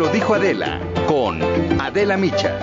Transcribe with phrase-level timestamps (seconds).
[0.00, 1.42] lo dijo Adela con
[1.78, 2.58] Adela Micha.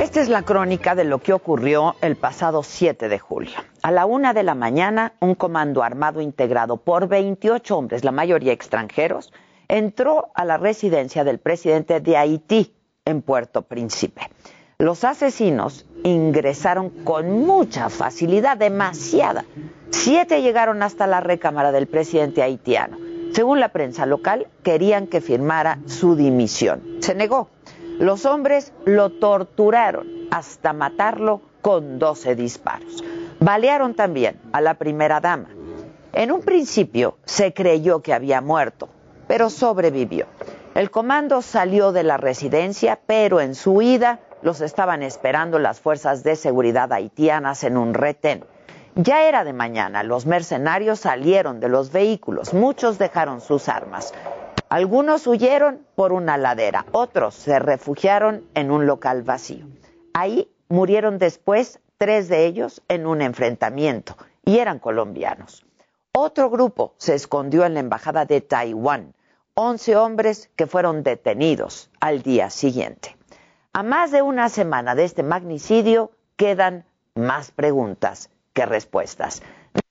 [0.00, 3.56] Esta es la crónica de lo que ocurrió el pasado 7 de julio.
[3.82, 8.52] A la una de la mañana, un comando armado integrado por 28 hombres, la mayoría
[8.52, 9.32] extranjeros,
[9.66, 12.72] entró a la residencia del presidente de Haití
[13.04, 14.30] en Puerto Príncipe.
[14.78, 19.44] Los asesinos ingresaron con mucha facilidad, demasiada.
[19.90, 23.05] Siete llegaron hasta la recámara del presidente haitiano.
[23.36, 26.82] Según la prensa local, querían que firmara su dimisión.
[27.00, 27.50] Se negó.
[27.98, 33.04] Los hombres lo torturaron hasta matarlo con 12 disparos.
[33.38, 35.50] Balearon también a la primera dama.
[36.14, 38.88] En un principio se creyó que había muerto,
[39.28, 40.24] pero sobrevivió.
[40.74, 46.22] El comando salió de la residencia, pero en su huida los estaban esperando las fuerzas
[46.22, 48.46] de seguridad haitianas en un retén.
[48.98, 54.14] Ya era de mañana, los mercenarios salieron de los vehículos, muchos dejaron sus armas.
[54.70, 59.66] Algunos huyeron por una ladera, otros se refugiaron en un local vacío.
[60.14, 65.66] Ahí murieron después tres de ellos en un enfrentamiento y eran colombianos.
[66.12, 69.12] Otro grupo se escondió en la embajada de Taiwán
[69.52, 73.14] 11 hombres que fueron detenidos al día siguiente.
[73.74, 79.42] A más de una semana de este magnicidio quedan más preguntas que respuestas.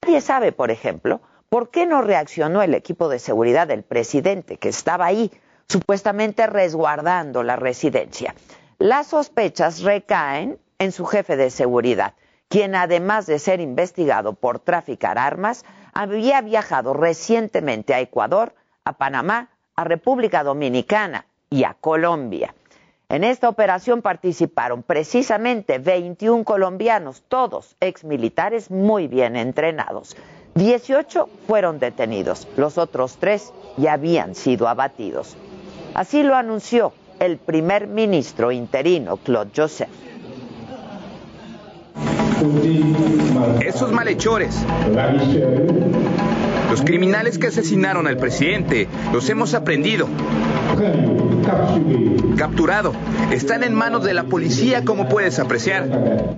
[0.02, 4.69] Nadie sabe, por ejemplo, por qué no reaccionó el equipo de seguridad del presidente que
[4.69, 5.31] estaba ahí,
[5.69, 8.33] supuestamente resguardando la residencia.
[8.80, 12.16] Las sospechas recaen en su jefe de seguridad,
[12.49, 19.52] quien además de ser investigado por traficar armas, había viajado recientemente a Ecuador, a Panamá
[19.75, 22.55] a República Dominicana y a Colombia.
[23.08, 30.17] En esta operación participaron precisamente 21 colombianos, todos exmilitares muy bien entrenados.
[30.55, 35.36] 18 fueron detenidos, los otros tres ya habían sido abatidos.
[35.94, 39.89] Así lo anunció el primer ministro interino, Claude Joseph.
[43.61, 44.65] Esos malhechores
[46.70, 50.08] los criminales que asesinaron al presidente los hemos aprendido.
[52.38, 52.93] Capturado.
[53.32, 56.38] Están en manos de la policía, como puedes apreciar.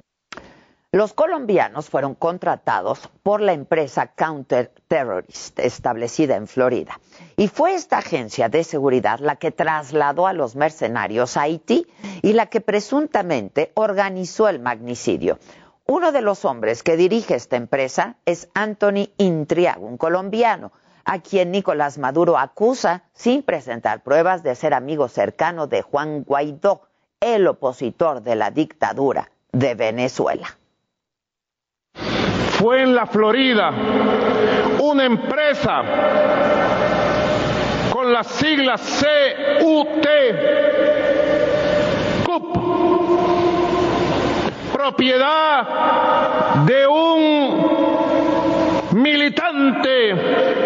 [0.94, 7.00] Los colombianos fueron contratados por la empresa Counter Terrorist establecida en Florida.
[7.36, 11.88] Y fue esta agencia de seguridad la que trasladó a los mercenarios a Haití
[12.22, 15.40] y la que presuntamente organizó el magnicidio.
[15.86, 20.72] Uno de los hombres que dirige esta empresa es Anthony Intriago, un colombiano,
[21.08, 26.82] a quien Nicolás Maduro acusa, sin presentar pruebas, de ser amigo cercano de Juan Guaidó,
[27.22, 30.58] el opositor de la dictadura de Venezuela.
[32.60, 33.72] Fue en la Florida
[34.80, 35.82] una empresa
[37.90, 39.06] con las siglas
[39.62, 40.08] CUT,
[42.26, 42.58] CUP,
[44.74, 45.66] propiedad
[46.66, 47.37] de un
[48.98, 50.16] militante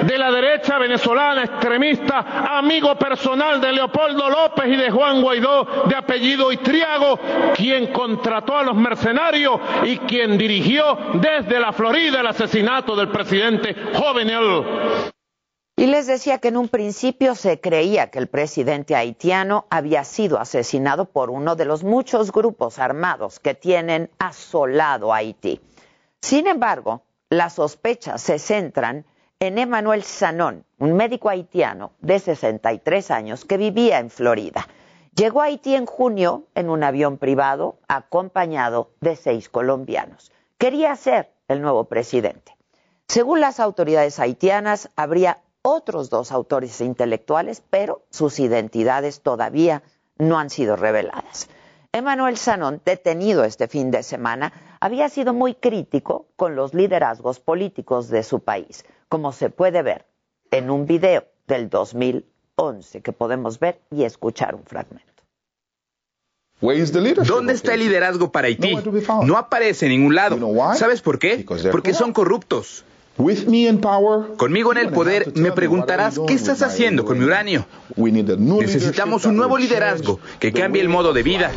[0.04, 5.96] de la derecha venezolana extremista, amigo personal de Leopoldo López y de Juan Guaidó, de
[5.96, 7.20] apellido Itriago,
[7.56, 13.76] quien contrató a los mercenarios y quien dirigió desde la Florida el asesinato del presidente
[13.94, 14.64] Jovenel.
[15.76, 20.40] Y les decía que en un principio se creía que el presidente haitiano había sido
[20.40, 25.60] asesinado por uno de los muchos grupos armados que tienen asolado Haití.
[26.22, 29.06] Sin embargo, las sospechas se centran
[29.40, 34.68] en Emmanuel Sanón, un médico haitiano de 63 años que vivía en Florida.
[35.16, 40.34] Llegó a Haití en junio en un avión privado acompañado de seis colombianos.
[40.58, 42.58] Quería ser el nuevo presidente.
[43.08, 49.84] Según las autoridades haitianas, habría otros dos autores intelectuales, pero sus identidades todavía
[50.18, 51.48] no han sido reveladas.
[51.94, 58.08] Emanuel Sanón, detenido este fin de semana, había sido muy crítico con los liderazgos políticos
[58.08, 60.06] de su país, como se puede ver
[60.52, 65.12] en un video del 2011 que podemos ver y escuchar un fragmento.
[66.62, 68.74] ¿Dónde está el liderazgo para Haití?
[69.24, 70.38] No aparece en ningún lado.
[70.76, 71.46] ¿Sabes por qué?
[71.72, 72.86] Porque son corruptos.
[74.38, 77.66] Conmigo en el poder me preguntarás, ¿qué estás haciendo con mi uranio?
[77.96, 81.52] Necesitamos un nuevo liderazgo que cambie el modo de vida.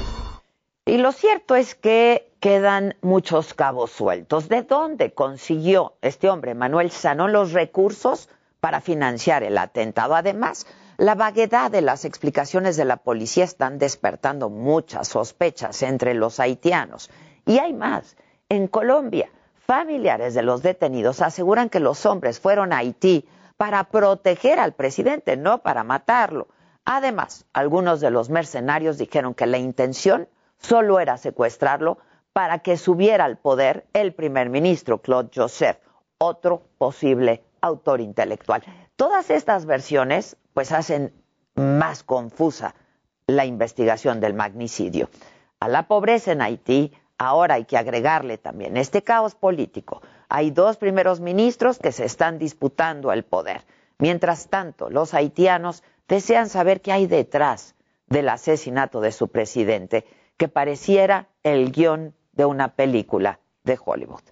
[0.87, 4.51] Y lo cierto es que quedan muchos cabos sueltos.
[4.51, 8.29] ¿De dónde consiguió este hombre, Manuel Sanón, los recursos
[8.61, 10.15] para financiar el atentado?
[10.15, 10.67] Además,
[10.99, 17.11] la vaguedad de las explicaciones de la policía están despertando muchas sospechas entre los haitianos.
[17.47, 18.17] Y hay más.
[18.51, 19.31] En Colombia,
[19.67, 23.27] Familiares de los detenidos aseguran que los hombres fueron a Haití
[23.57, 26.49] para proteger al presidente, no para matarlo.
[26.85, 30.29] Además, algunos de los mercenarios dijeron que la intención
[30.59, 31.97] solo era secuestrarlo
[32.35, 35.79] para que subiera al poder el primer ministro Claude Joseph,
[36.19, 38.63] otro posible autor intelectual.
[38.97, 41.15] Todas estas versiones pues hacen
[41.55, 42.75] más confusa
[43.27, 45.09] la investigación del magnicidio.
[45.59, 50.03] A la pobreza en Haití ahora hay que agregarle también este caos político.
[50.29, 53.65] Hay dos primeros ministros que se están disputando el poder.
[53.99, 57.75] Mientras tanto, los haitianos desean saber qué hay detrás
[58.07, 60.07] del asesinato de su presidente,
[60.37, 64.23] que pareciera el guion de una película de Hollywood.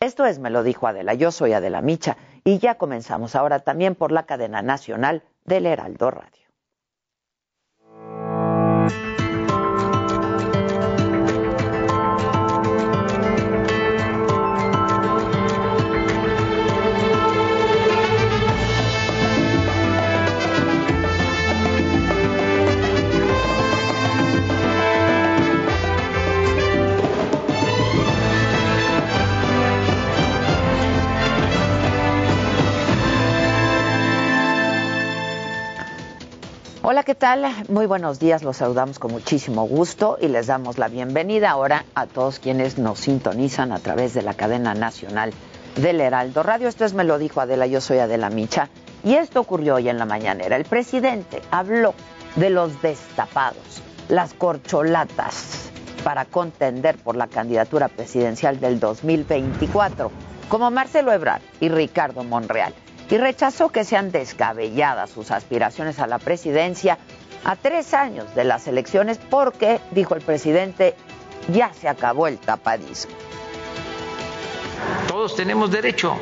[0.00, 3.94] Esto es, me lo dijo Adela, yo soy Adela Micha y ya comenzamos ahora también
[3.94, 6.47] por la cadena nacional del Heraldo Radio.
[37.08, 37.46] ¿Qué tal?
[37.70, 42.04] Muy buenos días, los saludamos con muchísimo gusto y les damos la bienvenida ahora a
[42.04, 45.32] todos quienes nos sintonizan a través de la cadena nacional
[45.76, 46.68] del Heraldo Radio.
[46.68, 48.68] Esto es Me lo dijo Adela, yo soy Adela Micha
[49.02, 50.56] y esto ocurrió hoy en la mañanera.
[50.56, 51.94] El presidente habló
[52.36, 55.70] de los destapados, las corcholatas
[56.04, 60.10] para contender por la candidatura presidencial del 2024,
[60.50, 62.74] como Marcelo Ebrard y Ricardo Monreal
[63.10, 66.98] y rechazó que sean descabelladas sus aspiraciones a la presidencia
[67.44, 70.94] a tres años de las elecciones porque, dijo el presidente,
[71.52, 73.12] ya se acabó el tapadismo.
[75.06, 76.16] Todos tenemos derecho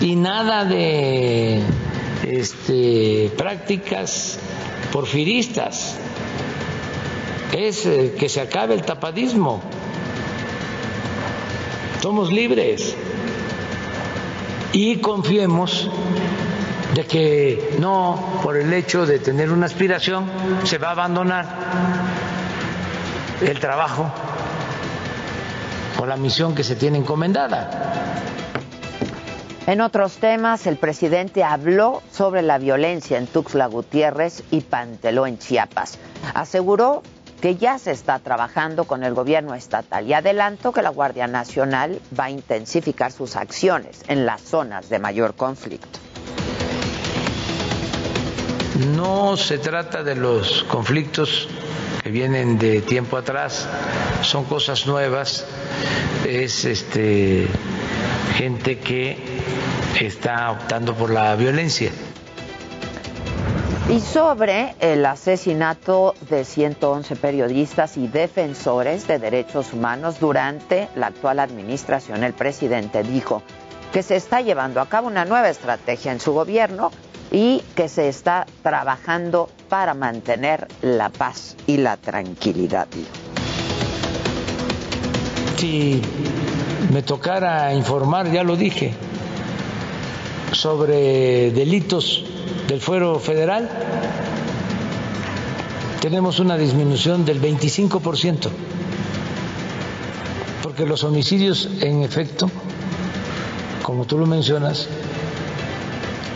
[0.00, 1.60] y nada de
[2.24, 4.38] este, prácticas
[4.92, 5.96] porfiristas.
[7.52, 9.62] Es eh, que se acabe el tapadismo.
[12.00, 12.96] Somos libres
[14.72, 15.90] y confiemos
[16.94, 20.30] de que no por el hecho de tener una aspiración
[20.64, 21.46] se va a abandonar
[23.40, 24.10] el trabajo
[25.98, 28.22] o la misión que se tiene encomendada.
[29.66, 35.38] En otros temas, el presidente habló sobre la violencia en Tuxtla Gutiérrez y Panteló en
[35.38, 35.98] Chiapas.
[36.34, 37.02] Aseguró
[37.42, 42.00] que ya se está trabajando con el gobierno estatal y adelanto que la Guardia Nacional
[42.18, 45.98] va a intensificar sus acciones en las zonas de mayor conflicto.
[48.94, 51.48] No se trata de los conflictos
[52.04, 53.68] que vienen de tiempo atrás,
[54.22, 55.44] son cosas nuevas,
[56.24, 57.48] es este
[58.36, 59.18] gente que
[60.00, 61.90] está optando por la violencia.
[63.88, 71.40] Y sobre el asesinato de 111 periodistas y defensores de derechos humanos durante la actual
[71.40, 73.42] administración, el presidente dijo
[73.92, 76.90] que se está llevando a cabo una nueva estrategia en su gobierno
[77.30, 82.86] y que se está trabajando para mantener la paz y la tranquilidad.
[85.56, 86.00] Si
[86.92, 88.94] me tocara informar, ya lo dije,
[90.52, 92.24] sobre delitos
[92.68, 93.68] del fuero federal,
[96.00, 98.48] tenemos una disminución del 25%,
[100.62, 102.50] porque los homicidios, en efecto,
[103.82, 104.88] como tú lo mencionas,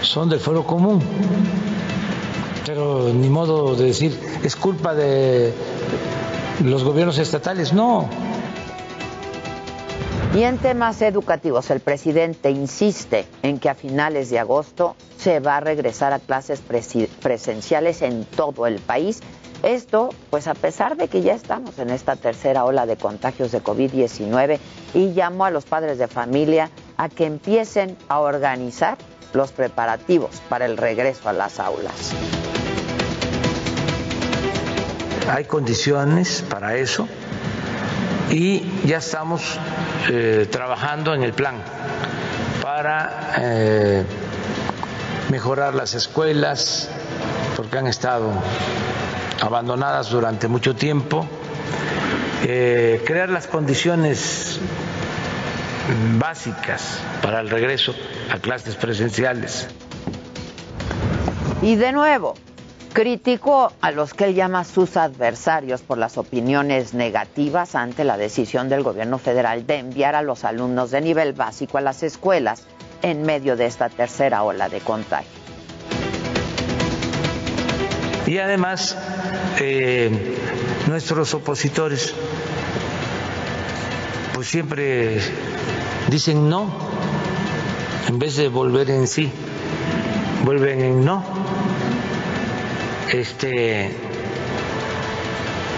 [0.03, 1.01] son del fuero común,
[2.65, 5.53] pero ni modo de decir es culpa de
[6.65, 8.09] los gobiernos estatales, no,
[10.35, 15.57] y en temas educativos, el presidente insiste en que a finales de agosto se va
[15.57, 19.21] a regresar a clases presenciales en todo el país.
[19.63, 23.63] Esto, pues a pesar de que ya estamos en esta tercera ola de contagios de
[23.63, 24.59] COVID-19
[24.95, 28.99] y llamó a los padres de familia a que empiecen a organizar
[29.33, 32.13] los preparativos para el regreso a las aulas.
[35.29, 37.09] Hay condiciones para eso
[38.31, 39.59] y ya estamos
[40.09, 41.57] eh, trabajando en el plan
[42.63, 44.05] para eh,
[45.31, 46.89] mejorar las escuelas
[47.57, 48.31] porque han estado
[49.41, 51.27] abandonadas durante mucho tiempo,
[52.43, 54.61] eh, crear las condiciones
[56.19, 57.95] básicas para el regreso
[58.31, 59.69] a clases presenciales.
[61.63, 62.35] Y de nuevo,
[62.97, 68.71] Criticó a los que él llama sus adversarios por las opiniones negativas ante la decisión
[68.71, 72.63] del gobierno federal de enviar a los alumnos de nivel básico a las escuelas
[73.03, 75.29] en medio de esta tercera ola de contagio.
[78.27, 78.97] Y además,
[79.61, 80.39] eh,
[80.89, 82.15] nuestros opositores
[84.33, 85.21] pues siempre
[86.09, 86.73] dicen no,
[88.09, 89.31] en vez de volver en sí,
[90.47, 91.56] vuelven en no.
[93.13, 93.91] Este,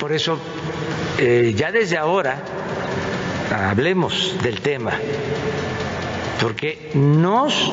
[0.01, 0.39] por eso,
[1.19, 2.39] eh, ya desde ahora,
[3.55, 4.93] hablemos del tema,
[6.41, 7.73] porque nos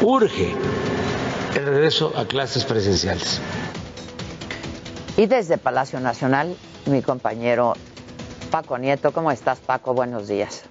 [0.00, 0.54] urge
[1.56, 3.42] el regreso a clases presenciales.
[5.18, 7.74] Y desde Palacio Nacional, mi compañero
[8.50, 9.12] Paco Nieto.
[9.12, 9.92] ¿Cómo estás, Paco?
[9.92, 10.68] Buenos días.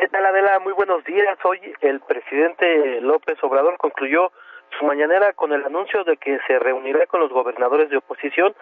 [0.00, 0.58] ¿Qué tal, Adela?
[0.58, 1.38] Muy buenos días.
[1.44, 4.32] Hoy el presidente López Obrador concluyó
[4.78, 8.54] su mañanera con el anuncio de que se reunirá con los gobernadores de oposición,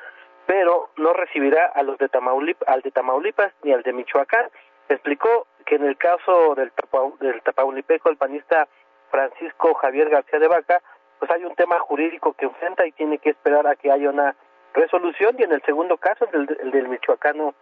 [0.46, 4.50] pero no recibirá a los de Tamaulipas, al de Tamaulipas ni al de Michoacán.
[4.88, 6.72] Explicó que en el caso del,
[7.20, 8.66] del Tapaulipeco, el panista
[9.10, 10.82] Francisco Javier García de Vaca,
[11.18, 14.34] pues hay un tema jurídico que enfrenta y tiene que esperar a que haya una
[14.74, 15.36] resolución.
[15.38, 17.54] Y en el segundo caso, el del, el del michoacano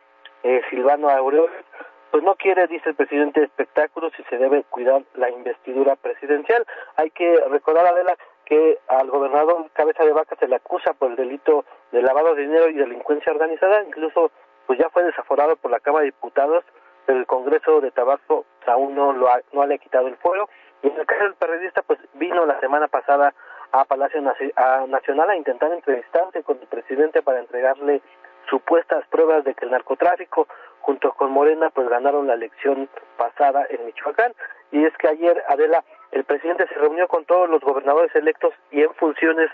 [0.43, 1.65] eh, Silvano Aureoles,
[2.11, 6.65] pues no quiere, dice el presidente, espectáculos y se debe cuidar la investidura presidencial.
[6.97, 8.17] Hay que recordar, Adela,
[8.49, 12.43] que al gobernador Cabeza de Vaca se le acusa por el delito de lavado de
[12.43, 14.31] dinero y delincuencia organizada, incluso
[14.67, 16.65] pues ya fue desaforado por la Cámara de Diputados,
[17.05, 20.49] pero el Congreso de Tabasco aún no, lo ha, no le ha quitado el fuego.
[20.83, 23.35] Y en el caso del periodista, pues vino la semana pasada
[23.73, 28.01] a Palacio Nacional a intentar entrevistarse con el presidente para entregarle
[28.49, 30.49] supuestas pruebas de que el narcotráfico
[30.81, 32.89] junto con Morena pues ganaron la elección
[33.19, 34.33] pasada en Michoacán
[34.73, 38.83] y es que ayer Adela el presidente se reunió con todos los gobernadores electos y
[38.83, 39.51] en funciones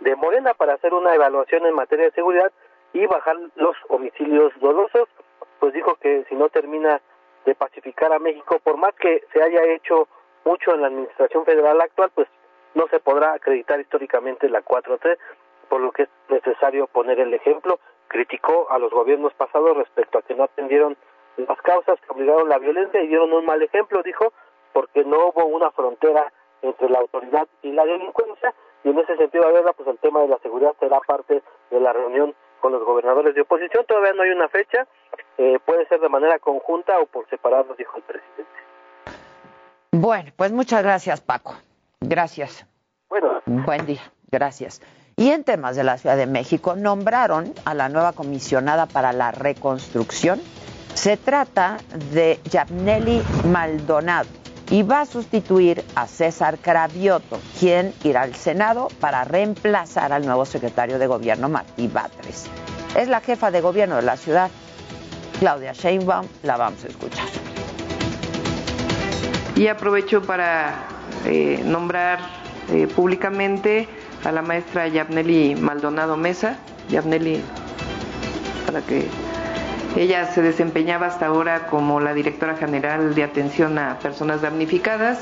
[0.00, 2.52] de Morena para hacer una evaluación en materia de seguridad
[2.92, 5.08] y bajar los homicidios dolosos.
[5.60, 7.00] Pues dijo que si no termina
[7.44, 10.08] de pacificar a México por más que se haya hecho
[10.44, 12.28] mucho en la administración federal actual pues
[12.74, 15.18] no se podrá acreditar históricamente la 4T
[15.68, 17.80] por lo que es necesario poner el ejemplo.
[18.08, 20.96] Criticó a los gobiernos pasados respecto a que no atendieron
[21.36, 24.32] las causas que obligaron la violencia y dieron un mal ejemplo, dijo,
[24.72, 26.32] porque no hubo una frontera
[26.62, 30.28] entre la autoridad y la delincuencia y en ese sentido, verdad, pues el tema de
[30.28, 33.84] la seguridad será parte de la reunión con los gobernadores de oposición.
[33.86, 34.86] Todavía no hay una fecha,
[35.36, 38.52] eh, puede ser de manera conjunta o por separado, dijo el presidente.
[39.92, 41.54] Bueno, pues muchas gracias, Paco.
[42.00, 42.66] Gracias.
[43.08, 43.42] Bueno.
[43.46, 44.02] Buen día.
[44.30, 44.80] Gracias.
[45.16, 49.32] Y en temas de la Ciudad de México, nombraron a la nueva comisionada para la
[49.32, 50.40] reconstrucción.
[50.94, 51.78] Se trata
[52.12, 54.28] de Yabneli Maldonado
[54.70, 60.44] y va a sustituir a César Cravioto, quien irá al Senado para reemplazar al nuevo
[60.44, 62.46] secretario de gobierno Martí Batres.
[62.96, 64.50] Es la jefa de gobierno de la ciudad,
[65.38, 67.26] Claudia Sheinbaum, la vamos a escuchar.
[69.56, 70.74] Y aprovecho para
[71.24, 72.18] eh, nombrar
[72.70, 73.88] eh, públicamente
[74.24, 76.58] a la maestra Yabneli Maldonado Mesa.
[76.88, 77.40] Yabneli,
[78.66, 79.08] para que
[79.98, 85.18] ella se desempeñaba hasta ahora como la directora general de atención a personas damnificadas.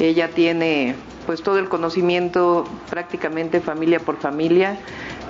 [0.00, 0.94] Ella tiene
[1.26, 4.78] pues todo el conocimiento prácticamente familia por familia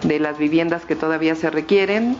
[0.05, 2.16] de las viviendas que todavía se requieren.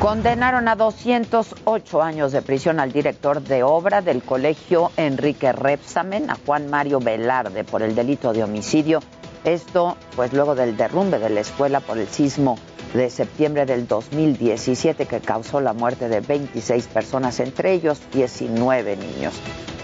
[0.00, 6.36] Condenaron a 208 años de prisión al director de obra del colegio Enrique Repsamen, a
[6.44, 8.98] Juan Mario Velarde, por el delito de homicidio.
[9.44, 12.56] Esto, pues luego del derrumbe de la escuela por el sismo
[12.94, 19.34] de septiembre del 2017 que causó la muerte de 26 personas, entre ellos 19 niños.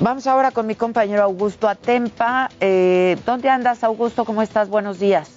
[0.00, 2.50] Vamos ahora con mi compañero Augusto Atempa.
[2.60, 4.24] Eh, ¿Dónde andas, Augusto?
[4.24, 4.68] ¿Cómo estás?
[4.68, 5.30] Buenos días.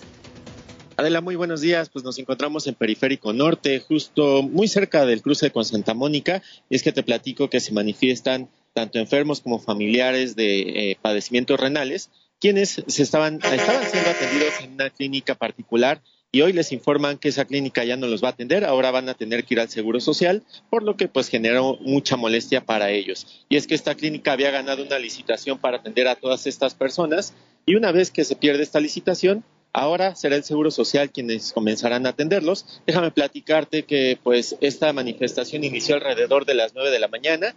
[0.97, 1.89] Adela, muy buenos días.
[1.89, 6.43] Pues nos encontramos en Periférico Norte, justo muy cerca del cruce con Santa Mónica.
[6.69, 11.59] Y es que te platico que se manifiestan tanto enfermos como familiares de eh, padecimientos
[11.59, 17.17] renales, quienes se estaban, estaban siendo atendidos en una clínica particular y hoy les informan
[17.17, 19.59] que esa clínica ya no los va a atender, ahora van a tener que ir
[19.59, 23.45] al Seguro Social, por lo que pues generó mucha molestia para ellos.
[23.49, 27.33] Y es que esta clínica había ganado una licitación para atender a todas estas personas
[27.65, 32.05] y una vez que se pierde esta licitación, Ahora será el Seguro Social quienes comenzarán
[32.05, 32.81] a atenderlos.
[32.85, 37.55] Déjame platicarte que pues esta manifestación inició alrededor de las 9 de la mañana.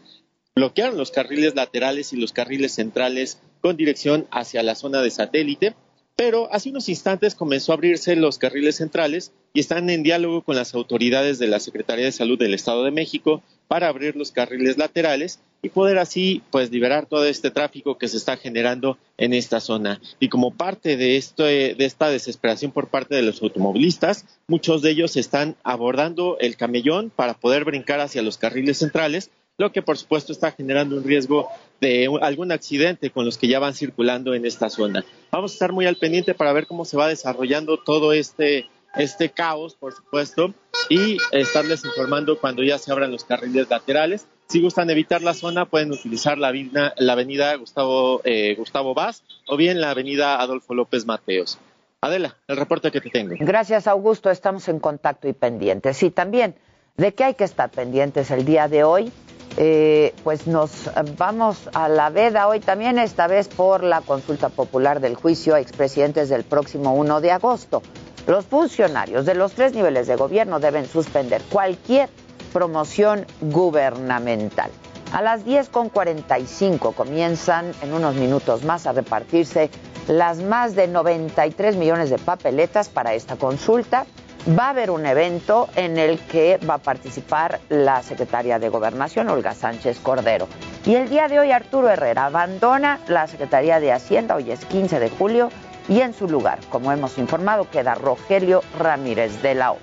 [0.54, 5.75] Bloquearon los carriles laterales y los carriles centrales con dirección hacia la zona de satélite,
[6.16, 10.56] pero hace unos instantes comenzó a abrirse los carriles centrales y están en diálogo con
[10.56, 14.78] las autoridades de la Secretaría de Salud del Estado de México para abrir los carriles
[14.78, 19.61] laterales y poder así pues liberar todo este tráfico que se está generando en esta
[19.61, 20.00] zona.
[20.21, 24.90] Y como parte de, esto, de esta desesperación por parte de los automovilistas, muchos de
[24.90, 29.96] ellos están abordando el camellón para poder brincar hacia los carriles centrales, lo que por
[29.96, 31.49] supuesto está generando un riesgo
[31.80, 35.04] de algún accidente con los que ya van circulando en esta zona.
[35.30, 39.30] Vamos a estar muy al pendiente para ver cómo se va desarrollando todo este este
[39.30, 40.54] caos, por supuesto,
[40.88, 44.28] y estarles informando cuando ya se abran los carriles laterales.
[44.49, 49.80] Si gustan evitar la zona, pueden utilizar la, avenida, Gustavo, eh, Gustavo Vaz o bien
[49.80, 51.58] la avenida Adolfo López Mateos.
[52.02, 53.34] Adela, el reporte que te tengo.
[53.40, 54.30] Gracias, Augusto.
[54.30, 56.00] Estamos en contacto y pendientes.
[56.02, 56.54] Y también,
[56.96, 59.11] ¿de qué hay que estar pendientes el día de hoy?
[59.56, 65.00] Eh, pues nos vamos a la veda hoy también, esta vez por la consulta popular
[65.00, 67.82] del juicio a expresidentes del próximo 1 de agosto.
[68.26, 72.08] Los funcionarios de los tres niveles de gobierno deben suspender cualquier
[72.52, 74.70] promoción gubernamental.
[75.12, 79.70] A las 10.45 comienzan en unos minutos más a repartirse
[80.08, 84.06] las más de 93 millones de papeletas para esta consulta.
[84.47, 89.31] Va a haber un evento en el que va a participar la secretaria de Gobernación,
[89.31, 90.49] Olga Sánchez Cordero.
[90.85, 95.01] Y el día de hoy Arturo Herrera abandona la Secretaría de Hacienda, hoy es 15
[95.01, 95.49] de julio,
[95.89, 99.79] y en su lugar, como hemos informado, queda Rogelio Ramírez de la O.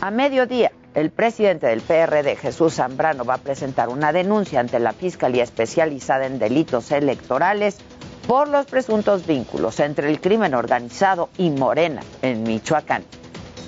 [0.00, 4.92] A mediodía, el presidente del PRD, Jesús Zambrano, va a presentar una denuncia ante la
[4.92, 7.78] Fiscalía Especializada en Delitos Electorales
[8.26, 13.04] por los presuntos vínculos entre el crimen organizado y Morena en Michoacán.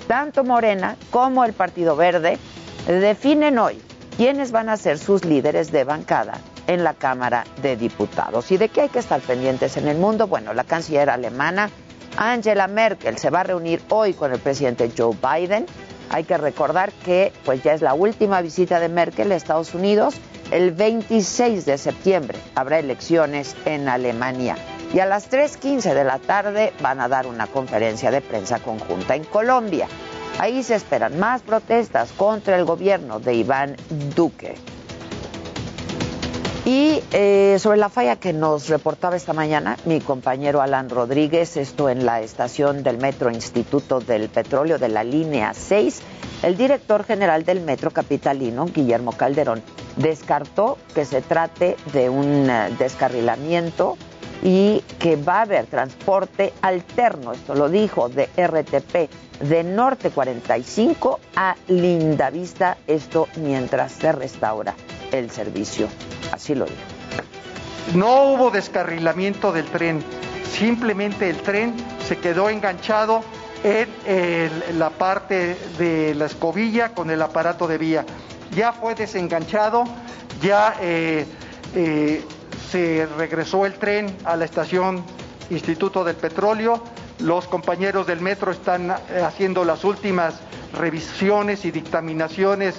[0.07, 2.37] Tanto Morena como el Partido Verde
[2.87, 3.81] definen hoy
[4.17, 8.51] quiénes van a ser sus líderes de bancada en la Cámara de Diputados.
[8.51, 10.27] ¿Y de qué hay que estar pendientes en el mundo?
[10.27, 11.69] Bueno, la canciller alemana
[12.17, 15.65] Angela Merkel se va a reunir hoy con el presidente Joe Biden.
[16.09, 20.15] Hay que recordar que pues ya es la última visita de Merkel a Estados Unidos.
[20.51, 24.55] El 26 de septiembre habrá elecciones en Alemania.
[24.93, 29.15] Y a las 3.15 de la tarde van a dar una conferencia de prensa conjunta
[29.15, 29.87] en Colombia.
[30.37, 33.75] Ahí se esperan más protestas contra el gobierno de Iván
[34.15, 34.55] Duque.
[36.65, 41.89] Y eh, sobre la falla que nos reportaba esta mañana mi compañero Alan Rodríguez, esto
[41.89, 46.01] en la estación del Metro Instituto del Petróleo de la línea 6,
[46.43, 49.61] el director general del Metro Capitalino, Guillermo Calderón,
[49.97, 53.97] descartó que se trate de un eh, descarrilamiento
[54.43, 61.19] y que va a haber transporte alterno, esto lo dijo, de RTP de Norte 45
[61.35, 64.75] a Lindavista, esto mientras se restaura
[65.11, 65.87] el servicio.
[66.31, 66.77] Así lo digo.
[67.95, 70.03] No hubo descarrilamiento del tren,
[70.51, 71.75] simplemente el tren
[72.07, 73.21] se quedó enganchado
[73.63, 78.05] en la parte de la escobilla con el aparato de vía.
[78.55, 79.85] Ya fue desenganchado,
[80.41, 81.25] ya eh,
[81.75, 82.23] eh,
[82.71, 85.03] se regresó el tren a la estación
[85.49, 86.83] Instituto del Petróleo.
[87.19, 90.35] Los compañeros del metro están eh, haciendo las últimas
[90.73, 92.75] revisiones y dictaminaciones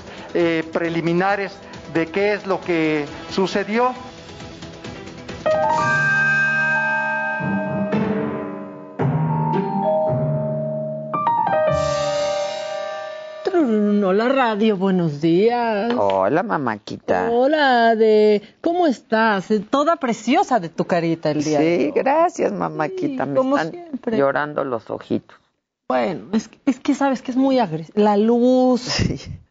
[0.73, 1.53] preliminares
[1.95, 3.95] de qué es lo que sucedió.
[13.57, 15.93] Hola radio, buenos días.
[15.97, 17.31] Hola mamáquita.
[17.31, 19.47] Hola de, ¿cómo estás?
[19.71, 21.61] Toda preciosa de tu carita el día.
[21.61, 23.27] Sí, gracias mamáquita.
[23.27, 23.73] Me están
[24.07, 25.39] llorando los ojitos.
[25.87, 27.93] Bueno, es, es que sabes que es muy agresivo.
[28.03, 28.89] La luz,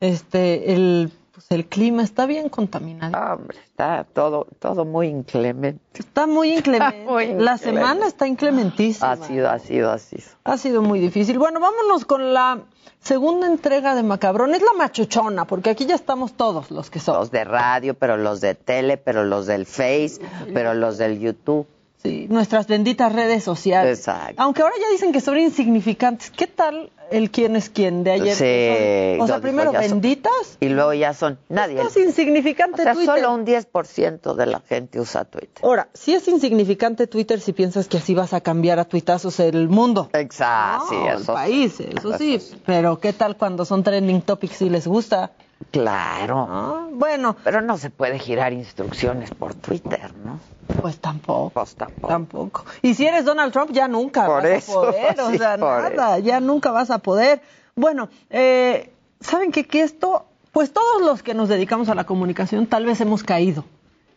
[0.01, 1.09] este, el
[1.47, 3.15] pues el clima está bien contaminado.
[3.15, 5.81] Ah, hombre, está todo, todo muy inclemente.
[5.93, 7.35] Está muy inclemente.
[7.37, 9.11] la semana está inclementísima.
[9.11, 10.23] Ha sido, ha sido, ha sido.
[10.43, 11.39] Ha sido muy difícil.
[11.39, 12.61] Bueno, vámonos con la
[13.01, 14.55] segunda entrega de Macabrón.
[14.55, 17.21] Es la machuchona, porque aquí ya estamos todos los que somos.
[17.21, 20.19] Los de radio, pero los de tele, pero los del Face,
[20.53, 21.67] pero los del YouTube.
[21.97, 23.99] Sí, nuestras benditas redes sociales.
[23.99, 24.41] Exacto.
[24.41, 26.31] Aunque ahora ya dicen que son insignificantes.
[26.31, 28.35] ¿Qué tal el quién es quién de ayer?
[28.35, 29.21] Sí.
[29.21, 30.57] O sea, primero benditas.
[30.59, 31.79] y luego ya son nadie.
[31.81, 33.15] Es insignificante o sea, Twitter.
[33.15, 35.63] solo un 10% de la gente usa Twitter.
[35.63, 39.69] Ahora, sí es insignificante Twitter si piensas que así vas a cambiar a tuitazos el
[39.69, 40.09] mundo.
[40.13, 40.87] Exacto.
[40.89, 42.39] sí, el país, eso, sí.
[42.65, 45.31] Pero ¿qué tal cuando son trending topics y les gusta?
[45.71, 46.89] Claro.
[46.91, 47.35] Bueno.
[47.43, 50.39] Pero no se puede girar instrucciones por Twitter, ¿no?
[50.81, 51.51] Pues tampoco.
[51.51, 52.07] Pues tampoco.
[52.07, 52.65] Tampoco.
[52.81, 55.19] Y si eres Donald Trump, ya nunca vas a poder.
[55.19, 57.41] O sea, nada, ya nunca vas a poder.
[57.75, 59.65] Bueno, eh, ¿saben qué?
[59.65, 63.65] Que esto, pues todos los que nos dedicamos a la comunicación, tal vez hemos caído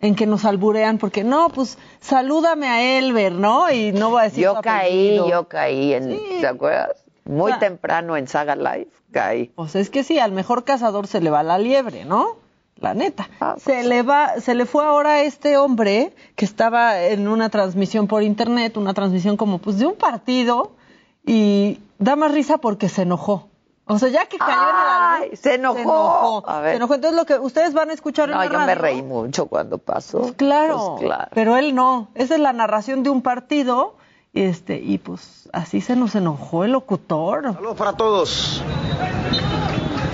[0.00, 3.70] en que nos alburean porque no, pues salúdame a Elber, ¿no?
[3.70, 7.05] Y no va a decir Yo caí, yo caí en, ¿te acuerdas?
[7.26, 9.46] Muy temprano en Saga Live caí.
[9.54, 12.36] Pues es que sí, al mejor cazador se le va la liebre, ¿no?
[12.76, 13.28] La neta.
[13.40, 17.26] Ah, se pues le va, se le fue ahora a este hombre que estaba en
[17.26, 20.72] una transmisión por internet, una transmisión como pues de un partido
[21.24, 23.48] y da más risa porque se enojó.
[23.88, 26.44] O sea, ya que cayó en el álbum, se enojó.
[26.62, 26.94] Se enojó.
[26.94, 29.78] Entonces, lo que ustedes van a escuchar en no, la yo me reí mucho cuando
[29.78, 30.22] pasó.
[30.22, 32.08] Pues claro, pues claro, pero él no.
[32.14, 33.94] Esa es la narración de un partido.
[34.36, 37.54] Este, y pues así se nos enojó el locutor.
[37.54, 38.62] Saludos para todos.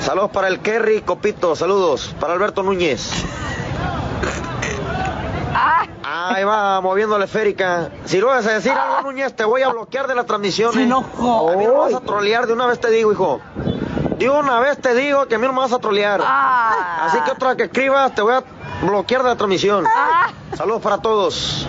[0.01, 1.57] Saludos para el Kerry Copito.
[1.57, 3.25] Saludos para Alberto Núñez.
[6.05, 7.91] Ahí va, moviendo la esférica.
[8.05, 10.73] Si lo vas a decir algo, Núñez, te voy a bloquear de la transmisión.
[10.73, 11.51] Se enojó.
[11.51, 13.41] A mí no me vas a trolear, de una vez te digo, hijo.
[14.19, 16.21] De una vez te digo que a mí no me vas a trolear.
[16.25, 17.07] Ah.
[17.07, 18.45] Así que otra que escribas, te voy a
[18.83, 19.85] bloquear de la transmisión.
[20.57, 21.67] Saludos para todos.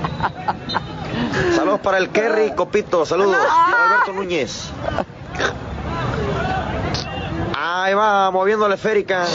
[1.56, 3.06] Saludos para el Kerry Copito.
[3.06, 4.70] Saludos para Alberto Núñez.
[7.56, 9.26] Ahí va, moviendo la esférica.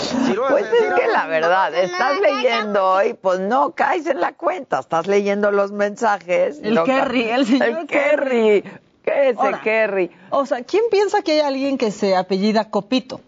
[0.48, 5.06] pues es que la verdad, estás leyendo hoy, pues no caes en la cuenta, estás
[5.06, 6.60] leyendo los mensajes.
[6.62, 8.64] El Kerry, el señor el Kerry.
[9.04, 10.10] ¿Qué es el Kerry?
[10.30, 13.20] O sea, ¿quién piensa que hay alguien que se apellida Copito?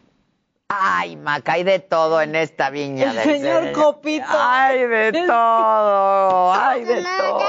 [0.72, 3.10] Ay, Maca, hay de todo en esta viña.
[3.10, 4.24] El señor Copito.
[4.28, 7.40] Hay de todo, hay de todo.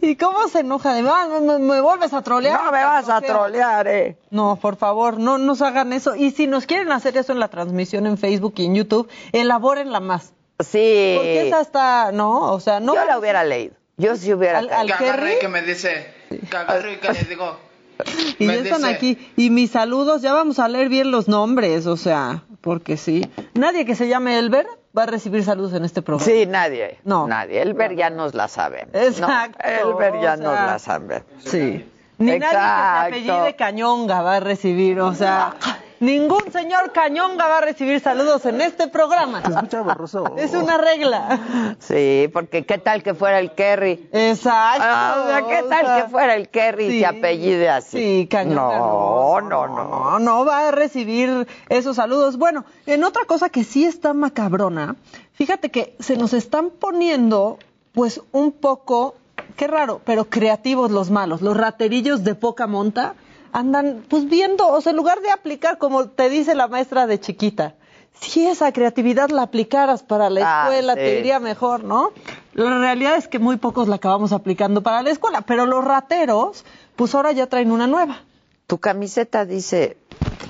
[0.00, 0.94] ¿Y cómo se enoja?
[0.94, 2.62] De, me, me, vuelves a trolear?
[2.62, 4.16] No me vas a trolear, eh.
[4.30, 6.14] No, por favor, no nos hagan eso.
[6.14, 9.98] Y si nos quieren hacer eso en la transmisión en Facebook y en YouTube, elabórenla
[9.98, 10.32] más.
[10.60, 11.14] Sí.
[11.16, 12.52] Porque esa está, ¿no?
[12.52, 12.94] O sea, no...
[12.94, 13.74] Yo la hubiera leído.
[13.96, 14.60] Yo sí hubiera...
[14.60, 14.92] Al, al
[15.40, 16.14] que me dice...
[16.30, 17.71] Que que le digo...
[18.38, 19.18] Y ya están aquí.
[19.36, 23.28] Y mis saludos, ya vamos a leer bien los nombres, o sea, porque sí.
[23.54, 26.30] Nadie que se llame Elber va a recibir saludos en este programa.
[26.30, 26.98] Sí, nadie.
[27.04, 27.26] No.
[27.26, 27.62] Nadie.
[27.62, 28.86] Elber ya nos la sabe.
[28.92, 29.58] Exacto.
[29.64, 31.22] Elber ya nos la sabe.
[31.38, 31.84] Sí.
[32.18, 35.54] Ni nadie que se apellide Cañonga va a recibir, o sea,
[36.02, 39.40] Ningún señor Cañonga va a recibir saludos en este programa.
[39.84, 40.34] borroso.
[40.36, 41.76] Es una regla.
[41.78, 44.08] Sí, porque qué tal que fuera el Kerry.
[44.10, 44.82] Exacto.
[44.84, 47.98] Ah, ¿Qué tal que fuera el Kerry y se apellide así?
[47.98, 48.78] Sí, Cañonga.
[48.78, 50.18] No, no, no, no.
[50.18, 52.36] No va a recibir esos saludos.
[52.36, 54.96] Bueno, en otra cosa que sí está macabrona,
[55.34, 57.60] fíjate que se nos están poniendo,
[57.92, 59.14] pues, un poco,
[59.56, 63.14] qué raro, pero creativos los malos, los raterillos de poca monta
[63.52, 67.20] andan pues viendo, o sea, en lugar de aplicar como te dice la maestra de
[67.20, 67.74] chiquita,
[68.20, 72.12] si esa creatividad la aplicaras para la ah, escuela, te iría mejor, ¿no?
[72.54, 76.64] La realidad es que muy pocos la acabamos aplicando para la escuela, pero los rateros,
[76.96, 78.20] pues ahora ya traen una nueva.
[78.66, 79.96] Tu camiseta dice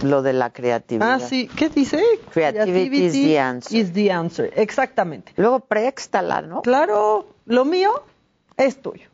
[0.02, 1.14] lo de la creatividad.
[1.14, 1.48] Ah, sí.
[1.56, 2.02] ¿Qué dice?
[2.32, 3.78] Creativity, is the answer.
[3.78, 4.52] Is the answer.
[4.56, 5.32] Exactamente.
[5.36, 6.62] Luego préxtala, ¿no?
[6.62, 7.90] Claro, lo mío
[8.56, 9.08] es tuyo.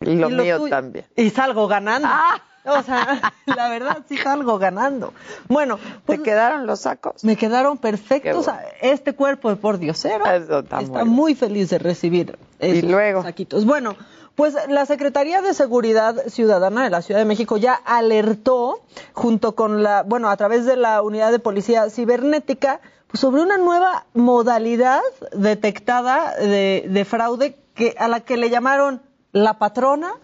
[0.00, 1.06] Y lo, mío también.
[1.14, 2.08] Y salgo ganando.
[2.10, 2.42] Ah.
[2.64, 5.12] O sea, la verdad sí salgo ganando.
[5.48, 7.24] Bueno, pues, ¿te quedaron los sacos?
[7.24, 8.46] Me quedaron perfectos.
[8.80, 13.64] Este cuerpo de por diosero está, muy feliz de recibir y luego saquitos.
[13.64, 13.96] Bueno,
[14.34, 18.80] pues la Secretaría de Seguridad Ciudadana de la Ciudad de México ya alertó
[19.12, 23.58] junto con la, bueno, a través de la unidad de policía cibernética pues, sobre una
[23.58, 25.00] nueva modalidad
[25.32, 30.14] detectada de, de fraude que a la que le llamaron la patrona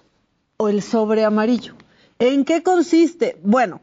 [0.57, 1.75] o el sobre amarillo.
[2.19, 3.39] ¿En qué consiste?
[3.43, 3.81] Bueno,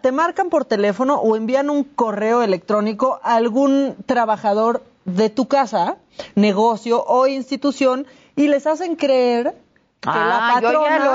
[0.00, 5.98] te marcan por teléfono o envían un correo electrónico a algún trabajador de tu casa,
[6.34, 9.54] negocio o institución y les hacen creer
[10.00, 11.10] que la ah, patrona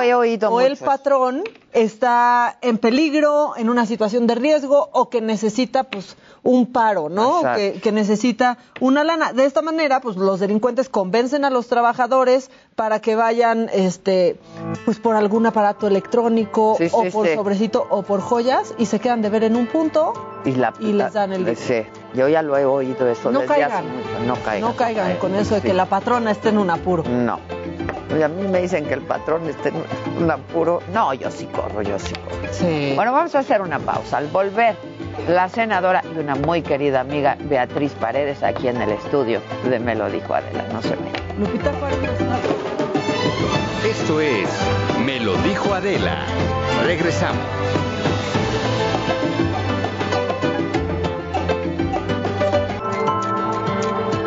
[0.49, 6.17] o el patrón está en peligro, en una situación de riesgo o que necesita pues
[6.43, 7.41] un paro, ¿no?
[7.55, 9.33] Que, necesita una lana.
[9.33, 14.39] De esta manera, pues los delincuentes convencen a los trabajadores para que vayan, este,
[14.85, 19.29] pues por algún aparato electrónico o por sobrecito o por joyas y se quedan de
[19.29, 20.13] ver en un punto
[20.45, 23.31] y, les dan el Sí, yo ya lo he oído eso.
[23.31, 23.85] No caigan.
[24.25, 24.69] No caigan.
[24.69, 27.03] No caigan con eso de que la patrona esté en un apuro.
[27.03, 27.39] No.
[28.17, 30.81] Y a mí me dicen que el patrón esté en un apuro.
[30.93, 32.53] No, yo sí corro, yo sí corro.
[32.53, 32.93] Sí.
[32.95, 34.17] Bueno, vamos a hacer una pausa.
[34.17, 34.75] Al volver,
[35.27, 39.95] la senadora y una muy querida amiga Beatriz Paredes aquí en el estudio de Me
[39.95, 41.11] lo dijo Adela, no se me.
[41.39, 41.71] Lupita
[43.85, 44.49] Esto es
[45.05, 46.25] Me lo dijo Adela.
[46.85, 47.43] Regresamos.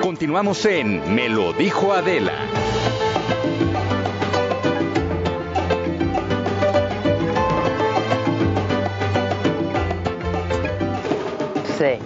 [0.02, 2.32] Continuamos en Me lo dijo Adela.
[11.78, 11.98] Sí.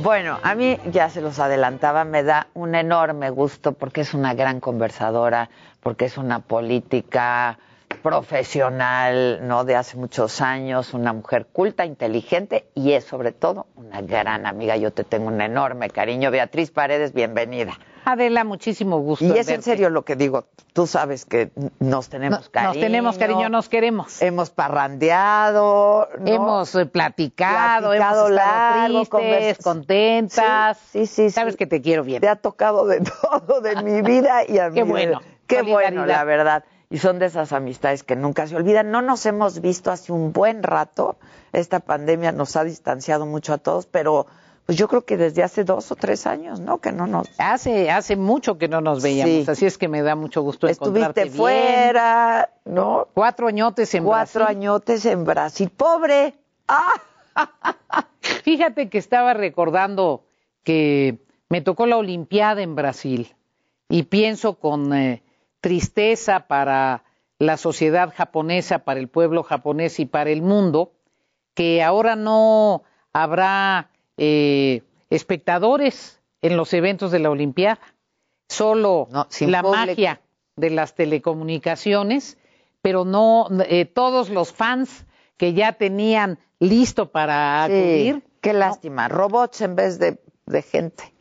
[0.00, 4.32] Bueno, a mí ya se los adelantaba, me da un enorme gusto porque es una
[4.34, 5.50] gran conversadora,
[5.80, 7.58] porque es una política
[8.02, 9.64] profesional, ¿no?
[9.64, 14.76] De hace muchos años, una mujer culta, inteligente y es sobre todo una gran amiga.
[14.76, 16.30] Yo te tengo un enorme cariño.
[16.30, 17.76] Beatriz Paredes, bienvenida.
[18.10, 19.26] Adela, muchísimo gusto.
[19.26, 20.46] Y es en serio lo que digo.
[20.72, 22.72] Tú sabes que nos tenemos cariño.
[22.72, 24.22] Nos tenemos cariño, nos queremos.
[24.22, 26.08] Hemos parrandeado.
[26.24, 30.78] Hemos eh, platicado, hemos estado tristes, contentas.
[30.90, 32.22] Sí, sí, Sabes que te quiero bien.
[32.22, 34.76] Te ha tocado de todo de mi vida y a mí.
[34.76, 35.20] Qué bueno.
[35.46, 38.90] Qué bueno, la verdad y son de esas amistades que nunca se olvidan.
[38.90, 41.16] No nos hemos visto hace un buen rato.
[41.52, 44.26] Esta pandemia nos ha distanciado mucho a todos, pero
[44.68, 46.78] pues yo creo que desde hace dos o tres años, ¿no?
[46.78, 47.28] Que no nos...
[47.38, 51.22] Hace, hace mucho que no nos veíamos, así es que me da mucho gusto encontrarte
[51.22, 53.08] Estuviste fuera, ¿no?
[53.14, 54.40] Cuatro añotes en Brasil.
[54.40, 55.70] Cuatro añotes en Brasil.
[55.74, 56.34] ¡Pobre!
[56.68, 56.92] ¡Ah!
[58.20, 60.24] Fíjate que estaba recordando
[60.64, 63.34] que me tocó la Olimpiada en Brasil
[63.88, 64.92] y pienso con...
[64.92, 65.22] Eh,
[65.60, 67.04] tristeza para
[67.38, 70.92] la sociedad japonesa, para el pueblo japonés y para el mundo,
[71.54, 77.80] que ahora no habrá eh, espectadores en los eventos de la Olimpiada,
[78.48, 79.08] solo
[79.40, 80.20] la magia
[80.56, 82.38] de las telecomunicaciones,
[82.82, 88.22] pero no eh, todos los fans que ya tenían listo para acudir.
[88.40, 90.18] qué lástima, robots en vez de,
[90.62, 91.12] gente.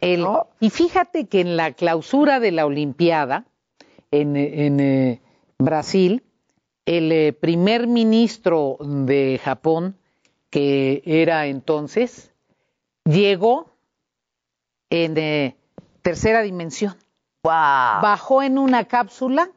[0.59, 3.45] Y fíjate que en la clausura de la Olimpiada,
[4.11, 4.35] en,
[4.79, 5.21] eh,
[5.59, 6.23] Brasil,
[6.85, 9.97] el eh, primer ministro de Japón,
[10.49, 12.31] que era entonces,
[13.07, 13.71] llegó
[14.89, 15.55] en eh,
[16.01, 16.95] tercera dimensión.
[17.43, 19.49] Bajó en una cápsula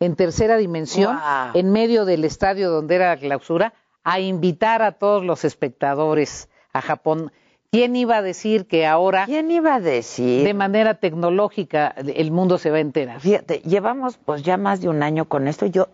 [0.00, 1.18] en tercera dimensión,
[1.54, 6.82] en medio del estadio donde era la clausura, a invitar a todos los espectadores a
[6.82, 7.32] Japón.
[7.70, 9.24] ¿Quién iba a decir que ahora...
[9.26, 10.44] ¿Quién iba a decir?
[10.44, 13.20] De manera tecnológica el mundo se va a enterar.
[13.20, 15.66] Fíjate, llevamos pues ya más de un año con esto.
[15.66, 15.88] Yo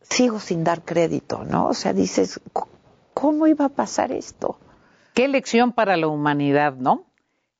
[0.00, 1.68] sigo sin dar crédito, ¿no?
[1.68, 2.40] O sea, dices,
[3.14, 4.58] ¿cómo iba a pasar esto?
[5.18, 7.04] Qué lección para la humanidad, ¿no?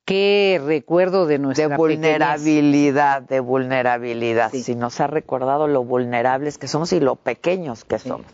[0.05, 4.49] Qué recuerdo de nuestra De vulnerabilidad, de vulnerabilidad.
[4.53, 8.27] Si nos ha recordado lo vulnerables que somos y lo pequeños que somos.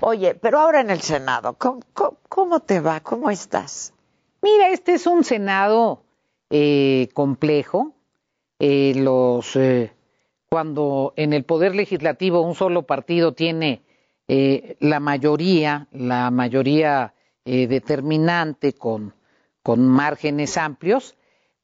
[0.00, 1.56] Oye, pero ahora en el Senado,
[2.28, 2.98] cómo te va?
[2.98, 3.94] ¿Cómo estás?
[4.42, 6.02] Mira, este es un Senado
[6.50, 7.94] eh, complejo.
[8.58, 9.92] Eh, los, eh,
[10.50, 13.82] cuando en el Poder Legislativo un solo partido tiene
[14.26, 19.14] la mayoría, la mayoría determinante con,
[19.62, 21.16] con, márgenes amplios,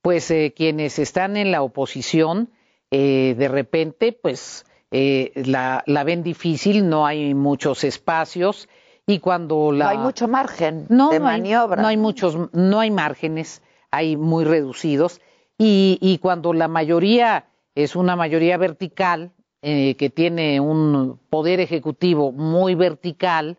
[0.03, 2.51] pues quienes están en la oposición
[2.91, 8.69] de repente pues la, la, ven difícil, no hay muchos espacios
[9.09, 9.87] y cuando la...
[9.87, 11.81] No hay mucho margen de maniobra.
[11.81, 15.23] no hay muchos, no hay márgenes, hay muy reducidos.
[15.57, 22.33] Y, y cuando la mayoría es una mayoría vertical, eh, que tiene un poder ejecutivo
[22.33, 23.57] muy vertical,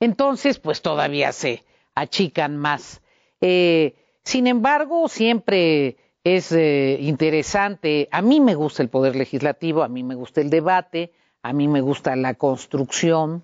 [0.00, 3.02] entonces pues todavía se achican más.
[3.40, 9.88] Eh, sin embargo, siempre es eh, interesante, a mí me gusta el poder legislativo, a
[9.88, 13.42] mí me gusta el debate, a mí me gusta la construcción,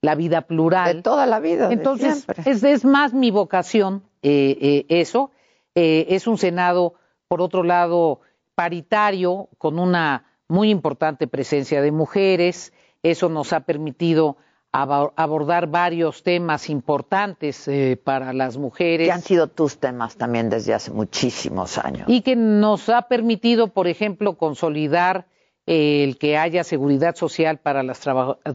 [0.00, 0.96] la vida plural.
[0.96, 1.68] De toda la vida.
[1.70, 5.30] Entonces, es, es, más mi vocación eh, eh, eso.
[5.74, 6.94] Eh, es un Senado,
[7.28, 8.20] por otro lado,
[8.54, 12.72] paritario, con una muy importante presencia de mujeres.
[13.02, 14.36] Eso nos ha permitido
[14.72, 17.68] abordar varios temas importantes
[18.04, 19.06] para las mujeres.
[19.06, 22.04] Que han sido tus temas también desde hace muchísimos años.
[22.08, 25.26] Y que nos ha permitido, por ejemplo, consolidar
[25.66, 28.00] el que haya seguridad social para las,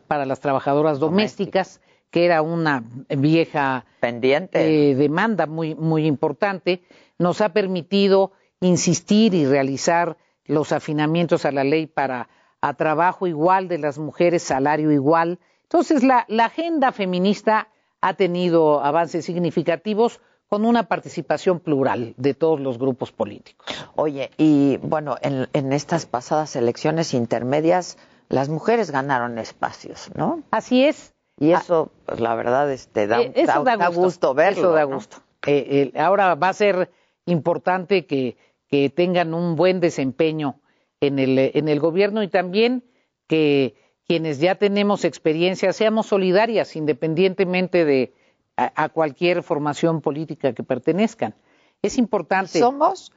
[0.07, 6.81] para las trabajadoras domésticas, que era una vieja pendiente eh, demanda muy, muy importante,
[7.19, 12.29] nos ha permitido insistir y realizar los afinamientos a la ley para
[12.61, 15.39] a trabajo igual de las mujeres, salario igual.
[15.71, 17.69] Entonces, la, la agenda feminista
[18.01, 23.67] ha tenido avances significativos con una participación plural de todos los grupos políticos.
[23.95, 30.43] Oye, y bueno, en, estas pasadas elecciones intermedias, las mujeres ganaron espacios, ¿no?
[30.51, 31.13] Así es.
[31.39, 34.59] Y eso, pues la verdad, este, da, eh, da, gusto, verlo.
[34.59, 35.19] Eso da gusto.
[35.47, 36.91] Eh, ahora va a ser
[37.25, 38.35] importante que,
[38.67, 40.59] que tengan un buen desempeño
[40.99, 42.83] en el, en el gobierno y también
[43.27, 43.80] que
[44.11, 48.13] quienes ya tenemos experiencia seamos solidarias independientemente de,
[48.57, 51.33] a, cualquier formación política que pertenezcan.
[51.81, 52.59] Es importante.
[52.59, 53.13] Somos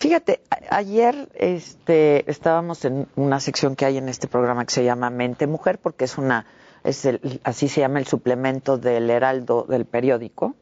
[0.00, 5.10] Fíjate, ayer este, estábamos en una sección que hay en este programa que se llama
[5.10, 6.46] Mente Mujer, porque es una,
[6.82, 7.08] es
[7.44, 10.56] así se llama el suplemento del Heraldo del periódico,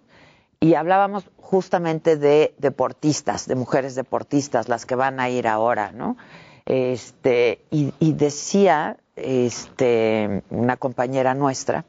[0.60, 6.18] y hablábamos justamente de deportistas, de mujeres deportistas, las que van a ir ahora, ¿no?
[6.66, 11.84] Este, y, y decía este, una compañera nuestra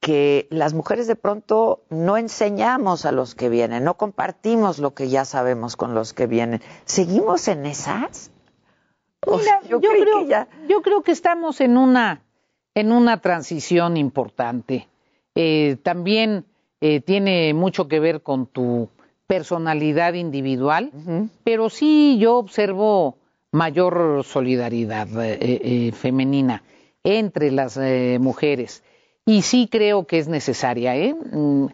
[0.00, 5.10] que las mujeres de pronto no enseñamos a los que vienen, no compartimos lo que
[5.10, 6.62] ya sabemos con los que vienen.
[6.86, 8.30] ¿Seguimos en esas?
[9.68, 12.22] yo, creo, que yo creo que estamos en una,
[12.74, 14.88] en una transición importante.
[15.34, 16.46] Eh, también
[16.80, 18.88] eh, tiene mucho que ver con tu
[19.26, 20.90] personalidad individual,
[21.44, 23.19] pero sí yo observo
[23.52, 26.62] mayor solidaridad eh, femenina
[27.02, 27.78] entre las
[28.20, 28.82] mujeres
[29.30, 30.96] y sí creo que es necesaria.
[30.96, 31.14] ¿eh?
[31.14, 31.66] Mm,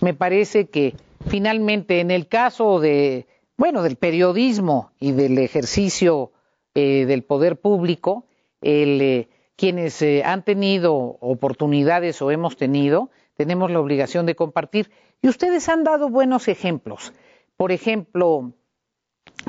[0.00, 0.94] me parece que
[1.26, 6.32] finalmente en el caso de, bueno, del periodismo y del ejercicio
[6.74, 8.26] eh, del poder público,
[8.60, 14.90] el, eh, quienes eh, han tenido oportunidades o hemos tenido, tenemos la obligación de compartir.
[15.22, 17.12] Y ustedes han dado buenos ejemplos.
[17.56, 18.52] Por ejemplo,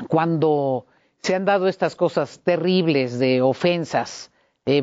[0.08, 0.86] cuando
[1.26, 4.30] se han dado estas cosas terribles de ofensas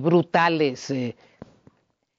[0.02, 0.94] brutales,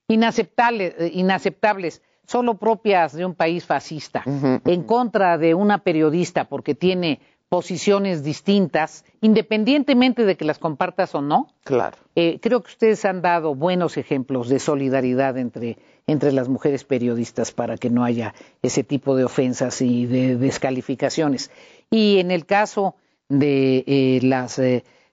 [0.08, 6.74] inaceptables, eh, inaceptables solo propias de un país fascista, en contra de una periodista porque
[6.74, 11.48] tiene posiciones distintas, independientemente de que las compartas o no.
[11.62, 11.98] Claro.
[12.16, 17.52] Eh, creo que ustedes han dado buenos ejemplos de solidaridad entre, entre las mujeres periodistas
[17.52, 21.50] para que no haya ese tipo de ofensas y de descalificaciones.
[21.90, 22.96] Y en el caso
[23.38, 24.61] de eh, las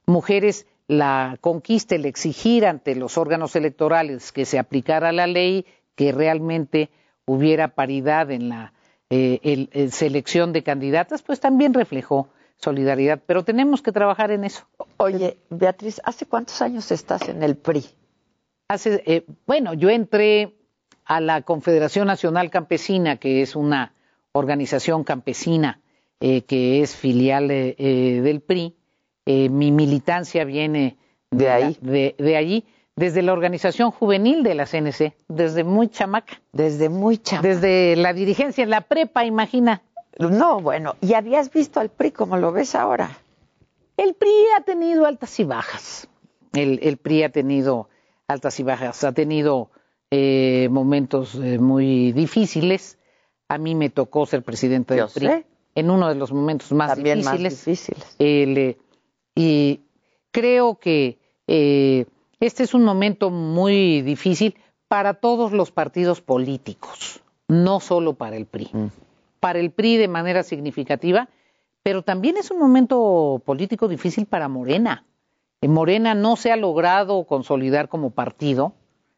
[0.05, 6.11] mujeres, la conquista, el exigir ante los órganos electorales que se aplicara la ley, que
[6.11, 6.89] realmente
[7.25, 8.73] hubiera paridad en la
[9.09, 12.29] eh, selección de candidatas, pues también reflejó
[12.61, 13.19] solidaridad.
[13.25, 14.65] Pero tenemos que trabajar en eso.
[14.97, 17.85] Oye, Beatriz, ¿hace cuántos años estás en el PRI?
[18.67, 20.55] Hace, eh, bueno, yo entré
[21.03, 23.93] a la Confederación Nacional Campesina, que es una
[24.31, 25.80] organización campesina
[26.21, 28.75] eh, que es filial del PRI,
[29.25, 30.97] eh, mi militancia viene
[31.29, 36.41] de, ahí, de, allí, desde la organización juvenil de la CNC, desde muy chamaca.
[36.51, 37.47] Desde muy chamaca.
[37.47, 39.83] Desde la dirigencia, en la prepa, imagina.
[40.17, 43.17] No, bueno, ¿y habías visto al PRI como lo ves ahora?
[43.95, 46.07] El PRI ha tenido altas y bajas.
[46.53, 47.87] El, PRI ha tenido
[48.27, 49.71] altas y bajas, ha tenido
[50.09, 52.97] eh, momentos eh, muy difíciles.
[53.47, 57.25] A mí me tocó ser presidente del PRI en uno de los momentos más difíciles.
[57.25, 58.77] Más difíciles.
[59.35, 59.81] Y
[60.31, 62.05] creo que eh,
[62.39, 64.55] este es un momento muy difícil
[64.87, 68.69] para todos los partidos políticos, no solo para el PRI.
[68.73, 68.87] Mm.
[69.39, 71.29] Para el PRI de manera significativa,
[71.83, 75.05] pero también es un momento político difícil para Morena.
[75.61, 78.73] En Morena no se ha logrado consolidar como partido.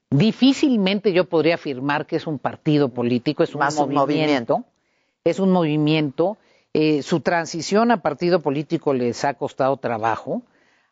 [0.10, 4.66] Difícilmente yo podría afirmar que es un partido político, es un, movimiento,
[5.26, 6.38] Es un movimiento
[6.74, 10.42] eh, su transición a partido político les ha costado trabajo,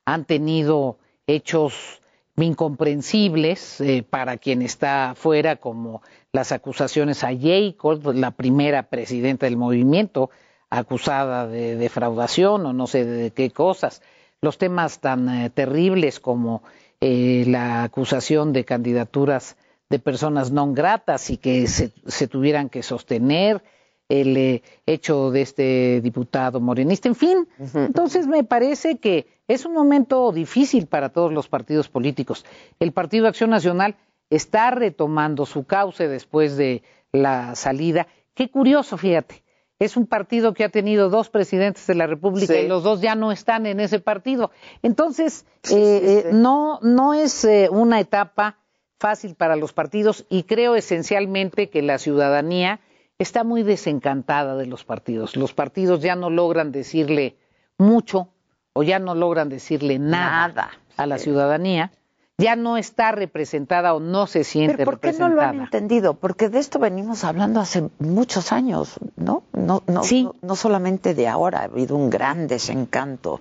[0.05, 2.01] han tenido hechos
[2.37, 9.57] incomprensibles eh, para quien está fuera, como las acusaciones a Jacob, la primera presidenta del
[9.57, 10.29] movimiento,
[10.69, 14.01] acusada de defraudación o no sé de qué cosas,
[14.39, 16.63] los temas tan eh, terribles como
[17.01, 19.57] la acusación de candidaturas
[19.89, 23.63] de personas no gratas y que se tuvieran que sostener,
[24.11, 27.47] el eh, hecho de este diputado morenista, en fin.
[27.73, 32.45] Entonces me parece que es un momento difícil para todos los partidos políticos.
[32.79, 33.95] El Partido Acción Nacional
[34.29, 38.07] está retomando su cauce después de la salida.
[38.33, 39.43] Qué curioso, fíjate.
[39.79, 43.15] Es un partido que ha tenido dos presidentes de la República y los dos ya
[43.15, 44.51] no están en ese partido.
[44.83, 48.57] Entonces, eh, eh, no, no es una etapa
[48.99, 52.81] fácil para los partidos y creo esencialmente que la ciudadanía
[53.21, 55.35] está muy desencantada de los partidos.
[55.35, 57.37] Los partidos ya no logran decirle
[57.77, 58.29] mucho
[58.73, 61.91] o ya no logran decirle nada, a la ciudadanía.
[62.37, 66.15] Ya no está representada o no se siente ¿Pero ¿Por qué no lo han entendido?
[66.15, 69.43] Porque de esto venimos hablando hace muchos años, ¿no?
[69.53, 70.01] No, no,
[70.41, 73.39] no, solamente de ahora, ha habido un gran desencanto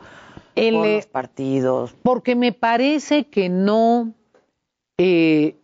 [0.54, 1.94] en por los partidos.
[2.02, 4.12] Porque me parece que no.
[4.98, 5.56] Eh,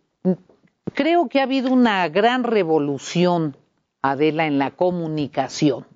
[0.95, 3.55] creo que ha habido una gran revolución
[4.11, 5.87] Adela, en la comunicación,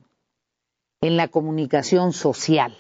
[1.01, 2.77] en la comunicación social.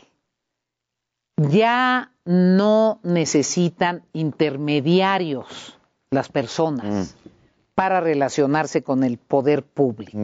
[1.36, 5.78] Ya no necesitan intermediarios
[6.10, 7.28] las personas mm.
[7.74, 10.18] para relacionarse con el poder público.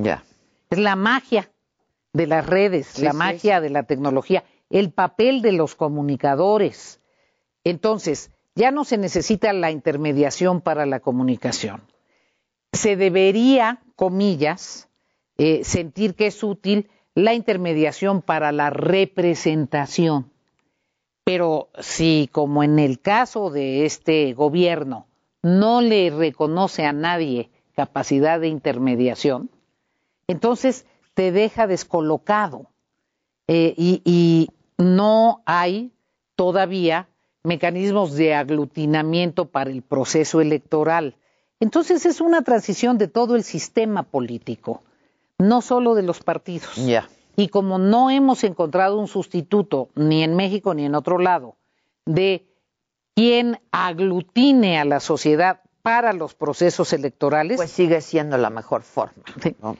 [0.70, 1.50] Es la magia
[2.12, 4.44] de las redes, la magia de la tecnología.
[4.68, 7.00] el papel de los comunicadores.
[7.62, 11.82] Entonces, ya no se necesita la intermediación para la comunicación.
[12.72, 14.88] Se debería, comillas,
[15.38, 20.30] eh, sentir que es útil la intermediación para la representación.
[21.24, 25.06] Pero si, como en el caso de este gobierno,
[25.42, 29.50] no le reconoce a nadie capacidad de intermediación,
[30.28, 32.70] entonces te deja descolocado
[33.48, 35.90] eh, y, no hay
[36.34, 37.08] todavía
[37.42, 41.16] mecanismos de aglutinamiento para el proceso electoral.
[41.60, 44.82] Entonces es una transición de todo el sistema político,
[45.38, 46.70] no solo de los partidos.
[47.36, 51.56] Y como no hemos encontrado un sustituto, ni en México ni en otro lado,
[52.06, 52.46] de
[53.14, 57.58] quien aglutine a la sociedad para los procesos electorales.
[57.58, 59.22] Pues sigue siendo la mejor forma,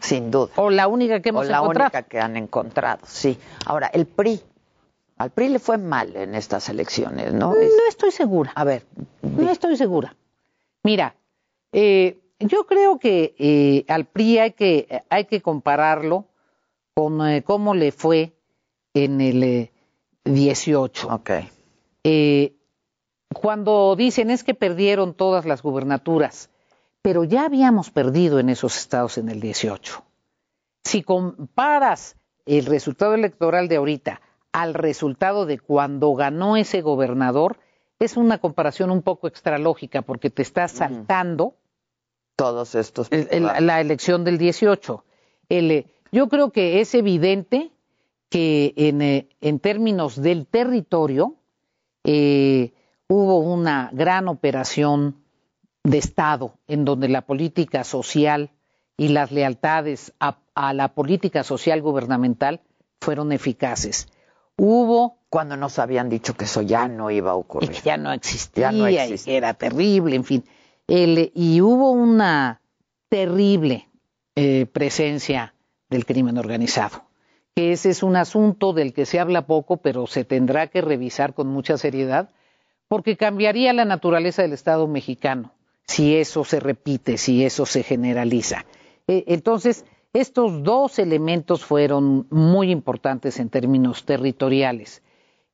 [0.00, 0.52] sin duda.
[0.56, 3.38] O la única que hemos o la única que han encontrado, sí.
[3.64, 4.40] Ahora, el PRI.
[5.18, 7.54] Al PRI le fue mal en estas elecciones, ¿no?
[7.54, 8.52] No estoy segura.
[8.54, 8.84] A ver.
[9.22, 10.14] No estoy segura.
[10.82, 11.16] Mira,
[11.72, 16.26] eh, yo creo que eh, al PRI hay que, hay que compararlo
[16.94, 18.32] con eh, cómo le fue
[18.94, 19.70] en el
[20.24, 21.08] 18.
[21.08, 21.30] Ok
[23.36, 26.50] cuando dicen es que perdieron todas las gubernaturas,
[27.02, 30.02] pero ya habíamos perdido en esos estados en el 18.
[30.84, 32.16] Si comparas
[32.46, 34.20] el resultado electoral de ahorita
[34.52, 37.58] al resultado de cuando ganó ese gobernador,
[37.98, 41.54] es una comparación un poco extralógica porque te está saltando
[42.36, 45.04] todos estos la elección del 18.
[45.48, 47.70] El, yo creo que es evidente
[48.28, 51.34] que en, eh, en términos del territorio
[52.04, 52.72] eh,
[53.08, 55.16] hubo una gran operación
[55.82, 58.50] de Estado en donde la política social
[58.96, 60.38] y las lealtades a,
[60.72, 62.60] la política social gubernamental
[63.00, 64.08] fueron eficaces.
[64.56, 67.70] Hubo cuando nos habían dicho que eso ya no iba a ocurrir.
[67.70, 70.44] Y que ya no existía, y que era terrible, en fin.
[70.88, 72.60] Y hubo una
[73.08, 73.88] terrible
[74.34, 75.54] eh, presencia
[75.90, 77.04] del crimen organizado.
[77.54, 81.34] Que ese es un asunto del que se habla poco, pero se tendrá que revisar
[81.34, 82.30] con mucha seriedad,
[82.88, 85.52] porque cambiaría la naturaleza del Estado mexicano
[85.86, 88.66] si eso se repite, si eso se generaliza.
[89.06, 95.02] E, entonces, estos dos elementos fueron muy importantes en términos territoriales.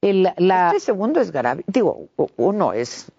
[0.02, 3.12] Este segundo es grave, digo, uno es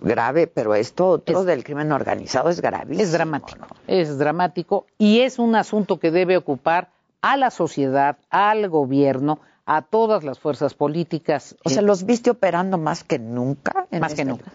[0.00, 2.96] grave, pero esto otro del crimen organizado es grave.
[3.02, 6.88] Es dramático, es dramático y es un asunto que debe ocupar
[7.20, 11.54] a la sociedad, al gobierno, a todas las fuerzas políticas.
[11.64, 13.86] O sea, ¿los viste operando más que nunca?
[14.00, 14.52] más que este nunca.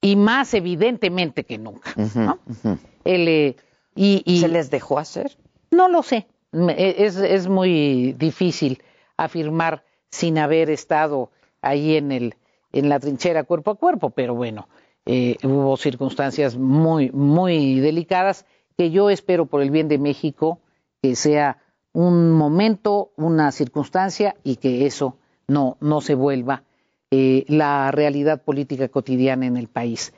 [0.00, 1.94] Y más evidentemente que nunca.
[3.04, 3.54] Eh,
[3.94, 5.38] y, ¿Se les dejó hacer?
[5.70, 6.26] No lo sé.
[6.52, 8.82] E, es, muy difícil
[9.18, 12.34] afirmar sin haber estado ahí en, el,
[12.72, 14.68] en la trinchera cuerpo a cuerpo, pero bueno,
[15.04, 18.46] eh, hubo circunstancias muy, muy delicadas
[18.76, 20.60] que yo espero por el bien de México
[21.02, 21.58] que sea
[21.92, 25.16] un momento, una circunstancia y que eso
[25.46, 26.62] no, no se vuelva
[27.10, 30.12] eh, la realidad política cotidiana en el país.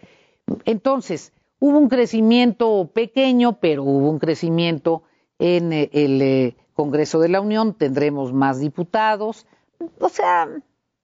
[0.64, 5.04] Entonces, hubo un crecimiento pequeño, pero hubo un crecimiento
[5.38, 9.46] en eh, el Congreso de la Unión, tendremos más diputados.
[9.98, 10.48] O sea,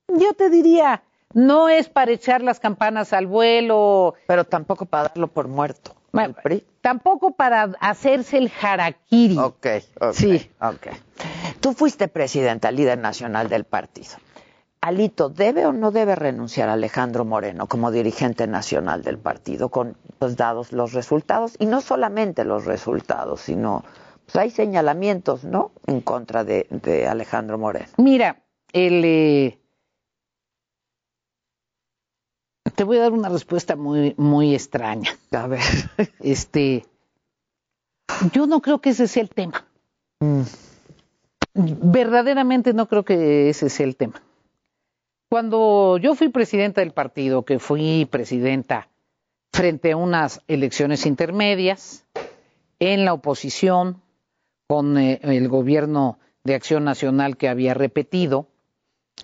[0.08, 1.02] yo te diría,
[1.34, 4.14] no es para echar las campanas al vuelo.
[4.26, 5.94] Pero tampoco para darlo por muerto.
[6.80, 9.36] Tampoco para hacerse el harakiri.
[9.36, 9.66] Ok,
[10.00, 10.12] ok.
[10.14, 10.50] Sí.
[10.62, 10.86] Ok.
[11.60, 14.16] Tú fuiste presidenta, líder nacional del partido.
[14.80, 20.36] Alito, ¿debe o no debe renunciar Alejandro Moreno como dirigente nacional del partido con los
[20.36, 21.54] dados los resultados?
[21.58, 23.84] Y no solamente los resultados, sino
[24.26, 25.72] pues hay señalamientos, ¿no?
[25.86, 27.86] En contra de, Alejandro Moreno.
[27.96, 29.58] Mira, el, eh,
[32.74, 35.16] te voy a dar una respuesta muy, muy extraña.
[35.30, 35.62] A ver.
[36.20, 36.84] Este,
[38.32, 39.64] yo no creo que ese sea el tema.
[40.20, 40.42] Mm.
[41.54, 44.22] Verdaderamente no creo que ese sea el tema.
[45.30, 48.88] Cuando yo fui presidenta del partido, que fui presidenta
[49.52, 52.04] frente a unas elecciones intermedias,
[52.78, 54.02] en la oposición,
[54.66, 58.48] con eh, el gobierno de Acción Nacional que había repetido,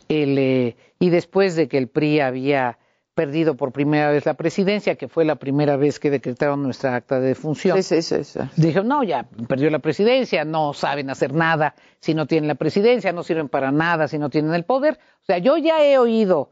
[0.08, 2.78] el, eh, y después de que el PRI había
[3.14, 7.20] perdido por primera vez la presidencia, que fue la primera vez que decretaron nuestra acta
[7.20, 7.82] de defunción.
[7.82, 12.26] Sí, sí, sí, Dijeron, no, ya perdió la presidencia, no saben hacer nada si no
[12.26, 14.98] tienen la presidencia, no sirven para nada si no tienen el poder.
[15.22, 16.48] O sea, yo ya he oído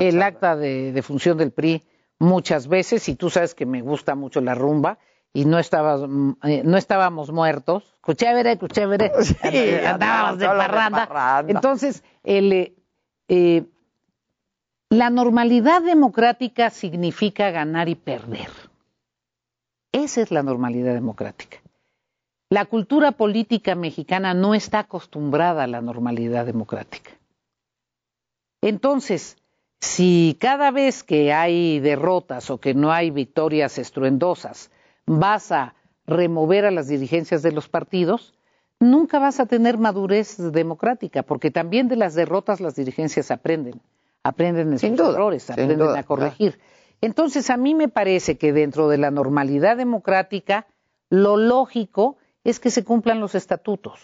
[0.00, 1.82] el acta de defunción del PRI
[2.18, 4.98] muchas veces y tú sabes que me gusta mucho la rumba
[5.36, 7.84] y no estábamos, eh, no estábamos muertos,
[8.14, 9.12] chévere, chévere,
[9.86, 11.44] andábamos de parranda.
[11.46, 12.74] Entonces, el,
[13.28, 13.66] eh,
[14.88, 18.48] la normalidad democrática significa ganar y perder.
[19.92, 21.58] Esa es la normalidad democrática.
[22.48, 27.10] La cultura política mexicana no está acostumbrada a la normalidad democrática.
[28.62, 29.36] Entonces,
[29.80, 34.70] si cada vez que hay derrotas o que no hay victorias estruendosas
[35.06, 35.74] vas a
[36.06, 38.34] remover a las dirigencias de los partidos,
[38.80, 43.80] nunca vas a tener madurez democrática, porque también de las derrotas las dirigencias aprenden,
[44.22, 46.58] aprenden de sus errores, aprenden a corregir.
[47.00, 50.66] Entonces, a mí me parece que dentro de la normalidad democrática,
[51.10, 54.00] lo lógico es que se cumplan los estatutos.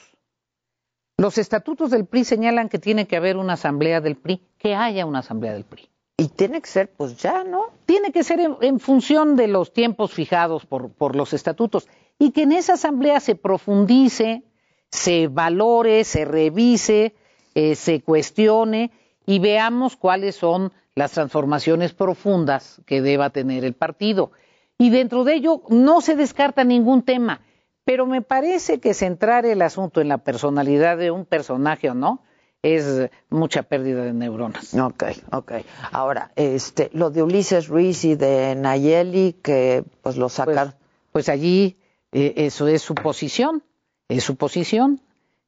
[1.16, 5.06] Los estatutos del PRI señalan que tiene que haber una asamblea del PRI, que haya
[5.06, 5.91] una asamblea del PRI.
[6.22, 7.70] Y tiene que ser, pues ya, ¿no?
[7.84, 12.52] Tiene que ser en, función de los tiempos fijados por, los estatutos y que en
[12.52, 14.44] esa asamblea se profundice,
[14.88, 17.16] se valore, se revise,
[17.56, 18.92] eh, se cuestione
[19.26, 24.30] y veamos cuáles son las transformaciones profundas que deba tener el partido.
[24.78, 27.40] Y dentro de ello no se descarta ningún tema,
[27.82, 32.22] pero me parece que centrar el asunto en la personalidad de un personaje o no,
[32.62, 34.72] es mucha pérdida de neuronas.
[34.74, 35.52] Ok, ok.
[35.90, 40.70] Ahora, este, lo de Ulises Ruiz y de Nayeli, que pues lo sacan.
[40.70, 41.76] Pues, pues allí
[42.12, 43.62] eh, eso es su posición,
[44.08, 45.00] es su posición.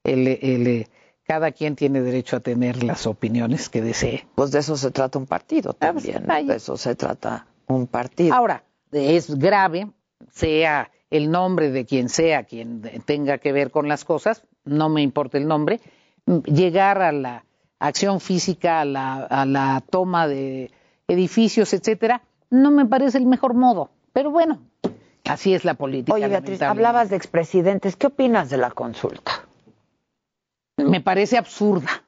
[0.03, 0.89] El, el,
[1.25, 4.27] cada quien tiene derecho a tener las opiniones que desee.
[4.35, 7.87] Pues de eso se trata un partido ah, pues, también, de eso se trata un
[7.87, 8.35] partido.
[8.35, 9.91] Ahora, es grave,
[10.31, 15.01] sea el nombre de quien sea quien tenga que ver con las cosas, no me
[15.01, 15.81] importa el nombre,
[16.27, 17.45] llegar a la
[17.79, 20.71] acción física, a la, toma de
[21.09, 23.91] edificios, etcétera, no me parece el mejor modo.
[24.13, 24.61] Pero bueno,
[25.25, 26.15] así es la política.
[26.15, 27.97] Oye, Beatriz, hablabas de expresidentes.
[27.97, 29.47] ¿Qué opinas de la consulta?
[30.77, 32.05] Me parece absurda.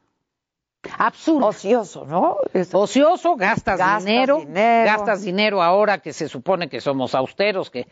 [0.98, 1.48] Absurdo.
[1.48, 2.36] Ocioso, ¿no?
[2.72, 7.88] Ocioso, gastas, dinero, gastas dinero ahora que se supone que somos austeros, que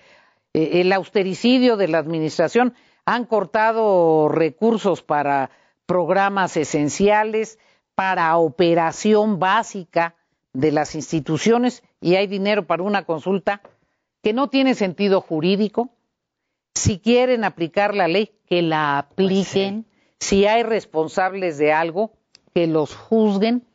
[0.53, 5.51] eh, el austericidio de la administración han cortado recursos para
[5.87, 7.59] programas esenciales
[7.95, 10.17] para operación básica
[10.53, 13.61] de las instituciones y hay dinero para una consulta
[14.23, 15.91] que no tiene sentido jurídico.
[16.75, 19.87] Si quieren aplicar la ley, que la apliquen.
[20.19, 22.13] Si hay responsables de algo,
[22.55, 23.67] que los juzguen.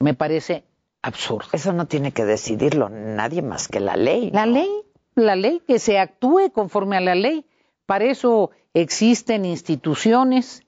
[0.00, 0.64] Me parece
[1.02, 1.48] absurdo.
[1.52, 4.30] Eso no tiene que decidirlo nadie más que la ley.
[4.32, 4.68] La ley,
[5.14, 7.46] la ley, que se actúe conforme a la ley.
[7.86, 10.63] Para eso existen instituciones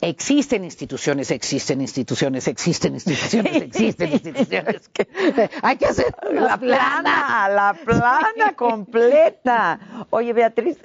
[0.00, 4.90] Existen instituciones, existen instituciones, existen instituciones, existen instituciones.
[5.62, 10.06] hay que hacer la plana, la plana completa.
[10.10, 10.78] Oye, Beatriz,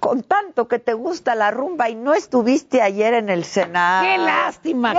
[0.00, 4.04] con tanto que te gusta la rumba y no estuviste ayer en el Senado.
[4.04, 4.94] ¡Qué lástima!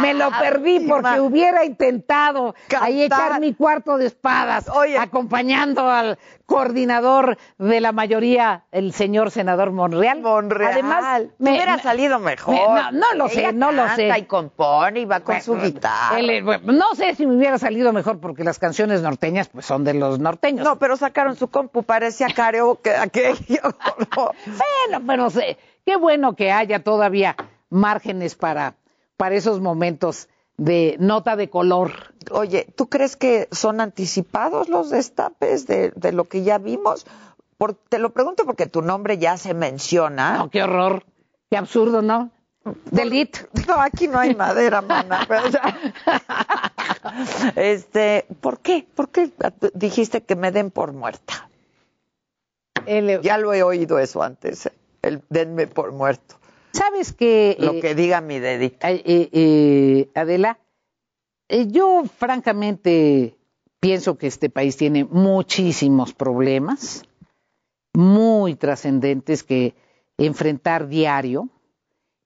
[0.00, 4.66] Me lo perdí porque hubiera intentado ahí echar mi cuarto de espadas,
[4.98, 6.18] acompañando al
[6.52, 10.20] coordinador de la mayoría, el señor senador Monreal.
[10.20, 10.72] Monreal.
[10.72, 12.54] Además, me, hubiera salido mejor.
[12.92, 14.12] no, lo sé, no lo sé.
[14.18, 16.18] y compone y va con su guitarra.
[16.64, 20.18] no sé si me hubiera salido mejor porque las canciones norteñas pues son de los
[20.18, 20.64] norteños.
[20.64, 23.60] No, pero sacaron su compu, parecía que aquello.
[24.14, 27.36] bueno, pero sé, qué bueno que haya todavía
[27.70, 28.74] márgenes para,
[29.16, 32.11] para esos momentos de nota de color.
[32.30, 37.06] Oye, ¿tú crees que son anticipados los destapes de, lo que ya vimos?
[37.88, 40.38] te lo pregunto porque tu nombre ya se menciona.
[40.38, 41.04] No, qué horror,
[41.48, 42.32] qué absurdo, ¿no?
[42.90, 43.46] Delete.
[43.68, 45.26] No, aquí no hay madera, mana.
[47.56, 48.86] este, ¿por qué?
[48.94, 49.30] ¿Por qué
[49.74, 51.48] dijiste que me den por muerta?
[53.22, 54.72] Ya lo he oído eso antes, ¿eh?
[55.02, 56.36] el denme por muerto.
[56.72, 57.56] ¿Sabes que...
[57.58, 58.78] Lo eh, que diga mi dedito.
[58.82, 60.58] Eh, Adela,
[61.70, 63.36] yo francamente
[63.80, 67.04] pienso que este país tiene muchísimos problemas
[67.94, 69.74] muy trascendentes que
[70.16, 71.48] enfrentar diario.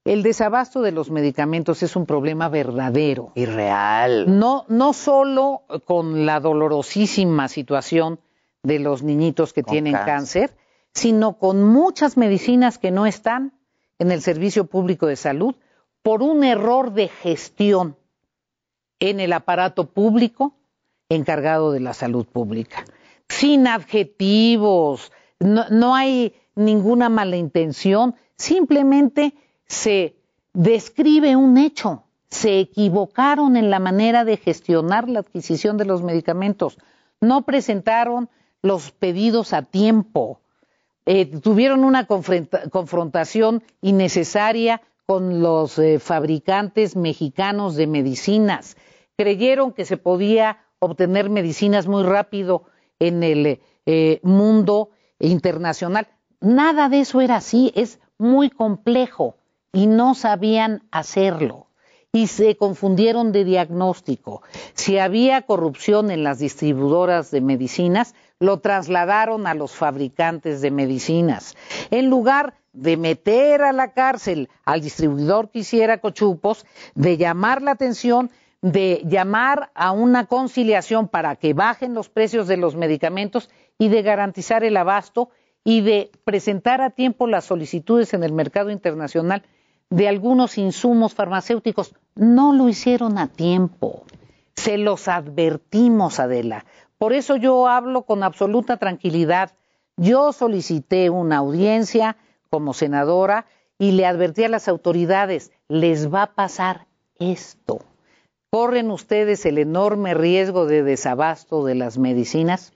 [0.05, 3.33] El desabasto de los medicamentos es un problema verdadero.
[3.35, 4.39] Y real.
[4.39, 8.19] No, no solo con la dolorosísima situación
[8.63, 10.55] de los niñitos que tienen cáncer.
[10.93, 13.53] sino con muchas medicinas que no están
[13.99, 15.55] en el servicio público de salud
[16.01, 17.97] por un error de gestión
[18.99, 20.55] en el aparato público
[21.09, 22.85] encargado de la salud pública.
[23.29, 29.33] Sin adjetivos, no, hay ninguna mala intención, simplemente
[29.67, 30.15] se
[30.53, 32.03] describe un hecho.
[32.29, 36.77] Se equivocaron en la manera de gestionar la adquisición de los medicamentos.
[37.21, 38.29] No presentaron
[38.61, 40.41] los pedidos a tiempo.
[41.05, 48.75] eh, tuvieron una confrontación innecesaria con los eh, fabricantes mexicanos de medicinas.
[49.17, 52.65] Creyeron que se podía obtener medicinas muy rápido
[52.99, 56.07] en el eh, mundo internacional.
[56.39, 59.35] Nada de eso era así, es muy complejo
[59.73, 61.67] y no sabían hacerlo
[62.11, 64.41] y se confundieron de diagnóstico.
[64.73, 71.55] Si había corrupción en las distribuidoras de medicinas, lo trasladaron a los fabricantes de medicinas.
[71.91, 76.65] En lugar de meter a la cárcel al distribuidor que hiciera cochupos,
[76.95, 78.29] de llamar la atención,
[78.61, 84.01] de llamar a una conciliación para que bajen los precios de los medicamentos y de
[84.01, 85.29] garantizar el abasto
[85.63, 89.43] y de presentar a tiempo las solicitudes en el mercado internacional
[89.89, 91.93] de algunos insumos farmacéuticos.
[92.15, 94.03] No lo hicieron a tiempo.
[94.55, 96.65] Se los advertimos, Adela.
[96.97, 99.51] Por eso yo hablo con absoluta tranquilidad.
[99.97, 102.17] Yo solicité una audiencia
[102.49, 103.45] como senadora
[103.77, 106.87] y le advertí a las autoridades, les va a pasar
[107.19, 107.81] esto.
[108.49, 112.73] ¿Corren ustedes el enorme riesgo de desabasto de las medicinas?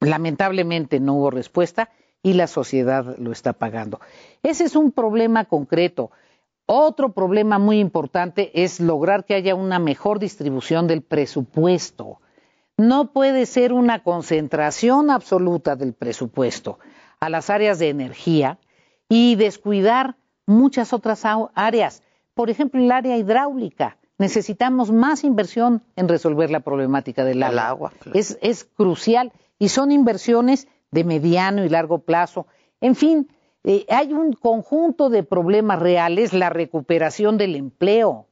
[0.00, 1.90] Lamentablemente no hubo respuesta
[2.22, 4.00] y la sociedad lo está pagando.
[4.42, 6.10] Ese es un problema concreto.
[6.66, 12.20] Otro problema muy importante es lograr que haya una mejor distribución del presupuesto.
[12.76, 16.78] No puede ser una concentración absoluta del presupuesto
[17.20, 18.58] a las áreas de energía
[19.08, 21.24] y descuidar muchas otras
[21.54, 22.02] áreas.
[22.34, 23.98] Por ejemplo, el área hidráulica.
[24.18, 27.92] Necesitamos más inversión en resolver la problemática del agua.
[28.14, 32.46] es, es crucial y son inversiones de mediano y largo plazo.
[32.80, 33.28] En fin,
[33.64, 38.26] eh, hay un conjunto de problemas reales, la recuperación del empleo.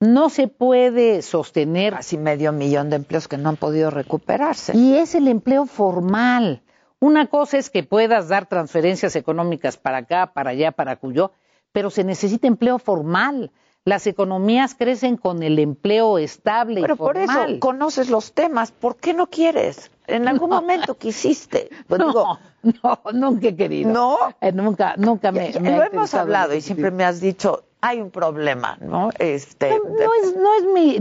[0.00, 1.94] No se puede sostener.
[1.94, 4.76] Casi medio millón de empleos que no han podido recuperarse.
[4.76, 6.62] Y es el empleo formal.
[7.00, 11.32] Una cosa es que puedas dar transferencias económicas para acá, para allá, para cuyo,
[11.72, 13.50] pero se necesita empleo formal.
[13.84, 17.24] Las economías crecen con el empleo estable pero y formal.
[17.26, 18.70] Pero por eso conoces los temas.
[18.70, 19.90] ¿Por qué no quieres?
[20.06, 21.68] En algún momento quisiste.
[21.86, 23.90] Pues no, no, nunca he querido.
[23.90, 24.18] No.
[24.40, 28.10] Eh, nunca, nunca me, me Lo hemos hablado y siempre me has dicho, hay un
[28.10, 29.10] problema, ¿no?
[29.18, 29.70] Este.
[29.70, 30.98] No, es, no es mi.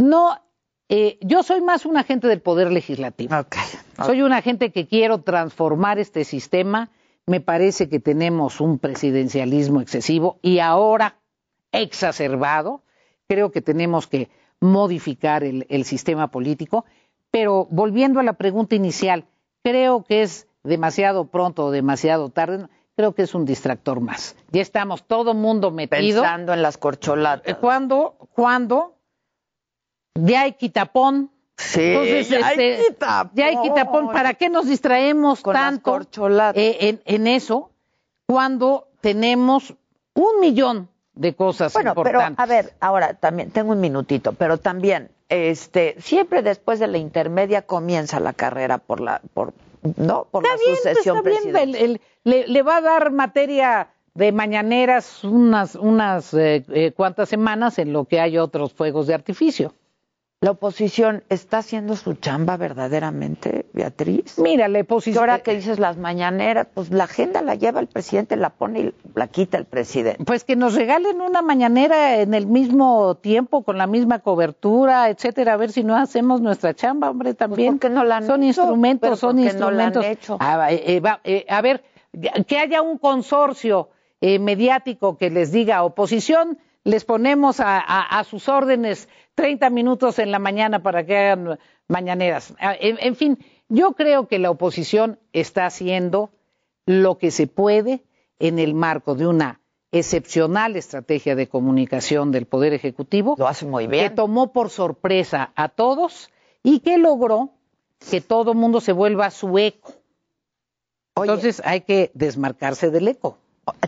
[0.00, 0.38] No,
[0.88, 3.36] eh, yo soy más un agente del poder legislativo.
[3.36, 3.62] Okay,
[4.04, 6.90] Soy un agente que quiero transformar este sistema.
[7.26, 11.18] Me parece que tenemos un presidencialismo excesivo y ahora
[11.70, 12.82] exacerbado.
[13.28, 14.28] Creo que tenemos que
[14.60, 16.84] modificar el, sistema político.
[17.30, 19.24] Pero volviendo a la pregunta inicial,
[19.62, 22.66] creo que es demasiado pronto o demasiado tarde.
[22.96, 24.36] Creo que es un distractor más.
[24.50, 26.22] Ya estamos todo mundo metido.
[26.22, 27.56] Pensando en las corcholatas.
[27.56, 28.16] ¿Cuándo?
[28.34, 28.96] ¿Cuándo?
[30.14, 31.30] Ya hay quitapón.
[31.56, 33.30] Sí, ya, hay quitapón.
[33.34, 34.12] ya hay quitapón.
[34.12, 36.00] ¿Para qué nos distraemos tanto
[36.54, 37.70] eh, en, en, eso
[38.26, 39.74] cuando tenemos
[40.14, 42.36] un millón de cosas bueno, importantes.
[42.36, 46.98] Pero, a ver, ahora también tengo un minutito, pero también, este, siempre después de la
[46.98, 49.52] intermedia comienza la carrera por la, por,
[49.96, 55.74] no, por la bien, sucesión está bien, le, va a dar materia de mañaneras unas,
[55.74, 59.74] unas eh, eh, cuantas semanas en lo que hay otros fuegos de artificio.
[60.42, 64.40] ¿La oposición está haciendo su chamba verdaderamente, Beatriz?
[64.40, 65.20] Mira, la oposición.
[65.20, 68.94] Ahora que dices las mañaneras, pues la agenda la lleva el presidente, la pone y
[69.14, 70.24] la quita el presidente.
[70.24, 75.52] Pues que nos regalen una mañanera en el mismo tiempo, con la misma cobertura, etcétera,
[75.52, 77.78] a ver si no hacemos nuestra chamba, hombre, también.
[77.78, 80.02] Pues no la han son instrumentos, son instrumentos.
[80.02, 80.38] No han hecho.
[80.40, 81.84] Ah, eh, eh, eh, a ver,
[82.48, 83.90] que haya un consorcio
[84.20, 90.82] mediático que les diga oposición les ponemos a, sus órdenes 30 minutos en la mañana
[90.82, 91.58] para que hagan
[91.88, 92.54] mañaneras.
[92.58, 96.30] Ah, en, fin, yo creo que la oposición está haciendo
[96.86, 98.02] lo que se puede
[98.38, 99.60] en el marco de una
[99.92, 103.36] excepcional estrategia de comunicación del Poder Ejecutivo.
[103.38, 104.08] Lo hace muy bien.
[104.08, 106.30] Que tomó por sorpresa a todos
[106.62, 107.50] y que logró
[108.10, 109.92] que todo mundo se vuelva su eco.
[111.14, 113.38] Entonces hay que desmarcarse del eco.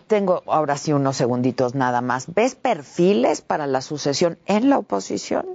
[0.06, 2.32] Tengo ahora sí unos segunditos nada más.
[2.32, 5.46] ¿Ves perfiles para la sucesión en la oposición?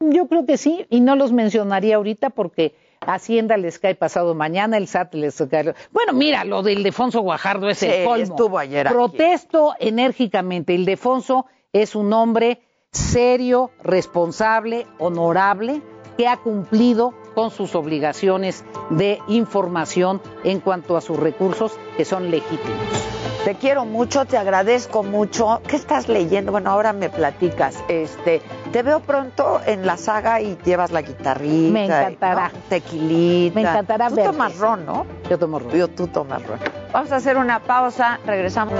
[0.00, 4.76] Yo creo que sí, y no los mencionaría ahorita porque Hacienda les cae pasado mañana,
[4.76, 5.74] el SAT les cae.
[5.90, 8.22] Bueno, mira, lo del Defonso Guajardo es el colmo.
[8.22, 10.74] Estuvo ayer Protesto enérgicamente.
[10.74, 15.82] El Defonso es un hombre serio, responsable, honorable,
[16.16, 22.30] que ha cumplido con sus obligaciones de información en cuanto a sus recursos que son
[22.30, 23.09] legítimos.
[23.44, 25.62] Te quiero mucho, te agradezco mucho.
[25.66, 26.52] ¿Qué estás leyendo?
[26.52, 27.82] Bueno, ahora me platicas.
[27.88, 31.72] Este, te veo pronto en la saga y llevas la guitarrita.
[31.72, 32.52] Me encantará.
[32.68, 33.54] Tequilita.
[33.54, 34.30] Me encantará Tú verte.
[34.30, 35.06] tomas ron, ¿no?
[35.30, 35.70] Yo tomo ron.
[35.72, 36.58] Yo, tú tomas ron.
[36.92, 38.74] Vamos a hacer una pausa, regresamos.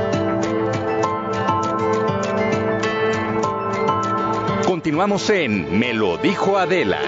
[4.67, 6.99] Continuamos en Me lo dijo Adela.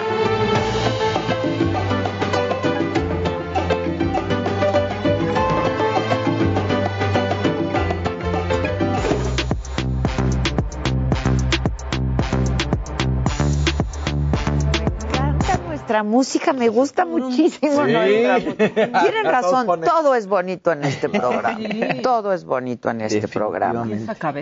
[15.93, 17.85] Nuestra música, me gusta muchísimo.
[17.85, 17.93] Sí.
[17.93, 19.01] nuestra música.
[19.03, 21.59] Tienen razón, todo es bonito en este programa.
[22.03, 23.87] Todo es bonito en este programa.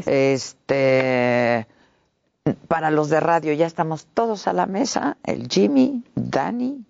[0.06, 1.66] Este,
[2.68, 5.16] para los de radio ya estamos todos a la mesa.
[5.24, 6.84] El Jimmy, Dani,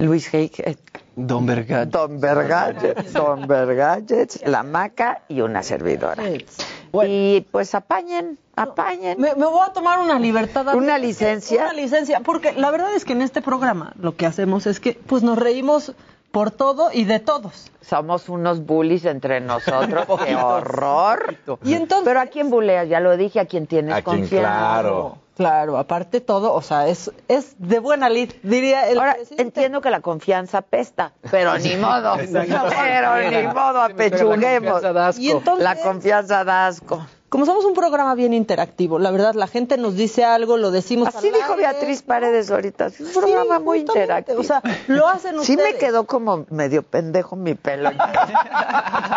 [0.00, 0.76] Luis Heike,
[1.16, 1.88] Don Vergat.
[1.88, 6.22] Don Vergalles, Don Vergalles, la Maca y una servidora.
[7.06, 9.20] Y pues apañen, apañen.
[9.20, 10.74] Me, me voy a tomar una libertad.
[10.74, 11.64] ¿Una licencia?
[11.64, 14.94] Una licencia, porque la verdad es que en este programa lo que hacemos es que
[14.94, 15.92] pues nos reímos
[16.32, 17.70] por todo y de todos.
[17.80, 20.06] Somos unos bullies entre nosotros.
[20.24, 21.36] ¡Qué horror!
[21.64, 24.48] Y entonces, Pero a quién buleas, ya lo dije, a quien tienes A quien, confianza.
[24.48, 25.18] claro.
[25.40, 29.42] Claro, aparte todo, o sea, es, es de buena lid, diría el Ahora, presidente.
[29.42, 32.18] entiendo que la confianza pesta, pero ni modo.
[32.18, 34.72] Pero ni modo, apechuguemos.
[34.82, 35.22] confianza da asco.
[35.22, 37.06] Y entonces, La confianza da asco.
[37.30, 41.08] Como somos un programa bien interactivo, la verdad, la gente nos dice algo, lo decimos
[41.08, 42.06] Así al dijo aire, Beatriz ¿no?
[42.08, 42.86] Paredes ahorita.
[42.86, 44.40] Es un Sí, programa muy interactivo.
[44.40, 45.72] O sea, lo hacen sí ustedes.
[45.74, 47.90] me quedó como medio pendejo mi pelo.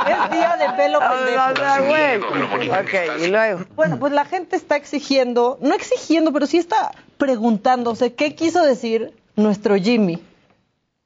[0.05, 1.51] Es día de pelo pendejo.
[1.51, 2.69] O sea, güey.
[2.69, 3.61] Ok, y luego.
[3.75, 9.13] Bueno, pues la gente está exigiendo, no exigiendo, pero sí está preguntándose qué quiso decir
[9.35, 10.21] nuestro Jimmy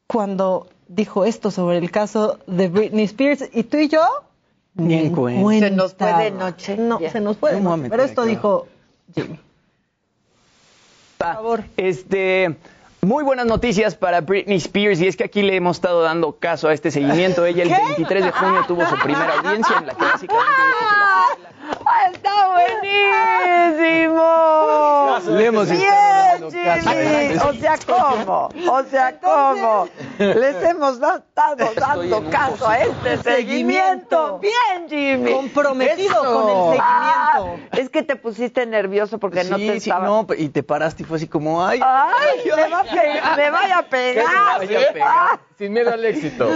[0.08, 4.02] cuando dijo esto sobre el caso de Britney Spears y tú y yo
[4.78, 5.68] Ni en cuenta.
[5.68, 6.78] Se nos fue de noche.
[6.78, 7.12] No, Ya.
[7.12, 8.68] se nos fue de noche, pero esto dijo
[9.14, 9.40] Jimmy.
[11.18, 11.64] Por favor.
[11.78, 12.56] Este,
[13.02, 16.68] muy buenas noticias para Britney Spears y es que aquí le hemos estado dando caso
[16.68, 17.46] a este seguimiento.
[17.46, 21.48] Ella el 23 de junio tuvo su primera audiencia en la que básicamente dijo que
[21.48, 21.50] ¡Ah,
[22.12, 22.48] ¡Está
[23.88, 25.38] buenísimo!
[25.38, 27.34] Le hemos Bien, estado dando caso a Jimmy.
[27.34, 27.48] este.
[27.48, 28.50] O sea, ¿cómo?
[28.72, 29.88] O sea, ¿cómo?
[30.20, 34.40] Les hemos da- estado dando caso a este seguimiento.
[34.40, 35.32] Bien, Jimmy.
[35.34, 36.34] Comprometido Eso.
[36.34, 37.78] con el Ah, seguimiento.
[37.78, 40.06] es que te pusiste nervioso porque no te sí, estaba...
[40.06, 42.50] no, y te paraste y fue así como, ay, ¡Ay!
[42.56, 44.26] Me, va a pegar, me vaya a pegar.
[44.60, 45.40] vaya a pegar.
[45.58, 46.48] Sin miedo al éxito.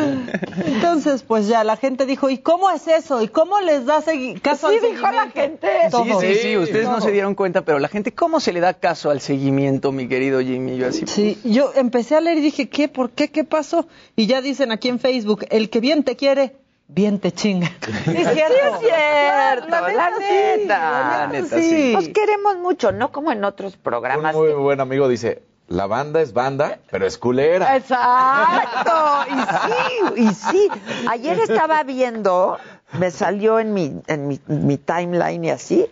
[0.65, 3.21] Entonces, pues ya la gente dijo, ¿y cómo es eso?
[3.21, 5.39] ¿Y cómo les da segui- caso Sí, al dijo la seguimiento?
[5.41, 5.67] gente.
[5.85, 6.21] Sí, Todo.
[6.21, 9.09] sí, sí, ustedes no se dieron cuenta, pero la gente, ¿cómo se le da caso
[9.09, 10.77] al seguimiento, mi querido Jimmy?
[10.77, 12.87] Yo así, Sí, yo empecé a leer y dije, ¿qué?
[12.87, 13.29] ¿Por qué?
[13.29, 13.87] ¿Qué pasó?
[14.15, 17.71] Y ya dicen aquí en Facebook, el que bien te quiere, bien te chinga.
[18.05, 18.53] Sí, es Sí, cierto.
[18.55, 20.57] es cierto, la neta.
[20.59, 21.91] sí, La neta, sí.
[21.93, 24.35] Nos queremos mucho, no como en otros Un programas.
[24.35, 25.41] muy buen amigo dice,
[25.71, 27.77] la banda es banda, pero es culera.
[27.77, 28.91] Exacto,
[29.29, 30.69] y sí, y sí.
[31.09, 32.57] Ayer estaba viendo,
[32.99, 35.87] me salió en mi, en mi, mi timeline y así,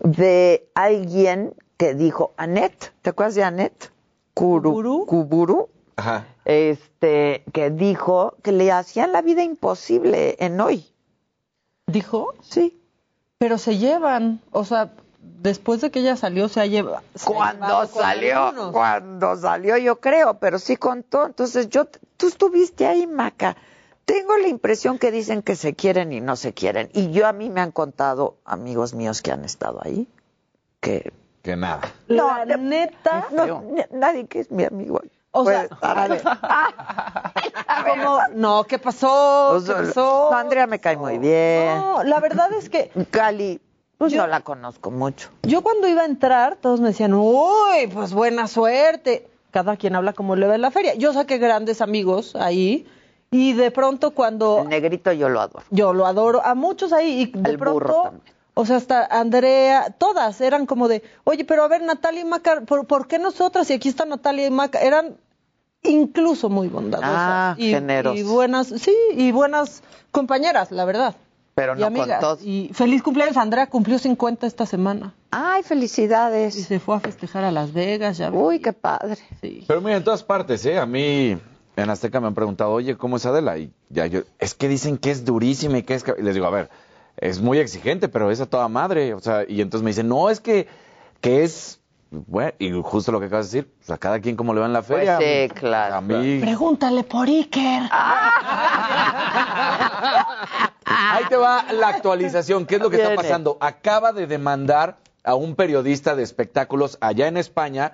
[0.00, 3.90] de alguien que dijo, Annette, ¿te acuerdas de Annette?
[4.32, 5.06] Kuru, Kuburu.
[5.06, 6.26] Kuburu, Ajá.
[6.44, 10.86] este, que dijo que le hacían la vida imposible en hoy.
[11.86, 12.34] ¿Dijo?
[12.42, 12.80] Sí.
[13.38, 14.92] Pero se llevan, o sea,
[15.44, 17.02] después de que ella salió, se ha llevado.
[17.24, 21.26] Cuando salió, cuando salió yo creo, pero sí contó.
[21.26, 21.84] Entonces yo,
[22.16, 23.56] tú estuviste ahí, Maca.
[24.06, 26.90] Tengo la impresión que dicen que se quieren y no se quieren.
[26.92, 30.08] Y yo a mí me han contado amigos míos que han estado ahí,
[30.80, 31.80] que Que nada.
[32.08, 35.00] La de- neta, no, nadie que es mi amigo.
[35.30, 36.22] O sea, a ver.
[36.24, 38.18] Ah, ¿cómo?
[38.34, 39.62] No, ¿qué pasó?
[39.66, 40.28] ¿Qué pasó?
[40.30, 41.78] no, Andrea me cae muy bien.
[41.78, 43.60] No, la verdad es que Cali,
[43.98, 45.30] pues Yo- no la conozco mucho.
[45.42, 49.28] yo cuando iba a entrar, todos me decían, uy, pues buena suerte.
[49.50, 50.94] Cada quien habla como le va en la feria.
[50.94, 52.86] Yo saqué grandes amigos ahí
[53.30, 55.64] y de pronto cuando El negrito yo lo adoro.
[55.70, 58.22] yo lo adoro a muchos ahí y de El burro también.
[58.54, 62.60] o sea hasta Andrea todas eran como de oye pero a ver Natalia y Maca
[62.62, 65.16] ¿por, por qué nosotras y aquí está Natalia y Maca eran
[65.82, 69.82] incluso muy bondadosas Ah, y, y buenas sí y buenas
[70.12, 71.14] compañeras la verdad
[71.54, 72.42] Pero y no amigas con todos.
[72.42, 76.54] y feliz cumpleaños Andrea cumplió 50 esta semana Ay, y felicidades.
[76.54, 79.18] se fue a festejar a Las Vegas ya Uy, qué padre.
[79.40, 79.64] sí.
[79.66, 80.78] Pero mira, en todas partes, ¿eh?
[80.78, 81.38] A mí
[81.76, 83.56] en Azteca me han preguntado, oye, ¿cómo es Adela?
[83.58, 86.02] Y ya yo, es que dicen que es durísima y que es...
[86.04, 86.14] ca-".
[86.18, 86.70] Y les digo, a ver,
[87.16, 89.14] es muy exigente, pero es a toda madre.
[89.14, 90.66] O sea, y entonces me dicen, no, es que,
[91.20, 91.80] que es...
[92.26, 94.66] Bueno, y justo lo que acabas de decir, pues a cada quien como le va
[94.66, 95.18] en la Pues feria.
[95.18, 95.96] sí, claro.
[95.96, 96.38] A mí...
[96.40, 97.82] pregúntale por Iker
[100.86, 102.66] Ahí te va la actualización.
[102.66, 103.56] ¿Qué es lo que está pasando?
[103.60, 107.92] Acaba de demandar a un periodista de espectáculos allá en España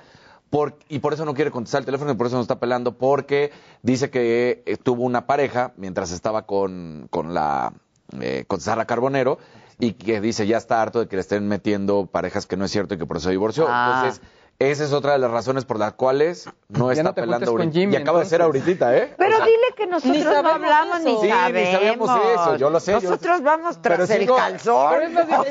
[0.50, 2.98] por, y por eso no quiere contestar el teléfono y por eso no está pelando,
[2.98, 3.52] porque
[3.82, 7.72] dice que eh, tuvo una pareja mientras estaba con, con la
[8.20, 9.38] eh, con Sara Carbonero
[9.80, 12.70] y que dice ya está harto de que le estén metiendo parejas que no es
[12.70, 13.66] cierto y que por eso divorció.
[13.68, 14.02] Ah.
[14.04, 14.22] Entonces,
[14.60, 17.78] esa es otra de las razones por las cuales no está pelando ahorita.
[17.78, 19.14] y acaba de ser ahorita, ¿eh?
[19.16, 21.62] Pero dile que nosotros no hablamos ni sí, sabemos.
[21.62, 22.92] ni sabíamos eso, yo lo sé.
[22.92, 24.92] Nosotros vamos tras el calzón.
[24.92, 25.46] Pero es más,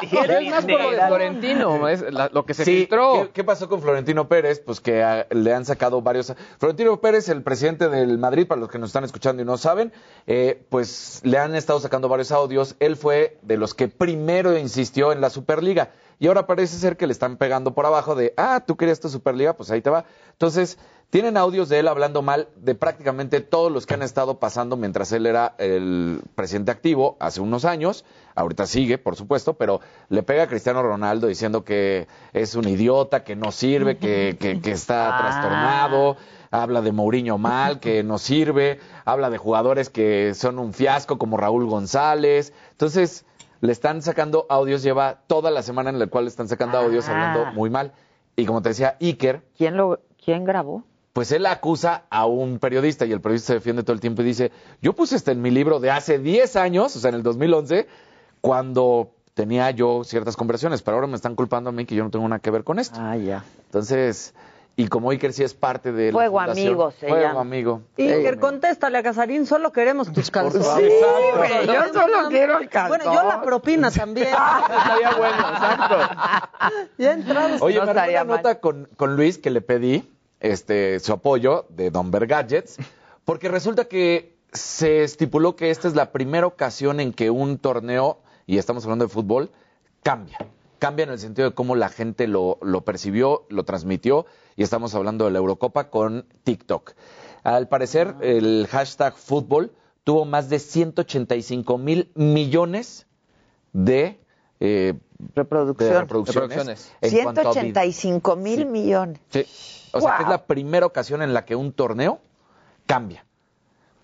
[0.00, 3.30] es más por lo de Florentino, es lo que se filtró.
[3.32, 4.62] ¿qué, pasó con Florentino Pérez?
[4.64, 6.32] Pues que ah, le han sacado varios...
[6.58, 9.92] Florentino Pérez, el presidente del Madrid, para los que nos están escuchando y no saben,
[10.28, 12.76] eh, pues le han estado sacando varios audios.
[12.78, 17.06] Él fue de los que primero insistió en la Superliga y ahora parece ser que
[17.06, 20.04] le están pegando por abajo de, ah, tú querías tu Superliga, pues ahí te va.
[20.32, 20.78] Entonces,
[21.12, 25.12] tienen audios de él hablando mal de prácticamente todos los que han estado pasando mientras
[25.12, 28.06] él era el presidente activo hace unos años.
[28.34, 33.24] Ahorita sigue, por supuesto, pero le pega a Cristiano Ronaldo diciendo que es un idiota,
[33.24, 35.20] que no sirve, que, que, está ah.
[35.20, 36.16] trastornado.
[36.50, 38.80] Habla de Mourinho mal, que no sirve.
[39.04, 42.54] Habla de jugadores que son un fiasco como Raúl González.
[42.70, 43.26] Entonces,
[43.62, 47.08] le están sacando audios, lleva toda la semana en la cual le están sacando audios
[47.08, 47.12] ah.
[47.12, 47.92] hablando muy mal.
[48.34, 49.42] Y como te decía, Iker.
[49.56, 50.84] ¿Quién, lo, ¿Quién grabó?
[51.12, 54.24] Pues él acusa a un periodista y el periodista se defiende todo el tiempo y
[54.24, 54.50] dice,
[54.80, 57.86] yo puse este en mi libro de hace 10 años, o sea, en el 2011,
[58.40, 62.10] cuando tenía yo ciertas conversaciones, pero ahora me están culpando a mí que yo no
[62.10, 62.98] tengo nada que ver con esto.
[63.00, 63.44] Ah, ya.
[63.66, 64.34] Entonces,
[64.74, 67.82] y como Iker sí es parte de Fuego la amigo se Fuego amigo.
[67.98, 70.66] Iker, contéstale a Casarín, solo queremos tus calzones.
[70.66, 72.98] Sí, yo solo quiero el calzón.
[72.98, 74.28] Bueno, yo la propina también.
[74.28, 75.96] estaría bueno, exacto.
[76.98, 77.60] Ya entramos.
[77.60, 80.08] Oye, me una nota con, con Luis que le pedí
[80.40, 82.78] este su apoyo de Don Gadgets,
[83.24, 88.18] porque resulta que se estipuló que esta es la primera ocasión en que un torneo,
[88.46, 89.50] y estamos hablando de fútbol,
[90.02, 90.38] cambia
[90.82, 94.26] cambia en el sentido de cómo la gente lo, lo percibió, lo transmitió,
[94.56, 96.94] y estamos hablando de la Eurocopa con TikTok.
[97.44, 99.70] Al parecer, el hashtag fútbol
[100.02, 103.06] tuvo más de 185 mil millones
[103.72, 104.18] de,
[104.58, 104.94] eh,
[105.36, 106.92] reproducciones.
[107.00, 109.20] 185 mil millones.
[109.28, 109.46] Sí.
[109.92, 112.18] O sea, que es la primera ocasión en la que un torneo
[112.86, 113.24] cambia.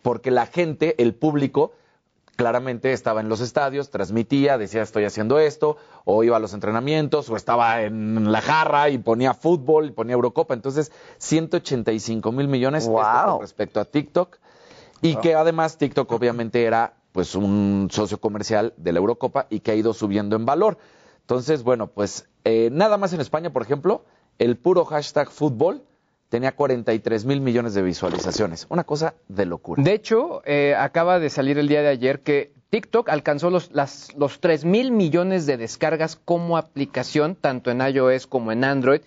[0.03, 1.73] Porque la gente, el público,
[2.39, 7.29] claramente estaba en los estadios, transmitía, decía estoy haciendo esto, o iba a los entrenamientos,
[7.29, 10.55] o estaba en la jarra y ponía fútbol y ponía Eurocopa.
[10.55, 14.39] Entonces, 185 mil millones con respecto a TikTok.
[15.03, 19.73] Y que además TikTok obviamente era pues un socio comercial de la Eurocopa y que
[19.73, 20.79] ha ido subiendo en valor.
[21.23, 24.05] Entonces, bueno, pues eh, nada más en España, por ejemplo,
[24.39, 25.83] el puro hashtag fútbol
[26.29, 28.67] tenía 43 mil millones de visualizaciones.
[28.69, 29.83] Una cosa de locura.
[29.83, 34.15] De hecho, eh, acaba de salir el día de ayer que TikTok alcanzó los, las,
[34.15, 39.01] los 3 mil millones de descargas como aplicación, tanto en iOS como en Android,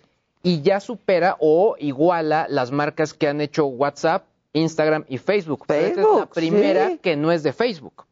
[0.43, 5.65] y ya supera o iguala las marcas que han hecho WhatsApp, Instagram y Facebook.
[5.67, 8.05] Facebook es la primera que no es de Facebook.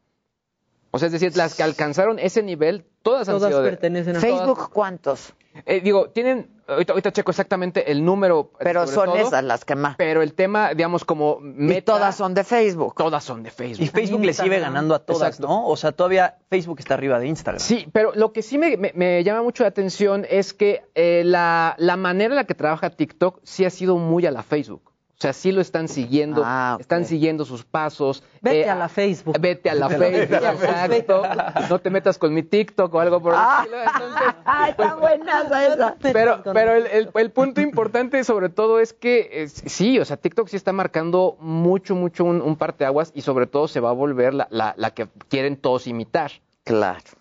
[0.92, 4.70] O sea, es decir, las que alcanzaron ese nivel, todas, han sido pertenecen a Facebook,
[4.72, 5.34] ¿cuántos?
[5.66, 8.52] Eh, digo, tienen, ahorita, checo exactamente el número.
[8.58, 9.96] Pero son esas las que más.
[9.96, 12.94] Pero el tema, digamos, como meta, todas son de Facebook.
[12.96, 13.84] Todas son de Facebook.
[13.84, 15.66] Y Facebook le sigue ganando a todas, ¿no?
[15.66, 17.60] O sea, todavía Facebook está arriba de Instagram.
[17.60, 21.96] Sí, pero lo que sí me, llama mucho la atención es que eh, la, la
[21.96, 24.89] manera en la que trabaja TikTok sí ha sido muy a la Facebook.
[25.20, 28.24] O sea, sí lo están siguiendo, ah, están siguiendo sus pasos.
[28.40, 29.38] Vete eh, a la Facebook.
[29.38, 31.22] Vete a la Facebook, exacto.
[31.68, 33.82] No te metas con mi TikTok o algo por el ah, estilo.
[33.82, 34.22] Entonces,
[34.70, 35.96] está pues, buena esa.
[36.00, 40.56] Pero, pero el, el, punto importante sobre todo es que sí, o sea, TikTok sí
[40.56, 44.48] está marcando mucho, mucho un, un parteaguas y sobre todo se va a volver la,
[44.50, 46.32] la, la que quieren todos imitar.
[46.64, 47.19] Claro.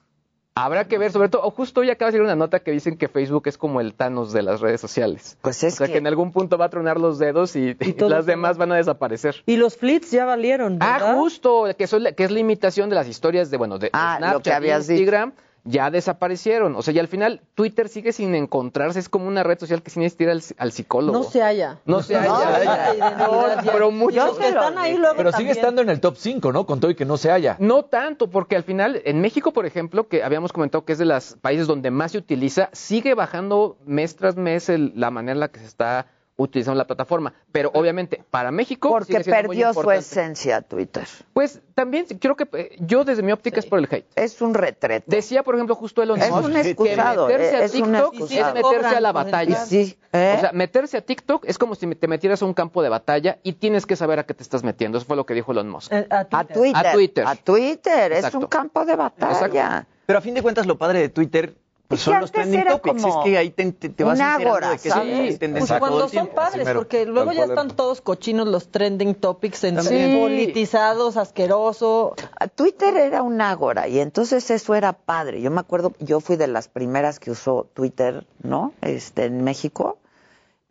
[0.56, 3.08] Habrá que ver, sobre todo, justo hoy acaba de salir una nota que dicen que
[3.08, 5.38] Facebook es como el Thanos de las redes sociales.
[5.42, 5.98] Pues es o sea, que...
[5.98, 9.44] en algún punto va a tronar los dedos y, las demás van a desaparecer.
[9.46, 11.12] Y los flits ya valieron, ah, ¿verdad?
[11.12, 14.64] Ah, justo, que, que es la imitación de las historias de, bueno, de, ah, Snapchat,
[14.66, 15.34] Instagram
[15.70, 16.76] ya desaparecieron.
[16.76, 19.00] O sea, y al final Twitter sigue sin encontrarse.
[19.00, 21.18] Es como una red social que sin ir al, al psicólogo.
[21.18, 21.80] No se halla.
[21.86, 23.16] No se halla.
[23.18, 26.66] No, pero muchos que están ahí luego Pero sigue estando en el top 5, ¿no?
[26.66, 27.56] Con todo y que no se halla.
[27.60, 31.06] No tanto, porque al final, en México, por ejemplo, que habíamos comentado que es de
[31.06, 35.48] los países donde más se utiliza, sigue bajando mes tras mes la manera en la
[35.50, 36.08] que se está
[36.40, 37.34] utilizamos la plataforma.
[37.52, 38.90] Pero obviamente para México.
[38.90, 41.06] Porque perdió su esencia Twitter.
[41.34, 44.06] Pues también creo que eh, yo desde mi óptica es por el hate.
[44.16, 45.06] Es un retrete.
[45.08, 48.48] Decía, por ejemplo, justo Elon Musk un excusado, que meterse a es un TikTok excusado.
[48.58, 49.66] es meterse a la batalla.
[49.66, 50.34] Sí, ¿eh?
[50.38, 53.40] O sea, meterse a TikTok es como si te metieras a un campo de batalla
[53.44, 54.98] y tienes que saber a qué te estás metiendo.
[54.98, 55.92] Eso fue lo que dijo Elon Musk.
[55.94, 56.88] Eh, a, a Twitter.
[56.88, 57.28] A Twitter.
[57.28, 58.12] A Twitter.
[58.12, 58.40] Es Exacto.
[58.40, 59.86] un campo de batalla.
[60.06, 61.54] Pero a fin de cuentas lo padre de Twitter
[61.90, 64.78] pues Es son los trending topics, es que ahí te, te- te vas ágora, de
[64.78, 65.40] que ¿sabes?
[65.40, 69.82] son Pues cuando son padres, porque luego ya están todos cochinos los trending topics en
[69.82, 70.16] Sí.
[70.16, 72.14] politizados, asqueroso.
[72.54, 75.42] Twitter era un ágora y entonces eso era padre.
[75.42, 78.72] Yo me acuerdo, yo fui de las primeras que usó Twitter, ¿no?
[78.82, 79.98] Este, en México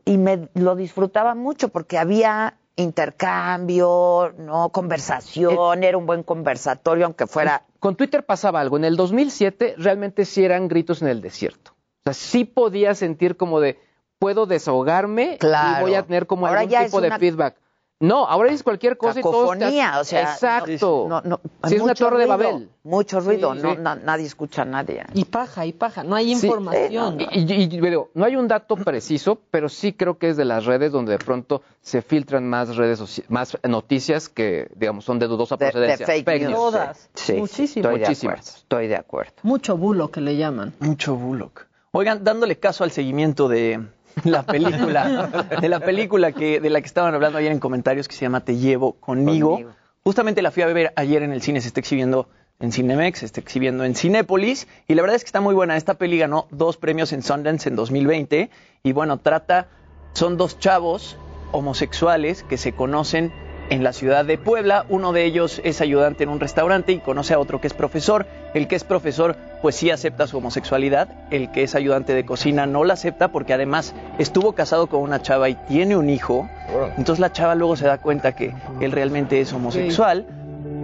[0.05, 4.71] y me lo disfrutaba mucho porque había intercambio, ¿no?
[4.71, 8.77] Conversación, era un buen conversatorio aunque fuera Con Twitter pasaba algo.
[8.77, 11.73] En el 2007 realmente sí eran gritos en el desierto.
[11.73, 13.79] O sea, sí podía sentir como de
[14.19, 15.79] puedo desahogarme Claro.
[15.79, 17.57] y voy a tener como Ahora algún tipo de una- feedback.
[18.01, 21.07] No, ahora es cualquier cosa y todo cacofonía, o sea, exacto.
[21.09, 22.69] no- no- Sí, es una torre de ruido, Babel.
[22.85, 23.79] Mucho ruido, Sí, no, sí.
[23.81, 25.05] na- nadie escucha a nadie.
[25.15, 26.05] Y paja, y paja.
[26.05, 27.21] No hay Sí, información.
[27.21, 30.45] Y, y- y, digo, no hay un dato preciso, pero sí creo que es de
[30.45, 35.27] las redes donde de pronto se filtran más redes más noticias que digamos son de
[35.27, 36.07] dudosa De, de procedencia.
[36.07, 36.55] fake, news.
[36.55, 37.11] Todas.
[37.15, 37.83] Sí, Muchísimo.
[37.89, 38.35] Estoy de Muchísimas.
[38.39, 38.59] acuerdo.
[38.59, 39.33] Estoy de acuerdo.
[39.43, 40.73] Mucho bulo que le llaman.
[40.79, 41.67] Mucho Bullock.
[41.91, 43.81] Oigan, dándole caso al seguimiento de
[44.25, 48.15] la película, de la película que, de la que estaban hablando ayer en comentarios que
[48.15, 49.53] se llama Te llevo conmigo.
[49.53, 49.71] Conmigo.
[50.05, 52.29] Justamente la fui a ver ayer en el cine, se está exhibiendo
[52.61, 55.77] en Cinemex, se está exhibiendo en Cinépolis y la verdad es que está muy buena.
[55.77, 58.51] Esta peli ganó dos premios en Sundance en 2020
[58.83, 59.69] y bueno, trata,
[60.15, 61.17] son dos chavos
[61.53, 63.33] homosexuales que se conocen
[63.71, 64.85] en la ciudad de Puebla.
[64.89, 68.27] Uno de ellos es ayudante en un restaurante y conoce a otro que es profesor.
[68.55, 71.09] El que es profesor, pues sí acepta su homosexualidad.
[71.31, 75.23] El que es ayudante de cocina no la acepta porque además estuvo casado con una
[75.23, 76.49] chava y tiene un hijo.
[76.97, 80.27] Entonces la chava luego se da cuenta que él realmente es homosexual.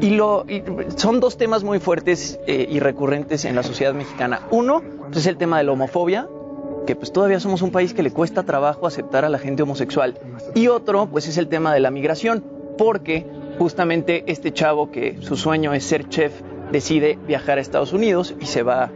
[0.00, 0.62] Y, lo, y
[0.96, 4.40] son dos temas muy fuertes eh, y recurrentes en la sociedad mexicana.
[4.50, 6.26] Uno pues, es el tema de la homofobia,
[6.86, 10.18] que pues todavía somos un país que le cuesta trabajo aceptar a la gente homosexual.
[10.54, 12.44] Y otro, pues es el tema de la migración,
[12.76, 13.26] porque
[13.58, 16.32] justamente este chavo que su sueño es ser chef
[16.72, 18.90] decide viajar a Estados Unidos y se va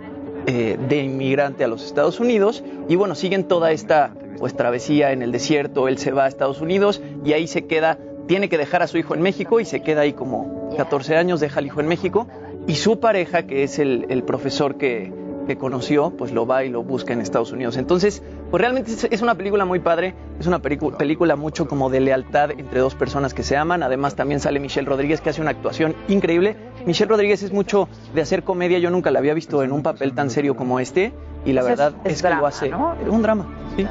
[0.46, 2.64] eh, de inmigrante a los Estados Unidos.
[2.88, 6.60] Y bueno, siguen toda esta pues travesía en el desierto, él se va a Estados
[6.60, 9.82] Unidos y ahí se queda, tiene que dejar a su hijo en México y se
[9.82, 12.28] queda ahí como 14 años, deja al hijo en México.
[12.66, 15.12] Y su pareja, que es el, el profesor que,
[15.48, 17.76] que conoció, pues lo va y lo busca en Estados Unidos.
[17.76, 18.22] Entonces,
[18.52, 22.78] pues realmente es, una película muy padre, es una película mucho como de lealtad entre
[22.78, 23.82] dos personas que se aman.
[23.82, 26.54] Además, también sale Michelle Rodríguez, que hace una actuación increíble.
[26.86, 30.12] Michelle Rodríguez es mucho de hacer comedia, yo nunca la había visto en un papel
[30.14, 31.12] tan serio como este,
[31.44, 32.68] y la Pues es- verdad es es, que drama, lo hace.
[32.68, 32.94] ¿no?
[33.10, 33.46] Un drama,
[33.76, 33.86] sí.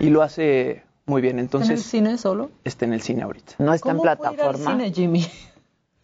[0.00, 1.36] Y lo hace muy bien.
[1.36, 2.50] ¿En el Entonces, cine solo?
[2.64, 3.54] está en el cine ahorita.
[3.58, 4.70] No está en ¿Cómo fue ir al plataforma.
[4.72, 5.26] cine, Jimmy?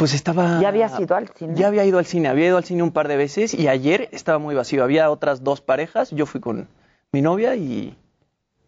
[0.04, 0.60] Pues estaba.
[0.60, 1.54] ¿Ya habías ido al cine?
[1.56, 4.10] Ya había ido al cine, había ido al cine un par de veces y ayer
[4.12, 4.84] estaba muy vacío.
[4.84, 6.68] Había otras dos parejas, yo fui con
[7.10, 7.96] mi novia y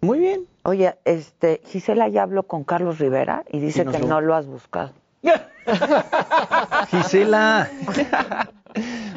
[0.01, 0.47] muy bien.
[0.63, 4.47] Oye, este, Gisela ya habló con Carlos Rivera y dice que lo- no lo has
[4.47, 4.93] buscado.
[6.89, 7.69] Gisela.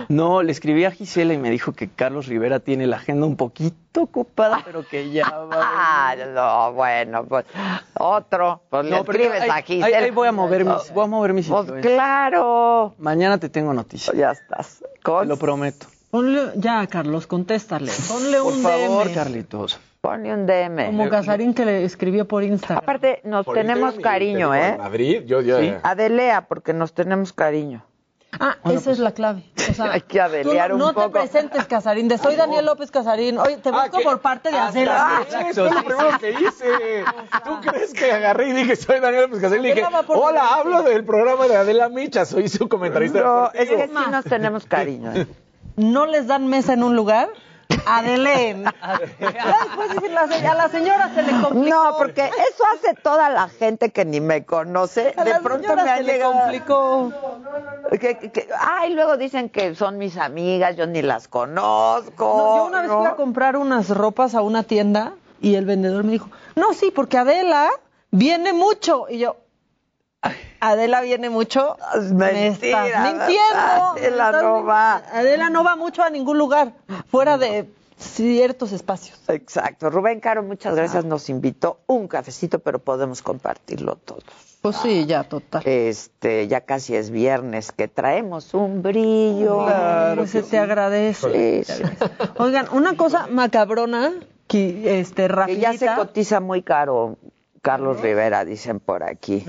[0.09, 3.35] No, le escribí a Gisela y me dijo que Carlos Rivera tiene la agenda un
[3.35, 5.59] poquito ocupada, pero que ya va.
[6.01, 7.45] Ah, no, bueno, pues
[7.95, 8.61] otro.
[8.69, 9.97] Pues le No, escribes ahí- a Gisela.
[9.99, 12.95] ahí voy a mover mis, voy a mover mis Pues claro.
[12.97, 14.15] Mañana te tengo noticias.
[14.15, 14.83] Ya estás.
[15.03, 15.87] Te lo prometo.
[16.09, 17.91] Ponle, ya, Carlos, contéstale.
[18.07, 19.13] Ponle Por un favor, DM.
[19.13, 19.79] Carlitos.
[20.01, 20.85] Pone un DM.
[20.87, 22.79] Como Casarín que le escribió por Instagram.
[22.81, 24.75] Aparte, nos Por tenemos Instagram cariño, ¿eh?
[24.77, 25.59] Madrid, yo ya.
[25.59, 25.73] Sí.
[25.83, 27.83] Adelea, porque nos tenemos cariño.
[28.39, 29.43] Ah, esa es la clave.
[29.69, 31.07] O sea, Hay que adelear tú no, un no poco.
[31.07, 33.37] te presentes, Casarín, de soy Daniel López Casarín.
[33.39, 34.03] Oye, te Ah, busco ¿qué?
[34.03, 35.21] por parte de Ah, Adela.
[35.27, 37.03] sí, Fue lo primero que hice.
[37.43, 39.65] ¿Tú crees que agarré y dije, soy Daniel López Casel?
[39.65, 43.87] Y dije, hola, hablo del programa de Adela Micha, soy su comentarista No, es que
[43.87, 45.11] sí nos tenemos cariño.
[45.15, 45.27] ¿eh?
[45.75, 47.29] ¿No les dan mesa en un lugar?
[47.69, 47.81] Se-
[50.47, 51.69] a la señora se le complicó.
[51.69, 55.13] No, porque eso hace toda la gente que ni me conoce.
[55.17, 56.33] A De la pronto me ha se le llegado.
[56.33, 57.11] complicó.
[57.99, 62.35] Que- ay, luego dicen que son mis amigas, yo ni las conozco.
[62.37, 62.97] No, yo una vez ¿no?
[62.99, 66.91] fui a comprar unas ropas a una tienda y el vendedor me dijo, no, sí,
[66.93, 67.69] porque Adela
[68.11, 69.05] viene mucho.
[69.09, 69.37] Y yo,
[70.59, 71.77] Adela viene mucho.
[71.95, 73.91] Es me mentira, estás mintiendo.
[73.97, 74.95] Adela me no va.
[75.13, 76.73] Adela no va mucho a ningún lugar,
[77.09, 79.19] fuera de ciertos espacios.
[79.27, 79.89] Exacto.
[79.89, 81.05] Rubén Caro, muchas gracias.
[81.05, 84.23] Nos invitó un cafecito, pero podemos compartirlo todos.
[84.61, 85.63] Pues sí, ya, total.
[85.65, 89.65] Este, ya casi es viernes, que traemos un brillo.
[90.15, 91.63] pues se te agradece.
[91.65, 91.83] Sí, sí.
[92.37, 94.13] Oigan, una cosa macabrona
[94.47, 97.17] que este Que ya se cotiza muy caro
[97.61, 99.43] Carlos Rivera, dicen por aquí.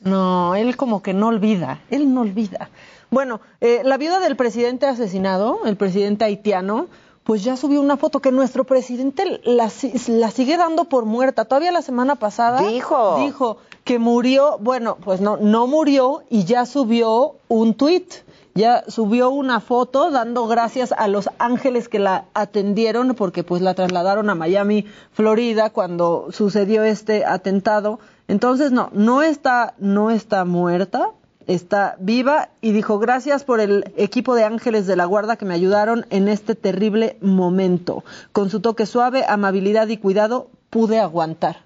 [0.00, 2.70] no, él como que no olvida, él no olvida.
[3.10, 6.88] Bueno, eh, la viuda del presidente asesinado, el presidente haitiano,
[7.26, 9.70] pues ya subió una foto que nuestro presidente la,
[10.08, 11.44] la, sigue dando por muerta.
[11.44, 16.66] Todavía la semana pasada dijo, dijo que murió, bueno, pues no, no murió y ya
[16.66, 18.14] subió un tuit,
[18.56, 23.74] ya subió una foto dando gracias a los ángeles que la atendieron porque pues la
[23.74, 28.00] trasladaron a Miami, Florida, cuando sucedió este atentado.
[28.28, 31.10] Entonces no, no está, no está muerta,
[31.46, 35.54] está viva y dijo gracias por el equipo de ángeles de la guarda que me
[35.54, 38.04] ayudaron en este terrible momento.
[38.32, 41.58] Con su toque suave, amabilidad y cuidado pude aguantar.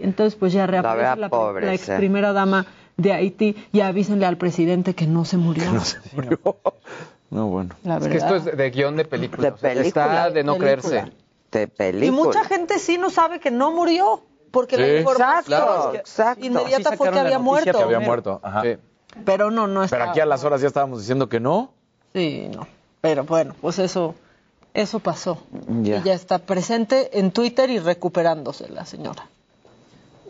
[0.00, 2.66] entonces pues ya reaparece la, ex primera dama
[2.96, 5.72] de Haití y avísenle al presidente que no se murió.
[5.72, 6.38] no se murió.
[7.30, 7.74] No, bueno.
[7.84, 9.50] es que esto es de, guion de película.
[9.50, 9.86] De película.
[9.88, 11.12] está de no creerse.
[11.50, 12.06] De película.
[12.06, 14.22] Y mucha gente sí no sabe que no murió.
[14.52, 17.72] Porque la información exacto, inmediata fue que había muerto.
[17.76, 18.40] Que había muerto.
[18.40, 18.62] Ajá.
[19.24, 19.96] Pero no, no está.
[19.96, 21.72] Pero aquí a las horas ya estábamos diciendo que no.
[22.12, 22.68] Sí, no.
[23.00, 24.14] Pero bueno, pues eso,
[24.72, 25.42] eso pasó.
[25.82, 29.28] Y ya está presente en Twitter y recuperándose la señora.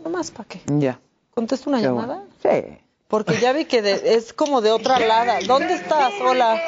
[0.03, 0.61] No más para qué.
[0.65, 0.99] Ya.
[1.35, 2.23] ¿Contesto una llamada?
[2.49, 2.77] Sí.
[3.07, 5.39] Porque ya vi que es como de otra lada.
[5.45, 6.13] ¿Dónde estás?
[6.19, 6.61] Hola.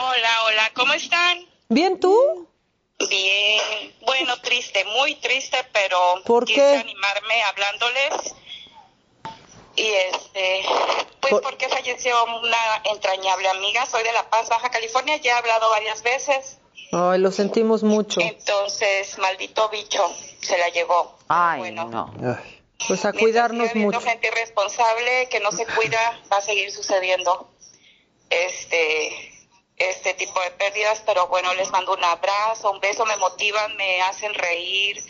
[0.00, 1.38] Hola, hola, ¿cómo están?
[1.68, 2.48] Bien, ¿tú?
[2.98, 3.94] Bien.
[4.02, 8.34] Bueno, triste, muy triste, pero ¿Por quise animarme hablándoles
[9.76, 10.62] y este
[11.20, 15.68] pues porque falleció una entrañable amiga soy de La Paz Baja California ya he hablado
[15.68, 16.58] varias veces
[16.92, 20.02] ay lo sentimos mucho entonces maldito bicho
[20.40, 22.10] se la llevó ay bueno no
[22.86, 27.50] pues a cuidarnos mucho gente irresponsable que no se cuida va a seguir sucediendo
[28.30, 29.12] este
[29.76, 34.02] este tipo de pérdidas pero bueno les mando un abrazo un beso me motivan me
[34.02, 35.02] hacen reír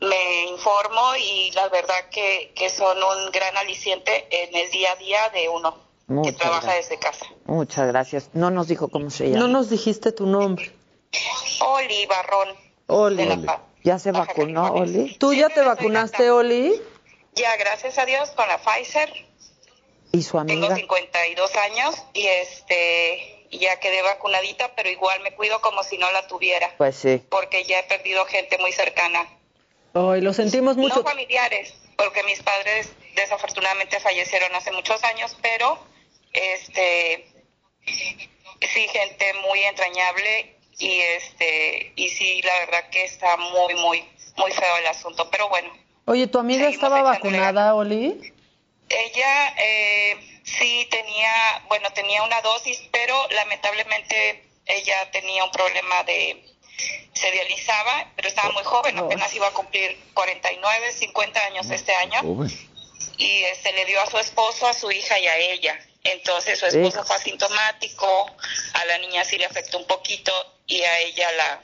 [0.00, 4.96] me informo y la verdad que, que son un gran aliciente en el día a
[4.96, 5.90] día de uno
[6.24, 7.26] que trabaja desde casa.
[7.44, 8.30] Muchas gracias.
[8.32, 9.40] No nos dijo cómo se llama.
[9.40, 10.72] No nos dijiste tu nombre.
[11.60, 12.48] Oli Barrón.
[12.88, 13.46] Oli.
[13.84, 15.16] ¿Ya se vacunó, Oli?
[15.18, 16.80] ¿Tú ya te vacunaste, Oli?
[17.34, 19.12] Ya, gracias a Dios, con la Pfizer.
[20.12, 20.68] ¿Y su amiga?
[20.68, 26.10] Tengo 52 años y este ya quedé vacunadita, pero igual me cuido como si no
[26.12, 26.74] la tuviera.
[26.78, 27.22] Pues sí.
[27.28, 29.28] Porque ya he perdido gente muy cercana.
[29.94, 30.96] Ay, lo sentimos mucho.
[30.96, 35.78] No familiares, porque mis padres desafortunadamente fallecieron hace muchos años, pero
[36.32, 37.26] este
[37.84, 44.04] sí gente muy entrañable y este y sí la verdad que está muy muy
[44.36, 45.70] muy feo el asunto, pero bueno.
[46.10, 48.34] Oye, ¿tu amiga estaba vacunada, Oli?
[48.88, 56.44] Ella eh, sí tenía, bueno, tenía una dosis, pero lamentablemente ella tenía un problema de
[57.12, 62.44] se dializaba, pero estaba muy joven, apenas iba a cumplir 49, 50 años este año.
[63.16, 65.78] Y se este, le dio a su esposo, a su hija y a ella.
[66.02, 68.26] Entonces su esposo fue asintomático,
[68.72, 70.32] a la niña sí le afectó un poquito
[70.66, 71.62] y a ella la,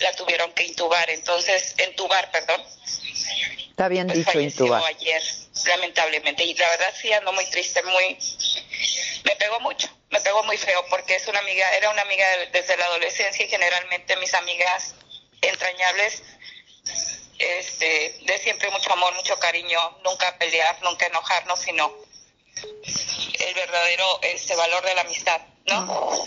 [0.00, 1.08] la tuvieron que intubar.
[1.08, 2.60] Entonces, entubar, perdón.
[3.70, 4.82] Está bien pues dicho, intubar.
[4.84, 5.22] ayer,
[5.66, 6.44] lamentablemente.
[6.44, 8.18] Y la verdad sí ando muy triste, muy...
[9.24, 12.76] Me pegó mucho me pegó muy feo porque es una amiga, era una amiga desde
[12.76, 14.94] la adolescencia y generalmente mis amigas
[15.42, 16.22] entrañables,
[17.38, 21.92] este, de siempre mucho amor, mucho cariño, nunca pelear, nunca enojarnos, sino
[22.54, 26.26] el verdadero este valor de la amistad, ¿no?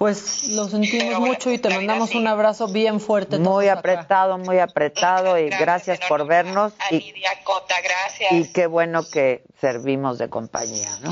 [0.00, 3.38] Pues lo sentimos mucho y te mandamos un abrazo bien fuerte.
[3.38, 6.72] Muy apretado, muy apretado y gracias, por vernos.
[6.90, 8.32] Y, gracias.
[8.32, 11.10] Y qué bueno que servimos de compañía, ¿no?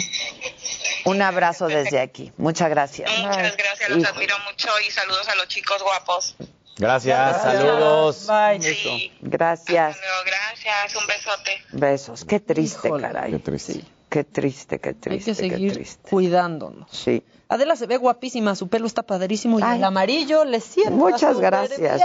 [1.05, 2.33] Un abrazo desde aquí.
[2.39, 3.11] Muchas gracias.
[3.19, 6.37] Muchas gracias, los admiro mucho y saludos a los chicos guapos.
[6.79, 8.27] Gracias, saludos.
[8.27, 9.13] Bye.
[9.21, 9.99] Gracias.
[10.25, 11.63] gracias, un besote.
[11.73, 12.25] Besos.
[12.25, 13.33] Qué triste, caray.
[13.33, 13.85] Qué triste.
[14.09, 15.31] Qué triste, qué triste.
[15.31, 16.91] Hay que seguir cuidándonos.
[16.91, 17.23] Sí.
[17.49, 20.91] Adela se ve guapísima, su pelo está padrísimo y el amarillo le sienta.
[20.91, 22.03] Muchas gracias.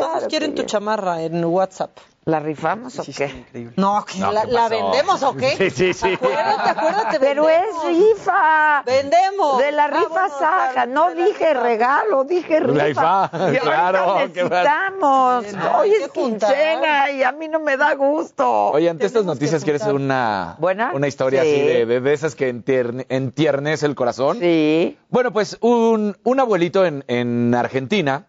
[0.00, 1.96] Todos quieren tu chamarra en WhatsApp.
[2.26, 3.44] ¿La rifamos o qué?
[3.76, 4.02] No,
[4.48, 5.56] la, vendemos o qué?
[5.58, 6.14] Sí, sí, sí.
[6.14, 7.20] Acuérdate, acuérdate.
[7.20, 8.82] Pero es rifa.
[8.86, 9.58] Vendemos.
[9.58, 10.86] De la rifa saca.
[10.86, 13.28] No dije regalo, dije rifa.
[13.28, 14.20] Rifa, claro.
[14.20, 15.44] necesitamos.
[15.78, 18.70] Hoy es quincena y a mí no me da gusto.
[18.70, 20.92] Oye, ante estas noticias, ¿quieres una, ¿Buena?
[20.94, 24.38] una historia así de, de, esas que entierne, entiernece el corazón?
[24.40, 24.98] Sí.
[25.10, 28.28] Bueno, pues un, un abuelito en, en Argentina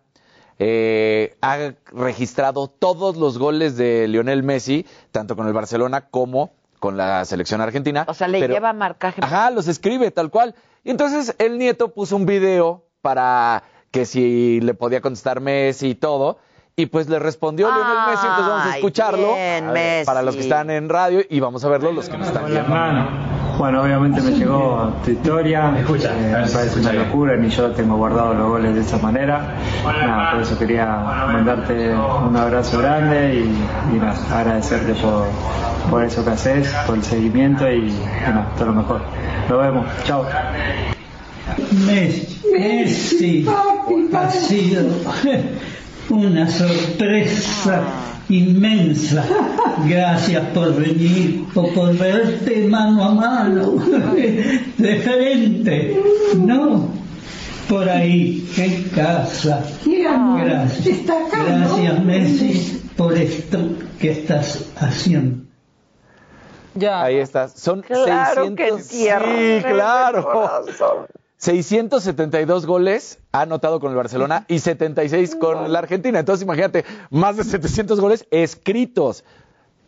[0.59, 6.97] eh, ha registrado todos los goles de Lionel Messi, tanto con el Barcelona como con
[6.97, 8.05] la selección argentina.
[8.07, 9.21] O sea, le lleva marcaje.
[9.23, 10.55] Ajá, los escribe tal cual.
[10.83, 15.95] Y entonces el nieto puso un video para que si le podía contestar Messi y
[15.95, 16.39] todo.
[16.77, 19.35] Y pues le respondió Lionel Messi, entonces vamos a escucharlo
[20.05, 23.34] para los que están en radio y vamos a verlo los que no están viendo.
[23.57, 28.33] Bueno, obviamente me llegó tu historia, eh, me parece una locura, ni yo tengo guardado
[28.33, 29.55] los goles de esa manera.
[29.85, 33.45] Nada, por eso quería mandarte un abrazo grande
[33.93, 35.27] y, nada, agradecerte por,
[35.89, 39.01] por eso que haces, por el seguimiento y, nada, todo lo mejor.
[39.49, 40.25] Nos vemos, chao.
[41.85, 43.47] Messi, Messi
[44.13, 44.83] ha sido
[46.09, 47.83] una sorpresa
[48.29, 49.25] inmensa.
[49.87, 53.71] Gracias por venir o por verte mano a mano,
[54.77, 55.99] de frente,
[56.37, 57.05] no
[57.67, 59.63] por ahí, en casa.
[59.85, 61.05] Gracias.
[61.05, 63.57] Gracias, Messi, por esto
[63.99, 65.45] que estás haciendo.
[66.75, 67.03] Ya.
[67.03, 67.53] Ahí estás.
[67.53, 68.83] Son claro 600.
[68.83, 69.07] sí,
[69.63, 70.67] claro.
[71.45, 76.17] 672 goles ha anotado con el Barcelona y 76 con la Argentina.
[76.17, 79.23] Entonces, imagínate, más de 700 goles escritos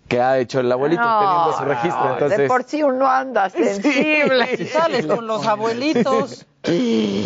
[0.07, 2.13] que ha hecho el abuelito teniendo su registro.
[2.13, 2.37] Entonces...
[2.37, 4.67] De por sí uno anda sensible.
[4.67, 6.45] Sales con los abuelitos.
[6.63, 7.25] Sí,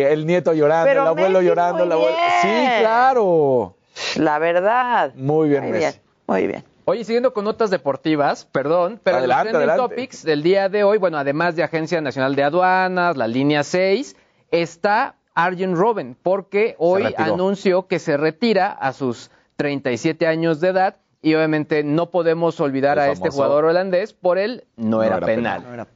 [0.00, 2.16] el nieto llorando, el abuelo llorando, el abuelo.
[2.42, 2.48] Sí,
[2.80, 3.76] claro.
[4.16, 5.14] La verdad.
[5.14, 5.94] Muy bien, Muy bien,
[6.26, 6.71] muy bien.
[6.84, 9.94] Oye, siguiendo con notas deportivas, perdón, pero Adelante, los trending adelante.
[9.94, 14.16] topics del día de hoy, bueno, además de Agencia Nacional de Aduanas, la línea 6,
[14.50, 20.96] está Arjen Robben, porque hoy anunció que se retira a sus 37 años de edad
[21.22, 25.18] y obviamente no podemos olvidar El a este jugador holandés por el no, No era,
[25.18, 25.62] era penal.
[25.62, 25.86] penal.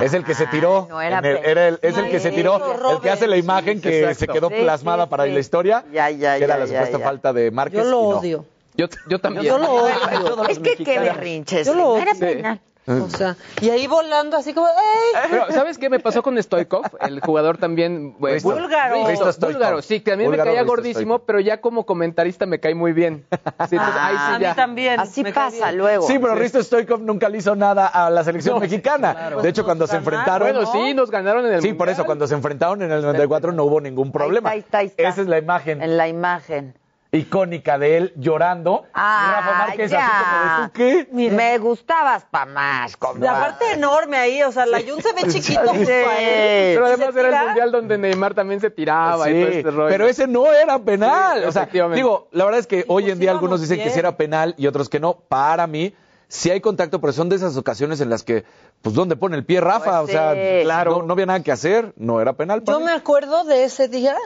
[0.00, 0.86] Es el que se tiró.
[0.88, 1.44] no era el- penal.
[1.44, 4.18] era el- es el que se tiró, el que hace la imagen que Exacto.
[4.20, 5.32] se quedó plasmada sí, para sí.
[5.32, 7.04] la historia, Ya, ya, que era la ya, supuesta ya.
[7.04, 7.82] falta de Márquez.
[7.82, 8.18] Yo lo y no.
[8.18, 8.44] odio.
[8.76, 9.44] Yo, yo también.
[9.44, 10.48] Yo lo odio.
[10.48, 11.66] Es que qué berrinches.
[11.66, 12.04] Yo lo odio.
[12.18, 12.60] penal.
[12.88, 15.22] O sea, y ahí volando así como, ¡ey!
[15.28, 16.84] Pero, ¿sabes qué me pasó con Stoikov?
[17.00, 18.14] El jugador también...
[18.28, 18.52] eh, Risto.
[18.52, 18.94] Búlgaro.
[18.94, 19.54] Risto, Risto Stoikov.
[19.58, 22.92] búlgaro, sí, que también Búlgaro me caía gordísimo, pero ya como comentarista me cae muy
[22.92, 23.26] bien.
[23.68, 24.54] Sí, entonces, ahí Ah, a sí mí ya.
[24.54, 25.00] también.
[25.00, 26.06] Así pasa luego.
[26.06, 29.14] Sí, pero Risto Stoikov nunca le hizo nada a la selección No, mexicana.
[29.14, 29.42] claro.
[29.42, 30.48] De hecho, Pues cuando se enfrentaron...
[30.52, 31.94] Bueno, sí, nos ganaron en el Sí, por Mundial.
[31.94, 34.50] eso, cuando se enfrentaron en el 94 no hubo ningún problema.
[34.50, 35.12] Ahí está, ahí está, ahí está.
[35.12, 36.74] Esa es la imagen En la imagen.
[37.16, 38.84] Icónica de él llorando.
[38.94, 40.06] Ah, y Rafa Márquez ya.
[40.06, 40.72] así como de, ¿tú
[41.12, 41.30] qué?
[41.30, 43.28] Me gustabas pa' más, compadre.
[43.28, 45.84] aparte enorme ahí, o sea, la Jun se ve chiquito Sí.
[45.86, 47.40] Pero ¿Se además era tira?
[47.40, 49.88] el mundial donde Neymar también se tiraba y todo Sí, este rollo.
[49.88, 51.40] pero ese no era penal.
[51.42, 51.96] Sí, o sea, efectivamente.
[51.96, 54.16] digo, la verdad es que hoy en pues día íbamos algunos dicen que sí era
[54.16, 55.14] penal y otros que no.
[55.28, 55.94] Para mí,
[56.28, 58.44] sí hay contacto, pero son de esas ocasiones en las que,
[58.82, 60.00] pues, ¿dónde pone el pie Rafa?
[60.02, 60.64] Pues o sea, sí.
[60.64, 62.62] claro, no, no había nada que hacer, no era penal.
[62.62, 62.86] para Yo mí.
[62.86, 64.16] me acuerdo de ese día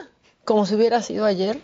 [0.45, 1.59] como si hubiera sido ayer.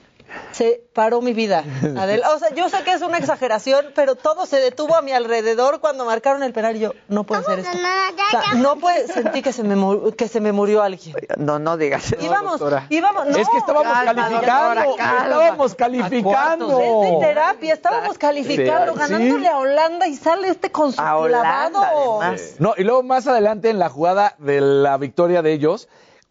[0.51, 1.63] Se paró mi vida.
[1.97, 2.31] Adela.
[2.33, 5.79] O sea, yo sé que es una exageración, pero todo se detuvo a mi alrededor
[5.79, 7.77] cuando marcaron el penal y yo, no puede ser esto.
[7.77, 11.15] O sea, no puede, sentí que se me, mu- que se me murió alguien.
[11.37, 12.23] No, no digas eso.
[12.23, 12.87] Íbamos, doctora.
[12.89, 13.37] íbamos, no.
[13.37, 15.23] es que estábamos calma, calificando, doctora, calma.
[15.23, 16.79] estábamos calificando.
[16.81, 18.99] Es de terapia, estábamos calificando, Sí.
[18.99, 21.91] ganándole a Holanda y sale este con su A Holanda.
[22.59, 25.87] No, y luego más adelante en la jugada de la victoria de ellos,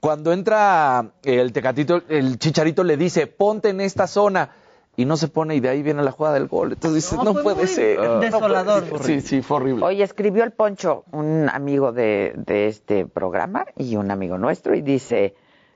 [0.06, 4.50] cuando entra el Tecatito, el Chicharito le dice, ponte en esta zona.
[4.98, 6.72] Y no se pone y de ahí viene la jugada del gol.
[6.74, 7.98] Entonces dices, No, no, puede ser.
[7.98, 8.84] no puede desolador.
[8.86, 9.02] ser.
[9.02, 9.84] Sí, sí, fue horrible.
[9.84, 14.80] Oye, escribió el Poncho, un amigo de, de este programa y un amigo nuestro, y
[14.82, 15.34] dice,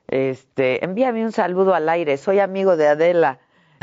[0.09, 3.41] este, envíame un saludo al aire, soy amigo de Adela.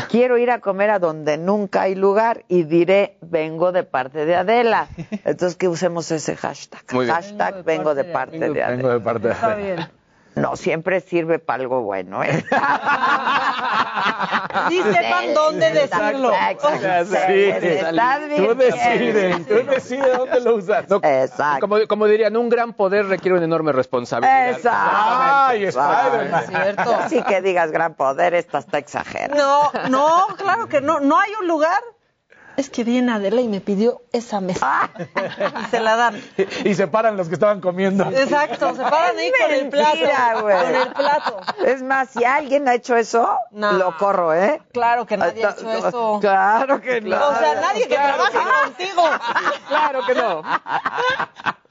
[0.09, 4.35] Quiero ir a comer a donde nunca hay lugar y diré, vengo de parte de
[4.35, 4.87] Adela.
[5.25, 6.81] Entonces que usemos ese hashtag.
[6.93, 7.15] Muy bien.
[7.15, 8.69] Hashtag vengo de parte de Adela.
[8.69, 9.77] Vengo de parte de Está bien.
[10.38, 12.45] No, siempre sirve para algo bueno, ¿eh?
[14.69, 16.31] Sí sepan dónde decirlo.
[16.31, 16.69] Exacto.
[17.27, 18.57] Sí, Estás tú bien.
[18.57, 20.89] decides, tú decides dónde lo usas.
[20.89, 21.61] No, Exacto.
[21.61, 24.51] Como, como dirían, un gran poder requiere una enorme responsabilidad.
[24.51, 24.89] Exacto.
[24.93, 25.64] Ay.
[25.65, 25.76] Es
[26.47, 26.95] cierto.
[26.95, 29.35] Así que digas gran poder, esta está exagerada.
[29.35, 30.99] No, no, claro que no.
[30.99, 31.81] No hay un lugar.
[32.57, 34.89] Es que viene Adela y me pidió esa mesa.
[35.61, 36.21] Y se la dan.
[36.65, 38.03] Y se paran los que estaban comiendo.
[38.11, 40.41] Exacto, se paran ahí con el plato.
[40.41, 41.39] Con el plato.
[41.65, 43.71] Es más, si alguien ha hecho eso, No.
[43.73, 44.61] lo corro, ¿eh?
[44.73, 46.17] Claro que nadie ha hecho eso.
[46.19, 47.15] Claro que no.
[47.15, 49.03] O sea, nadie que trabaje contigo.
[49.67, 50.41] Claro que no.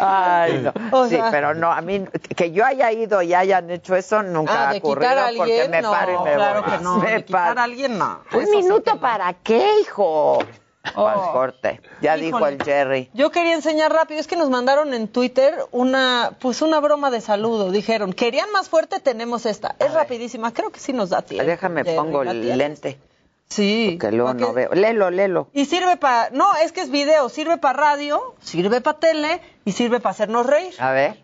[0.00, 0.72] Ay, no.
[0.92, 2.04] O sí, sea- pero no, a mí,
[2.36, 5.90] que yo haya ido y hayan hecho eso, nunca Ah, ha ocurrido porque me no,
[5.90, 6.70] paro y me claro voy.
[6.72, 6.96] que no.
[7.00, 8.20] Me De quitar a alguien, no.
[8.32, 10.38] Un Eso sí minuto para qué, hijo.
[10.96, 11.32] Oh.
[11.32, 11.80] corte.
[12.00, 13.10] Ya dijo el Jerry.
[13.12, 17.20] Yo quería enseñar rápido, es que nos mandaron en Twitter una, pues una broma de
[17.20, 17.70] saludo.
[17.70, 18.98] Dijeron, ¿querían más fuerte?
[18.98, 19.76] Tenemos esta.
[19.78, 21.46] Es rapidísima, creo que sí nos da tiempo.
[21.46, 22.98] Déjame Jerry, pongo ¿la el lente,
[23.50, 23.98] Sí.
[24.00, 24.70] que luego porque- no veo.
[24.72, 25.50] Léelo, léelo.
[25.52, 29.72] Y sirve para, no, es que es video, sirve para radio, sirve para tele y
[29.72, 30.72] sirve para hacernos reír.
[30.78, 31.22] A ver.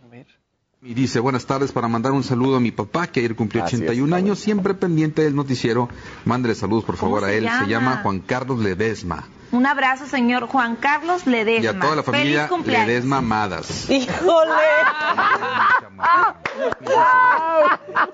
[0.83, 4.15] Y dice, buenas tardes, para mandar un saludo a mi papá, que ayer cumplió 81
[4.15, 5.89] años, siempre pendiente del noticiero.
[6.25, 7.49] Mándele saludos, por favor, a él.
[7.61, 9.27] Se llama Juan Carlos Ledesma.
[9.53, 11.65] Un abrazo, señor Juan Carlos Ledesma.
[11.65, 13.89] Y a toda la familia Ledesma Amadas.
[13.89, 14.53] ¡Híjole!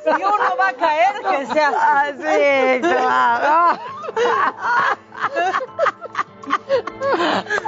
[0.05, 1.71] si uno va a caer, que sea
[2.03, 2.81] así.
[2.81, 3.79] claro.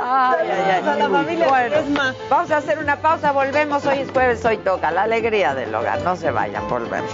[0.03, 0.99] Ay, ay, ay.
[0.99, 2.15] la familia bueno, Ledesma.
[2.29, 3.85] vamos a hacer una pausa, volvemos.
[3.87, 6.01] Hoy es jueves, hoy toca la alegría del hogar.
[6.03, 7.13] No se vayan, volvemos.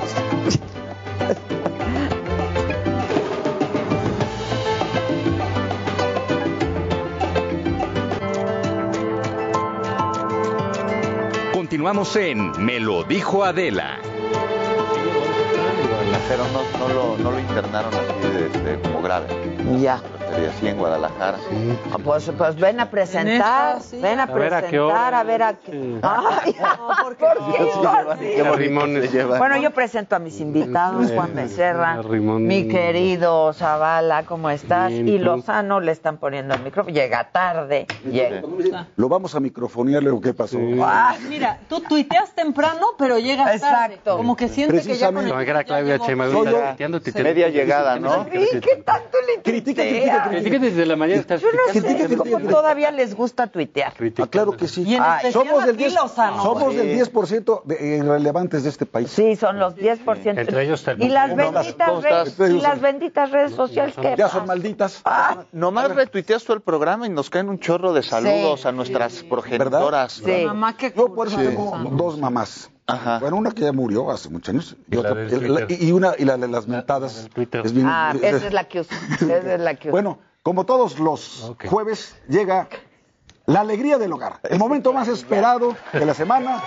[11.70, 14.00] Continuamos en Me lo dijo Adela.
[16.28, 19.28] Pero no, no, lo, no lo internaron así de, de, como grave.
[19.80, 20.02] Ya.
[20.30, 21.38] Sería así en Guadalajara.
[21.92, 23.98] Ah, Pues, pues ven a presentar, sí.
[24.00, 25.20] ven a, A ver, ¿a qué presentar, hora?
[25.20, 25.98] a ver a qué.
[26.02, 26.56] Ay,
[27.02, 27.26] ¿por qué?
[28.36, 29.38] Qué bonito se lleva.
[29.38, 34.90] Bueno, yo presento a mis invitados, Juan Becerra, mi querido Zavala, ¿cómo estás?
[34.90, 35.18] Bien, y.
[35.18, 38.42] Lozano le están poniendo el micrófono, llega tarde, llega.
[38.96, 40.58] Lo vamos a microfonear, luego qué pasó.
[40.82, 43.94] Ah, Mira, tú tuiteas temprano, pero llegas tarde.
[43.94, 44.16] Exacto.
[44.16, 45.30] Como que siente que ya con Precisamente.
[45.38, 46.04] el que era Claudia yo.
[46.04, 47.00] tuiteando.
[47.22, 48.24] Media llegada, ¿no?
[48.24, 49.82] Sí, ¿qué tanto le Critica,
[50.28, 51.20] critica, Critica desde la mañana.
[51.20, 52.52] Estás Yo no sé Critica, cómo critica.
[52.54, 53.92] todavía les gusta tuitear.
[54.18, 54.82] Ah, claro que sí.
[54.82, 56.42] Y en Ay, especial Somos del aquí 10, Lozano.
[56.42, 56.76] somos Sí.
[56.78, 59.10] del 10% de irrelevantes de este país.
[59.10, 60.38] Sí, son los 10%.
[60.40, 64.14] Entre ellos está el y las benditas ¿Cómo redes, y las benditas redes sociales que
[64.16, 65.02] Ya son malditas.
[65.52, 68.68] Nomás retuiteas tú el programa y nos caen un chorro de saludos Sí.
[68.68, 70.12] a nuestras progenitoras.
[70.24, 70.44] Sí.
[70.46, 72.70] Mamá, qué Yo por eso tengo dos mamás.
[72.86, 73.18] Ajá.
[73.20, 75.82] Bueno, una que ya murió hace muchos años y, Y la otra- y la- Twitter.
[75.82, 77.28] y una y la de las mentadas.
[77.36, 78.90] Es bien- Ah, esa es la que uso.
[79.20, 79.92] Esa es la que uso.
[79.92, 82.68] Bueno, como todos los jueves llega
[83.46, 86.62] la alegría del hogar, el momento más esperado de la semana.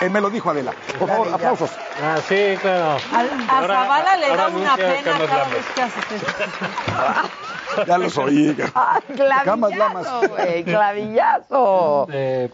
[0.00, 0.72] Él me lo dijo Adela.
[0.98, 1.70] Por favor, aplausos.
[2.02, 2.98] Ah, sí, claro.
[3.14, 6.26] Al- A Ahora- Zavala le da una pena Carlos cada vez que hace esto.
[7.86, 8.56] Ya los oí.
[8.74, 12.06] Ah, clavillazo, güey, clavillazo.
[12.10, 12.50] Eh,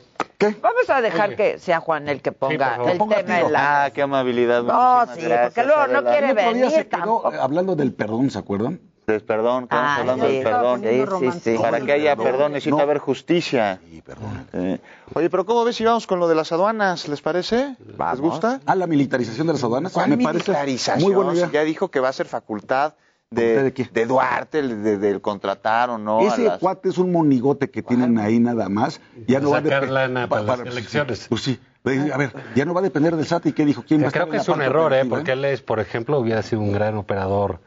[0.50, 0.56] ¿Qué?
[0.60, 1.36] Vamos a dejar Oye.
[1.36, 2.90] que sea Juan el que ponga favor.
[2.90, 3.46] el Ponga tema tiro.
[3.46, 3.84] de la...
[3.84, 4.62] Ah, qué amabilidad.
[4.62, 7.76] No, sí, gracias, porque luego no quiere El otro día venir se quedó eh, hablando
[7.76, 8.80] del perdón, ¿se acuerdan?
[9.06, 10.80] Del perdón, estamos Ah, hablando sí, del perdón.
[10.82, 11.58] sí, sí, sí.
[11.60, 12.32] Para que haya Perdón.
[12.32, 12.82] perdón necesita No.
[12.82, 13.80] haber justicia.
[13.90, 14.46] Sí, perdón.
[14.52, 14.78] Eh,
[15.14, 17.08] Oye, pero ¿cómo ves si vamos con lo de las aduanas?
[17.08, 17.74] ¿Les parece?
[17.96, 18.20] Vamos.
[18.20, 18.60] ¿Les gusta?
[18.64, 19.92] A la militarización de las aduanas.
[19.92, 21.02] ¿Cuál me parece militarización?
[21.02, 21.46] muy buena idea.
[21.46, 22.94] Si ya dijo que va a ser facultad
[23.32, 23.88] de, ¿De qué?
[23.92, 26.20] de Duarte, de, del contratar o no.
[26.20, 29.00] Ese las- cuate es un monigote que tienen ahí nada más.
[29.26, 31.26] Ya no va a Sacar depe- lana para pa- las elecciones.
[31.28, 31.58] Pues sí.
[31.84, 33.82] A ver, ya no va a depender del SAT y qué dijo.
[33.86, 35.04] ¿Quién va a creo que en es un error, ¿eh?
[35.04, 37.58] Porque él es, por ejemplo, hubiera sido un gran operador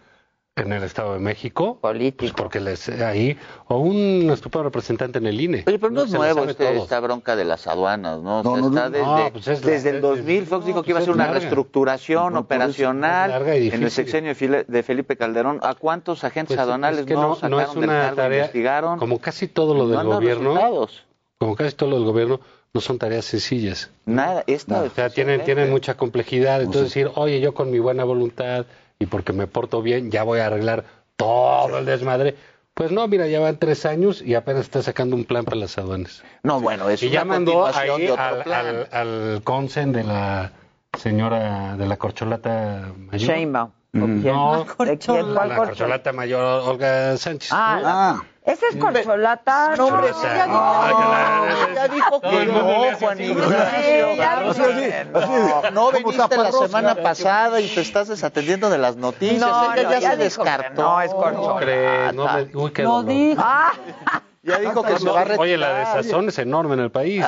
[0.57, 1.77] en el Estado de México.
[1.81, 2.19] Político.
[2.19, 3.37] Pues porque él es ahí.
[3.67, 5.65] O un estupendo representante en el INE.
[5.67, 8.39] Oye, pero no, es nuevo este- esta bronca de las aduanas, ¿no?
[8.39, 8.89] O No, sea, no, está no.
[8.89, 11.05] desde, No, pues es la- desde el es- 2000, Fox dijo que iba a pues
[11.07, 11.39] ser es una larga.
[11.41, 14.33] reestructuración eso, operacional es larga y en el sexenio
[14.67, 15.59] de Felipe Calderón.
[15.61, 18.15] ¿A cuántos agentes Pues, aduanales es que no, no, sacaron no es del una cargo,
[18.15, 18.37] tarea.
[18.39, 18.99] investigaron?
[18.99, 20.51] Como casi todo lo del gobierno.
[20.53, 21.03] resultados.
[21.37, 22.39] Como casi todo lo del gobierno,
[22.73, 23.91] no son tareas sencillas.
[24.05, 26.61] Nada, esta O sea, tienen, tienen mucha complejidad.
[26.61, 28.65] Entonces decir, oye, yo con mi buena voluntad
[29.05, 30.83] y porque me porto bien, ya voy a arreglar
[31.15, 32.35] todo el desmadre.
[32.73, 35.77] Pues no, mira, ya van tres años y apenas está sacando un plan para las
[35.77, 36.23] aduanas.
[36.43, 38.65] No, bueno, es y ya una mandó continuación ahí de otro al, plan.
[38.65, 40.51] al, al consen de la
[40.97, 43.29] señora de la corcholata mayor.
[43.29, 43.71] Sheinbaum.
[43.95, 44.25] Mm.
[44.25, 44.65] No.
[44.75, 45.55] ¿Cuál la corcholata?
[45.55, 47.49] corcholata mayor Olga Sánchez.
[47.53, 47.81] Ah, ¿no?
[47.81, 49.75] la- esa es corcholata.
[49.75, 51.73] No, hombre, no, sí, ya Ah, dijo- claro.
[51.75, 54.07] Ya dijo que no, Juan Ignacio.
[54.17, 55.19] No, dijo que no.
[55.19, 59.41] no, no Como viniste la semana pasada y te estás desatendiendo de las noticias.
[59.41, 60.81] No, Ella no, ya, ya se descartó.
[60.83, 61.59] no, es ¿Cómo corcholata.
[61.65, 62.13] crees?
[62.13, 62.27] No
[62.61, 63.43] uy, qué Lo dijo.
[64.47, 65.39] Ah, Ya dijo que se va a retirar.
[65.39, 67.23] Oye, la desazón es enorme en el país.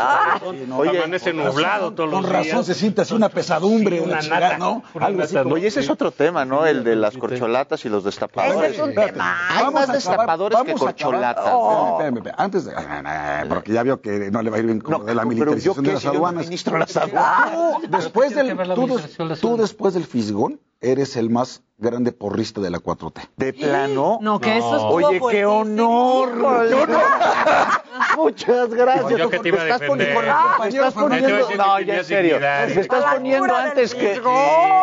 [0.75, 4.03] Oye, Amanece Con razón- nublado todos los Con razón se siente así una pesadumbre, Sí,
[4.03, 4.83] una una chingada, ¿no?
[4.93, 6.65] una Algo así nata, como- Oye, ese es otro tema, ¿no?
[6.67, 8.73] El de las corcholatas y los ese destapadores.
[8.73, 9.13] es un Espérate.
[9.13, 9.35] tema.
[9.49, 11.45] Hay Vamos más acabar- destapadores que corcholatas.
[11.45, 12.35] Espérame, espérame, espérame.
[12.39, 12.73] Antes de.
[12.75, 15.21] ah, Porque ya veo que no le va a ir bien con No, de la
[15.21, 16.41] pero militarización yo de las no aduanas.
[16.43, 17.51] administro las aduanas.
[17.89, 23.29] Después del, tú, de después del Fisgón, eres el más grande porrista de la 4T.
[23.37, 24.17] De plano.
[24.27, 26.35] No, que eso estuvo Oye, qué honor.
[26.35, 26.99] No, no.
[28.17, 29.19] Muchas gracias.
[29.19, 29.81] Yo que te iba a Me estás
[30.27, 32.39] Ah, estás poniendo- Yo te No, ya en serio.
[32.39, 34.19] Me estás poniendo antes que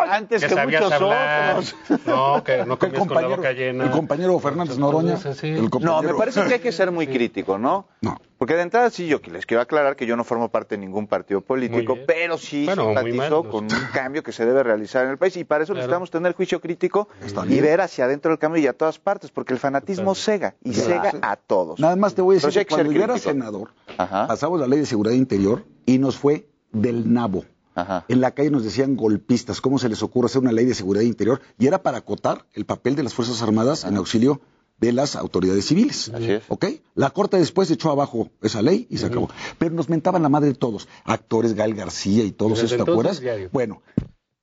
[0.09, 1.49] antes que, muchos hablar.
[1.57, 1.75] otros.
[2.05, 3.83] No, que no El comías con la compañero, boca llena.
[3.85, 5.15] el compañero Fernández Noroña.
[5.81, 7.87] No, me parece que hay que ser muy crítico, ¿no?
[8.01, 8.17] No.
[8.45, 11.07] Porque de entrada sí, yo les quiero aclarar que yo no formo parte de ningún
[11.07, 15.35] partido político, pero sí simpatizo con un cambio que se debe realizar en el país
[15.37, 17.07] y para eso necesitamos tener juicio crítico
[17.49, 20.73] y ver hacia adentro del cambio y a todas partes, porque el fanatismo cega y
[20.75, 21.79] cega a todos.
[21.79, 24.27] Nada más te voy a decir que cuando yo era senador, Ajá.
[24.27, 27.45] pasamos la ley de seguridad interior y nos fue del nabo.
[27.73, 28.05] Ajá.
[28.09, 31.03] En la calle nos decían golpistas, ¿cómo se les ocurre hacer una ley de seguridad
[31.03, 31.41] interior?
[31.57, 34.39] Y era para acotar el papel de las Fuerzas Armadas en auxilio
[34.77, 36.09] de las autoridades civiles.
[36.13, 36.43] Así es.
[36.47, 36.65] ¿Ok?
[36.95, 39.29] La Corte después echó abajo esa ley y se acabó.
[39.57, 43.21] Pero nos mentaban la madre de todos, actores, Gal García y todos estos, ¿te acuerdas?
[43.51, 43.81] Bueno,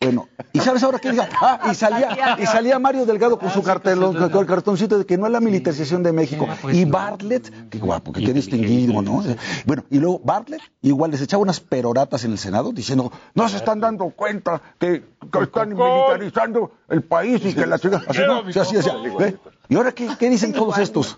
[0.03, 1.29] bueno, ¿y sabes ahora qué diga?
[1.45, 5.07] Ah, y salía, y salía Mario Delgado con ah, su cartelón, con el cartoncito de
[5.07, 6.47] que no es la militarización de México.
[6.49, 9.37] Ah, pues y Bartlett, qué guapo, qué, qué distinguido, este ¿no?
[9.66, 13.57] Bueno, y luego Bartlett igual les echaba unas peroratas en el Senado diciendo, no se
[13.57, 15.05] están dando cuenta que,
[15.43, 18.03] están militarizando el país y que la ciudad...
[18.07, 18.23] Así,
[18.59, 19.37] así, así, ¿eh?
[19.69, 21.16] ¿Y ahora qué, qué dicen todos estos?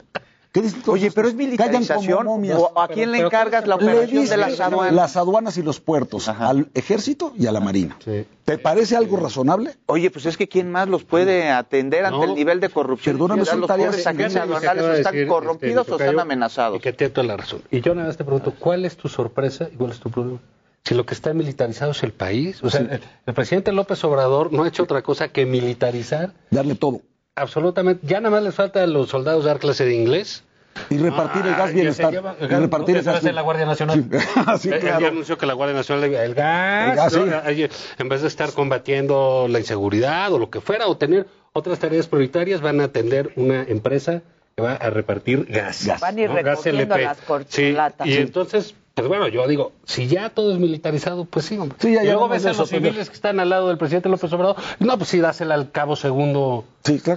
[0.87, 2.29] Oye, pero es militarización.
[2.77, 4.95] ¿A quién le encargas la operación de las aduanas?
[4.95, 7.99] Las aduanas y los puertos, al ejército y a la marina.
[8.45, 9.75] ¿Te parece algo razonable?
[9.87, 13.17] Oye, pues es que ¿quién más los puede atender ante el nivel de corrupción?
[13.17, 16.79] Perdóname, son los pobres agentes aduanales están corrompidos este, o están amenazados.
[16.79, 17.63] Y que te toda la razón.
[17.71, 20.41] Y yo nada más te pregunto, ¿cuál es tu sorpresa y cuál es tu problema?
[20.85, 22.63] si lo que está militarizado es el país.
[22.63, 22.81] O sea,
[23.27, 26.35] el, presidente López Obrador no ha hecho otra cosa que militarizar.
[26.51, 27.01] Darle todo
[27.37, 28.07] absolutamente.
[28.07, 30.45] Ya nada más les falta a los soldados dar clase de inglés.
[30.91, 32.13] Y repartir ah, el gas bienestar.
[32.13, 33.25] Lleva, y repartir el gas.
[33.25, 34.05] en la Guardia Nacional.
[34.11, 34.19] Sí.
[34.47, 35.01] Ah, sí, eh, claro.
[35.01, 36.13] Ya anunció que la Guardia Nacional.
[36.13, 36.91] El gas.
[36.91, 37.55] El gas ¿no?
[37.55, 37.69] sí.
[37.99, 42.09] En vez de estar combatiendo la inseguridad o lo que fuera, o tener otras tareas
[42.09, 44.23] prioritarias, van a atender una empresa
[44.57, 45.87] que va a repartir gas.
[45.87, 46.37] gas van a ir ¿no?
[46.37, 48.07] recogiendo gas las corcholatas.
[48.07, 51.77] Sí, y entonces pues bueno, yo digo, si ya todo es militarizado, pues sí, hombre.
[51.81, 54.55] Ya, y luego ves a los civiles que están al lado del presidente López Obrador,
[54.79, 56.65] no, pues sí, dásela al cabo segundo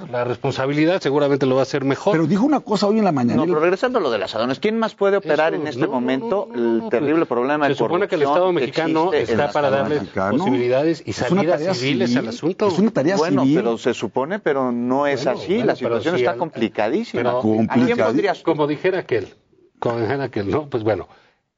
[0.10, 2.14] la responsabilidad, seguramente lo va a hacer mejor.
[2.14, 3.36] Pero dijo una cosa hoy en la mañana.
[3.36, 6.50] No, pero regresando a lo de las aduanas, ¿quién más puede operar en este momento
[6.56, 10.02] el pues, terrible problema de Se supone que el Estado mexicano está para darle
[10.32, 12.70] posibilidades y salidas civiles al asunto.
[12.70, 17.22] Es una tarea bueno, pero se supone, pero no es así, la situación está complicadísima.
[17.22, 18.42] Pero, ¿A quién podrías?
[18.42, 19.36] Como dijera aquel,
[19.78, 20.68] como dijera aquel, ¿no?
[20.72, 21.08] Pues bueno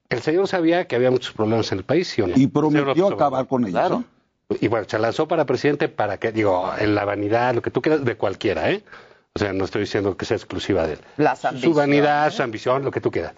[0.09, 2.33] el señor sabía que había muchos problemas en el país, ¿sí o no?
[2.35, 3.89] Y prometió acabar con ellos.
[3.89, 4.03] ¿no?
[4.59, 7.81] Y bueno, se lanzó para presidente para que, digo, en la vanidad, lo que tú
[7.81, 8.83] quieras, de cualquiera, ¿eh?
[9.35, 10.99] O sea, no estoy diciendo que sea exclusiva de él.
[11.61, 13.33] Su vanidad, su ambición, lo que tú quieras.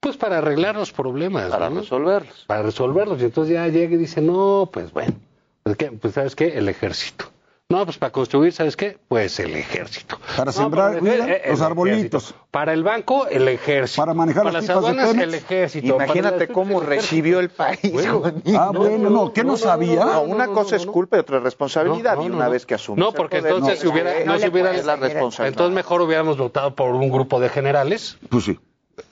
[0.00, 1.48] Pues para arreglar los problemas.
[1.48, 2.44] Para resolverlos.
[2.48, 3.22] Para resolverlos.
[3.22, 5.14] Y entonces ya llega y dice, no, pues bueno,
[5.62, 6.58] pues, pues ¿sabes qué?
[6.58, 7.26] El ejército.
[7.72, 8.98] No, pues para construir, ¿sabes qué?
[9.08, 10.18] Pues el ejército.
[10.36, 12.34] Para sembrar pues, para eh, los arbolitos.
[12.50, 14.02] Para el banco, el ejército.
[14.02, 15.94] Para manejar para las, las aduanas, el ejército.
[15.94, 17.80] Imagínate cómo recibió el país.
[18.54, 20.04] Ah, bueno, no, ¿qué no, sabía?
[20.04, 22.18] No, una cosa es culpa y otra responsabilidad.
[22.22, 23.02] y una vez que asumes.
[23.02, 25.48] No, porque entonces si hubiera, no, la responsabilidad.
[25.48, 28.18] Entonces mejor hubiéramos votado por un grupo de generales.
[28.28, 28.58] Pues sí.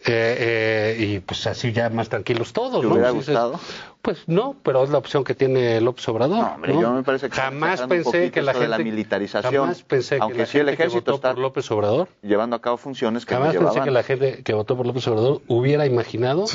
[0.04, 2.92] Eh, eh, y pues así ya más tranquilos todos, ¿no?
[2.92, 3.58] Hubiera pues gustado?
[4.02, 6.38] Pues no, pero es la opción que tiene López Obrador.
[6.38, 10.18] No, hombre, yo me parece que jamás pensé que la gente la militarización, jamás pensé
[10.18, 13.34] que la gente el ejército que votó por López Obrador llevando a cabo funciones que
[13.34, 16.46] jamás pensé que la gente que votó por López Obrador hubiera imaginado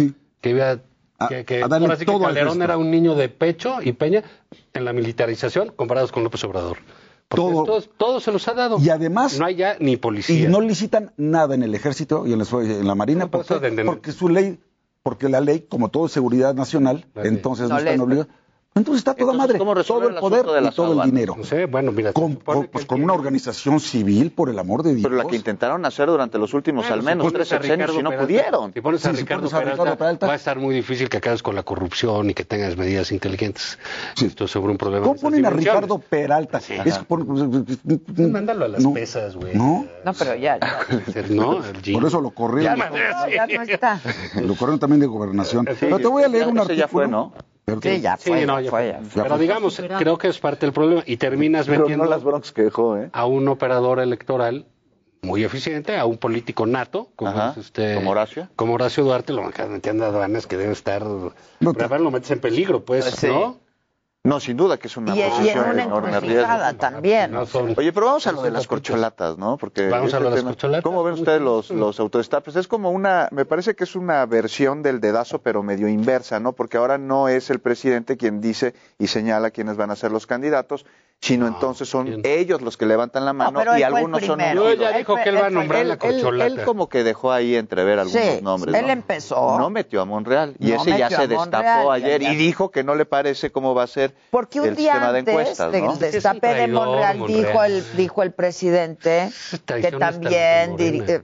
[0.41, 0.79] que iba
[1.19, 4.23] a, que, que, a ahora sí que Calderón era un niño de pecho y Peña
[4.73, 6.77] en la militarización comparados con López Obrador.
[7.27, 8.77] Todo, todos, todo, se los ha dado.
[8.79, 9.39] Y además.
[9.39, 10.47] No hay ya ni policía.
[10.47, 13.27] Y no licitan nada en el ejército y en la, marina.
[13.27, 14.59] Porque su ley
[15.05, 18.27] porque la ley, como todo seguridad nacional, entonces no, no están obligados.
[18.77, 21.35] Entonces está toda Entonces, madre, todo el, poder y todo el dinero.
[21.37, 25.03] No sé, bueno, mira, con, pues con una organización civil, por el amor de Dios.
[25.03, 28.73] Pero la que intentaron hacer durante los últimos al menos tres sexenios y no pudieron.
[28.73, 32.29] Si pones a, Ricardo, Peralta, va a estar muy difícil que acabes con la corrupción
[32.29, 33.79] y que tengas medidas inteligentes.
[34.21, 35.05] Esto es sobre un problema.
[35.05, 36.59] ¿Cómo ponen a Ricardo Peralta?
[36.59, 36.75] Sí.
[38.17, 39.55] Mándalo a las no, pesas, güey.
[39.55, 40.59] No, no, pero ya.
[40.59, 41.23] ya.
[41.29, 41.61] no,
[41.93, 42.77] por eso lo corrieron.
[42.77, 44.01] Ya, no está.
[44.41, 45.65] Lo corrieron también de gobernación.
[45.79, 46.77] pero te voy a leer un artículo.
[46.77, 47.31] ya fue, ¿no?
[47.81, 48.59] Sí, ya no,
[49.13, 51.03] Pero digamos, creo que es parte del problema.
[51.05, 51.87] Y terminas Pero
[53.11, 54.67] a un operador electoral
[55.23, 58.47] muy eficiente, a un político nato, como, es usted, como Horacio.
[58.55, 61.03] Como Horacio Duarte, lo metiendo a aduanas que debe estar...
[61.03, 61.73] No,
[62.03, 63.57] lo metes en peligro, pues, ¿no?
[64.25, 67.35] No, sin duda que es una posición y también.
[67.35, 69.57] Oye, pero vamos a lo de las corcholatas, ¿no?
[69.57, 70.83] Porque vamos a lo de las corcholatas.
[70.83, 72.55] ¿Cómo ven ustedes los, los autodestapes?
[72.55, 76.53] Es como una, me parece que es una versión del dedazo, pero medio inversa, ¿no?
[76.53, 80.25] Porque ahora no es el presidente quien dice y señala quiénes van a ser los
[80.25, 80.87] candidatos,
[81.25, 82.21] sino ah, entonces son bien.
[82.23, 85.37] ellos los que levantan la mano no, y algunos son Yo ya dijo que él
[85.37, 86.45] va a nombrar él, la corcholata.
[86.45, 88.75] Él, él, como que dejó ahí entrever algunos sí, nombres.
[88.75, 88.93] Él ¿no?
[88.93, 89.57] empezó.
[89.57, 92.69] No metió a Monreal y no ese ya se destapó Monreal, ayer ya, y dijo
[92.69, 95.31] que no le parece cómo va a ser Porque un el día sistema antes de
[95.31, 99.31] encuestas, El destape traidor, de Monreal, Monreal, Dijo, el, dijo el presidente
[99.65, 101.21] que también dir, eh,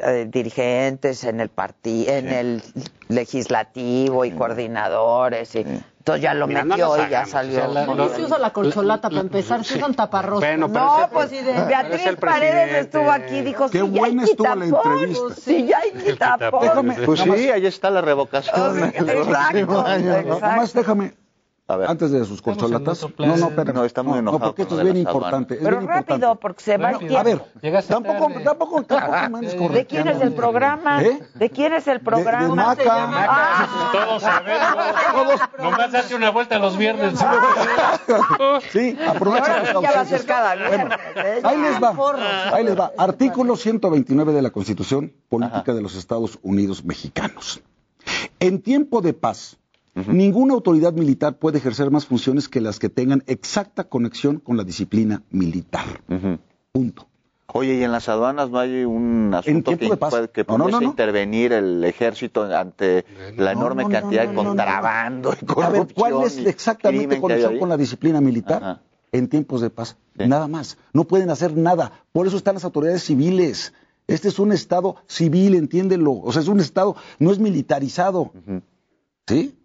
[0.00, 2.34] eh, dirigentes en el partido, en sí.
[2.34, 2.62] el
[3.08, 5.64] legislativo y coordinadores y
[6.06, 7.66] entonces ya lo Mira, metió y ya salió.
[7.66, 9.64] La, ¿Cómo se usa la corcholata para empezar?
[9.64, 10.38] Se usan taparros.
[10.38, 14.22] Bueno, no, pues, el, pues si de Beatriz Paredes estuvo aquí, dijo, qué sí, buena
[14.22, 15.34] estuvo tapón, la entrevista.
[15.34, 16.60] Sí, ya hay quitapón.
[16.60, 18.54] Déjame, pues sí, ahí está la revocación.
[18.56, 20.34] O sea, exacto, años, ¿no?
[20.34, 20.78] exacto.
[20.78, 21.14] Déjame,
[21.68, 23.06] antes de sus corcholatas.
[23.18, 24.38] No, no, pero no, está muy enojado.
[24.38, 25.58] No, porque esto es bien importante.
[25.60, 27.42] pero rápido, porque se va A ver,
[27.88, 29.30] tampoco, tampoco, tampoco
[29.68, 31.02] me ¿De quién es el programa?
[31.02, 31.20] ¿Eh?
[31.34, 32.74] ¿De quién es el programa?
[32.74, 33.26] De, de Maca.
[33.28, 33.90] Ah.
[33.92, 34.76] Todos sabemos.
[35.12, 35.40] Todos.
[35.58, 37.18] Nomás hace una vuelta los viernes.
[38.70, 39.56] sí, aprovecha.
[39.56, 40.98] Ahora ya va a ser cada viernes.
[41.42, 42.52] ahí les va.
[42.52, 42.92] Ahí les va.
[42.96, 47.60] Artículo 129 de la Constitución Política de los Estados Unidos Mexicanos.
[48.38, 49.58] En tiempo de paz,
[50.08, 54.64] Ninguna autoridad militar puede ejercer más funciones que las que tengan exacta conexión con la
[54.64, 55.86] disciplina militar.
[56.72, 57.08] Punto.
[57.52, 60.44] Oye, ¿y en las aduanas no hay un asunto que, puede, que
[60.82, 63.06] intervenir el ejército ante
[63.36, 65.64] la enorme cantidad de contrabando y corrupción?
[65.64, 68.82] A ver, ¿cuál es exactamente conexión con la disciplina militar?
[69.12, 69.96] En tiempos de paz.
[70.14, 70.76] Nada más.
[70.92, 71.92] No pueden hacer nada.
[72.12, 73.72] Por eso están las autoridades civiles.
[74.08, 76.12] Este es un Estado civil, entiéndelo.
[76.12, 78.32] O sea, es un Estado, no es militarizado.
[79.26, 79.56] ¿Sí?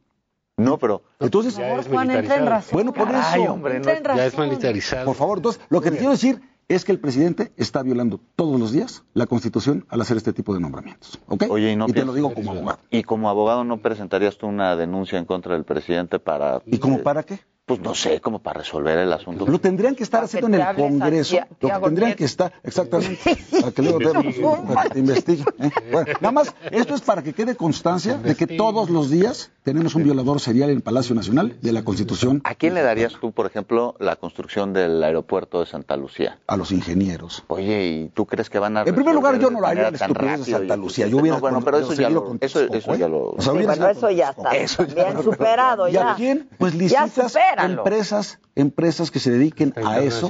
[0.57, 1.01] No, pero.
[1.19, 2.73] Entonces, por favor, Juan, entra en razón.
[2.73, 3.53] Bueno, por eso.
[3.53, 5.05] hombre, ya es militarizado.
[5.05, 8.59] Por favor, entonces, lo que te quiero decir es que el presidente está violando todos
[8.59, 11.19] los días la Constitución al hacer este tipo de nombramientos.
[11.27, 11.45] ¿Ok?
[11.49, 12.79] Oye, y, no y te lo digo como abogado.
[12.89, 16.61] ¿Y como abogado no presentarías tú una denuncia en contra del presidente para.
[16.65, 17.39] ¿Y como para qué?
[17.65, 19.45] Pues no sé, como para resolver el asunto.
[19.45, 21.37] Lo tendrían que estar haciendo en el Congreso.
[21.59, 23.99] Lo que tendrían que estar, exactamente, para que luego
[24.93, 25.45] te, investiguen.
[25.59, 25.69] ¿eh?
[25.91, 29.95] Bueno, nada más, esto es para que quede constancia de que todos los días tenemos
[29.95, 32.41] un violador serial en el Palacio Nacional de la Constitución.
[32.43, 36.39] ¿A quién le darías tú, por ejemplo, la construcción del aeropuerto de Santa Lucía?
[36.47, 37.43] A los ingenieros.
[37.47, 38.83] Oye, ¿y tú crees que van a.?
[38.83, 41.07] En primer lugar, yo no lo haría la estupidez de Santa Lucía.
[41.07, 41.37] Yo hubiera.
[41.37, 43.29] No, bueno, pero eso ya, lo, eso, eso ya lo.
[43.31, 44.51] O sea, bueno, eso ya está.
[44.61, 46.01] Eso bien superado ya.
[46.01, 46.49] ¿Y a quién?
[46.57, 50.29] Pues licitas empresas empresas que se dediquen a eso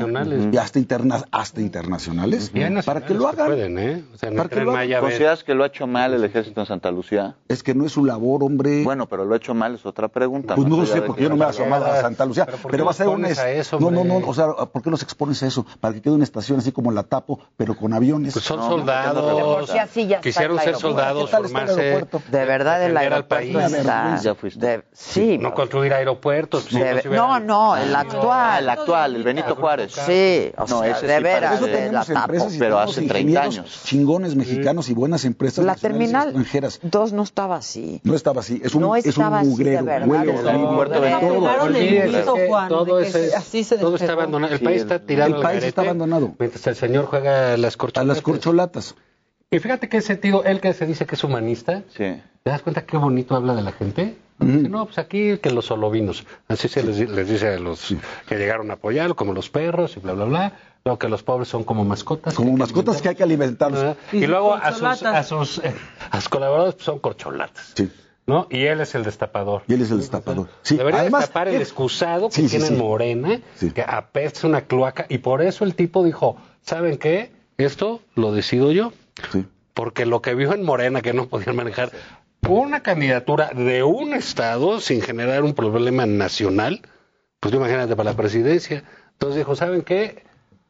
[0.52, 2.52] y hasta, interna hasta internacionales
[2.86, 3.48] para que lo hagan.
[3.48, 4.04] Pueden, ¿eh?
[4.14, 5.02] o sea, para que lo hagan.
[5.02, 7.36] ¿Consideras que lo ha hecho mal el ejército en Santa Lucía?
[7.48, 8.84] Es que no es su labor, hombre.
[8.84, 10.56] Bueno, pero lo ha hecho mal es otra pregunta.
[10.56, 12.48] Pues no lo sé, porque yo no me he asomado a Santa Lucía.
[12.70, 13.26] Pero, va a ser un...
[13.26, 15.66] Eso, no, no, no, o sea, ¿por qué nos expones a eso?
[15.80, 18.34] Para que quede una estación así como la tapo, pero con aviones.
[18.34, 19.72] Pues son soldados.
[20.22, 22.06] Quisieron ser soldados, formarse.
[22.30, 24.20] De verdad, el aeropuerto está...
[24.94, 25.38] Sí.
[25.38, 26.68] No construir aeropuertos.
[27.16, 28.64] No, no, el actual.
[28.64, 29.94] El actual, el Benito Juárez.
[29.94, 31.56] Sí, o no, ese de veras.
[31.56, 33.82] Eso tenemos empresas pero hace 30 años.
[33.84, 36.80] Chingones mexicanos y buenas empresas La terminal extranjeras.
[36.84, 38.02] Dos no estaba así.
[38.04, 38.62] No estaba así.
[38.64, 39.84] Es un, no es un mugrero.
[39.84, 40.34] Huele
[42.70, 43.00] todo.
[43.80, 44.54] Todo está abandonado.
[44.54, 45.36] El país está tirado.
[45.36, 46.34] El país está abandonado.
[46.40, 48.12] Mientras el señor juega las corcholatas.
[48.12, 48.96] A las corcholatas.
[49.54, 52.22] Y fíjate qué sentido, él que se dice que es humanista, sí.
[52.44, 54.16] ¿te das cuenta qué bonito habla de la gente?
[54.42, 56.98] No, pues aquí que los solovinos, así se les,
[57.28, 57.96] dice a los
[58.28, 60.54] que llegaron a apoyarlo, como los perros y bla, bla, bla.
[60.84, 62.34] Luego que los pobres son como mascotas.
[62.34, 63.98] Como mascotas que hay que alimentarlos.
[64.12, 65.76] Y, luego a sus, a sus, eh,
[66.10, 67.74] a sus colaboradores pues, son corcholatas.
[67.76, 67.92] Sí.
[68.26, 68.48] ¿no?
[68.50, 69.64] Y él es el destapador.
[69.68, 70.48] Y él es el destapador.
[70.64, 70.78] Sí.
[70.78, 75.66] Debería destapar el excusado que tiene en Morena, que apesta una cloaca, y por eso
[75.66, 77.32] el tipo dijo, ¿saben qué?
[77.58, 78.94] Esto lo decido yo.
[79.74, 81.92] Porque lo que vio en Morena, que no podían manejar
[82.48, 86.82] una candidatura de un Estado sin generar un problema nacional,
[87.40, 88.84] pues imagínate para la presidencia.
[89.14, 90.24] Entonces dijo, ¿saben qué?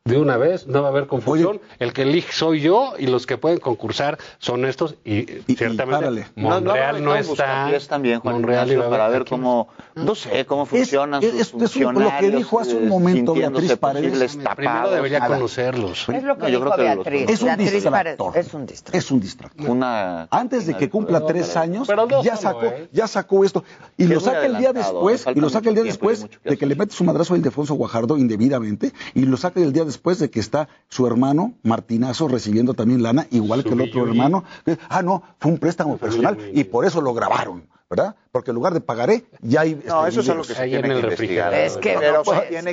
[0.06, 1.61] De una vez, no va a haber confusión.
[1.78, 5.26] el que elige soy yo y los que pueden concursar son estos y,
[5.56, 7.69] ciertamente Monreal no, está.
[7.88, 12.32] También, Monreal iba para ver cómo, no sé, cómo funcionan es, sus es, lo que
[12.32, 14.40] dijo hace un momento Beatriz Paredes.
[14.56, 16.10] Primero debería conocerlos.
[16.10, 17.30] Es lo que yo dijo creo Beatriz.
[17.30, 18.38] es un distractor.
[18.38, 18.99] Es un distractor.
[18.99, 19.69] Es un distractor.
[19.69, 21.88] Una, Antes de que cumpla tres años,
[22.23, 22.90] ya sacó, ¿eh?
[22.91, 23.64] ya sacó esto.
[23.98, 26.76] Y lo saca el día después, y lo saca el día después de que le
[26.76, 30.40] mete su madrazo a Ildefonso Guajardo indebidamente, y lo saca el día después de que
[30.40, 34.44] está su hermano Martinazo recibiendo también lana, igual que el otro hermano.
[34.90, 37.68] Ah, no, fue un préstamo personal y por eso lo grabaron.
[37.92, 38.16] ¿Verdad?
[38.32, 39.84] Porque en lugar de pagaré, ya hay...
[39.86, 41.54] No, eso es lo que se tiene que investigar.
[41.54, 41.98] Es que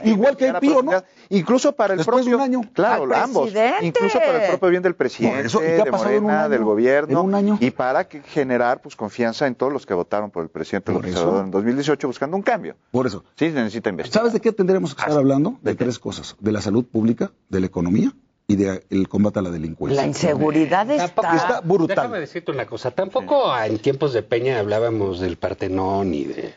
[0.05, 1.03] igual que el PIO, ¿no?
[1.31, 2.31] Incluso para el Después propio...
[2.31, 2.71] de un año.
[2.73, 3.53] Claro, ambos.
[3.83, 7.23] Incluso para el propio bien del presidente, eso, de Morena, del gobierno.
[7.23, 7.59] un año?
[7.61, 11.17] Y para que generar pues confianza en todos los que votaron por el presidente López
[11.17, 12.77] Obrador en 2018 buscando un cambio.
[12.93, 13.25] Por eso.
[13.35, 14.21] Sí, se necesita investigar.
[14.21, 15.59] ¿Sabes de qué tendremos que estar hablando?
[15.63, 16.37] De, tres cosas.
[16.39, 18.13] De la salud pública, de la economía
[18.51, 20.01] y del de combate a la delincuencia.
[20.01, 21.97] La inseguridad está, está brutal.
[21.97, 26.55] Déjame decirte una cosa, tampoco en tiempos de Peña hablábamos del Partenón y de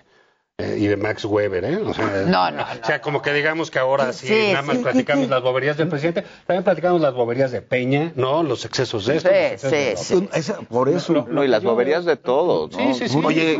[0.77, 1.77] y de Max Weber, ¿eh?
[1.77, 5.29] O sea, no, no, O sea, como que digamos que ahora sí, nada más platicamos
[5.29, 8.43] las boberías del presidente, también platicamos las boberías de Peña, ¿no?
[8.43, 9.29] Los excesos de esto.
[9.57, 10.53] Sí, sí, sí.
[10.69, 11.27] por eso.
[11.29, 12.93] No, y las boberías de todos, ¿no?
[12.93, 13.21] Sí, sí, sí.
[13.23, 13.59] Oye,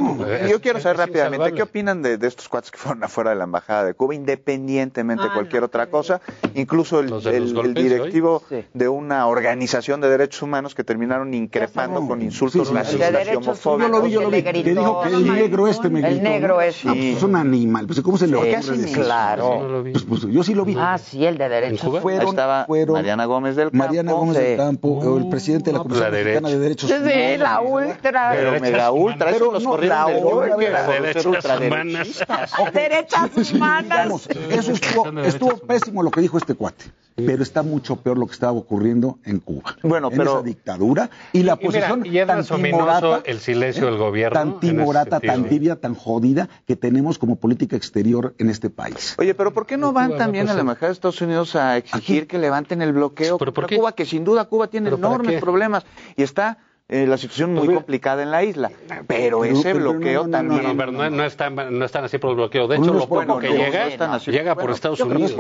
[0.50, 3.44] yo quiero saber rápidamente, ¿qué opinan de, de, estos cuates que fueron afuera de la
[3.44, 6.22] Embajada de Cuba, independientemente de ah, cualquier otra cosa?
[6.56, 12.72] Incluso el, el, directivo de una organización de derechos humanos que terminaron increpando con insultos
[12.72, 13.92] racistas y homofóbicos.
[13.92, 14.44] Yo lo vi, yo lo vi.
[14.44, 16.90] Que dijo que el negro este me El negro este.
[16.92, 17.88] No, pues es un animal.
[17.88, 18.70] Pues, ¿Cómo se le ocurre sí.
[18.70, 19.82] Pues, claro.
[19.82, 20.76] Pues pues, pues, pues, yo sí lo vi.
[20.78, 21.92] Ah, sí, el de derecho.
[22.02, 23.86] Fueron, estaba fueron Mariana Gómez del Campo.
[23.86, 26.96] Mariana Gómez del Campo, uh, el presidente de la Comisión la Mexicana de Derechos Sí,
[27.04, 28.32] sí la ultra.
[28.34, 29.26] Pero mega ultra.
[29.32, 30.88] Pero eso los no, la ultra.
[30.88, 32.26] Derechas humanas.
[32.74, 34.30] Derechas humanas.
[34.50, 36.86] Eso estuvo pésimo lo que dijo este cuate
[37.16, 39.76] pero está mucho peor lo que estaba ocurriendo en Cuba.
[39.84, 43.86] Bueno, en pero esa dictadura y la y posición mira, y tan timorata, el silencio
[43.86, 44.00] del ¿eh?
[44.00, 49.16] gobierno, tan timorata, tan tibia, tan jodida que tenemos como política exterior en este país.
[49.20, 51.76] Oye, pero ¿por qué no van también a pues la Embajada de Estados Unidos a
[51.76, 53.92] exigir que levanten el bloqueo ¿Pero Cuba?
[53.92, 55.86] Que sin duda Cuba tiene enormes problemas
[56.16, 58.72] y está eh, la situación muy pues complicada en la isla.
[59.06, 60.78] Pero ese bloqueo también.
[61.18, 62.70] No, están, no están así por el bloqueo.
[62.70, 65.36] De hecho, lo poco que llega, llega por Estados Unidos.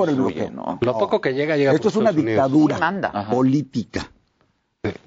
[0.81, 2.77] Lo poco que llega, llega Esto es una dictadura
[3.31, 4.11] política.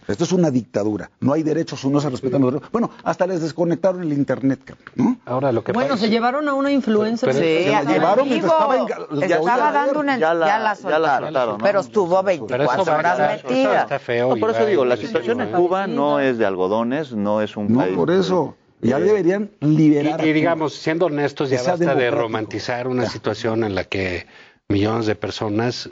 [0.06, 1.10] Esto es una dictadura.
[1.18, 2.42] No hay derechos, no se respetan sí.
[2.44, 2.70] los derechos.
[2.70, 5.18] Bueno, hasta les desconectaron el internet, ¿no?
[5.24, 6.06] Ahora lo que Bueno, parece...
[6.06, 7.32] se llevaron a una influencer.
[7.34, 9.22] Sí, se la llevaron mientras estaba, en...
[9.32, 11.64] estaba dando una ya la, ya la soltaron, ya la soltaron ¿no?
[11.64, 13.82] pero estuvo 24 horas va, metida.
[13.82, 14.28] Está feo.
[14.28, 17.72] No, por eso digo, la situación en Cuba no es de algodones, no es un
[17.72, 17.96] no, país.
[17.96, 18.54] Por eso.
[18.80, 20.24] Ya deberían liberar.
[20.24, 23.10] Y, y digamos, siendo honestos, ya basta de romantizar una ya.
[23.10, 24.26] situación en la que
[24.68, 25.90] millones de personas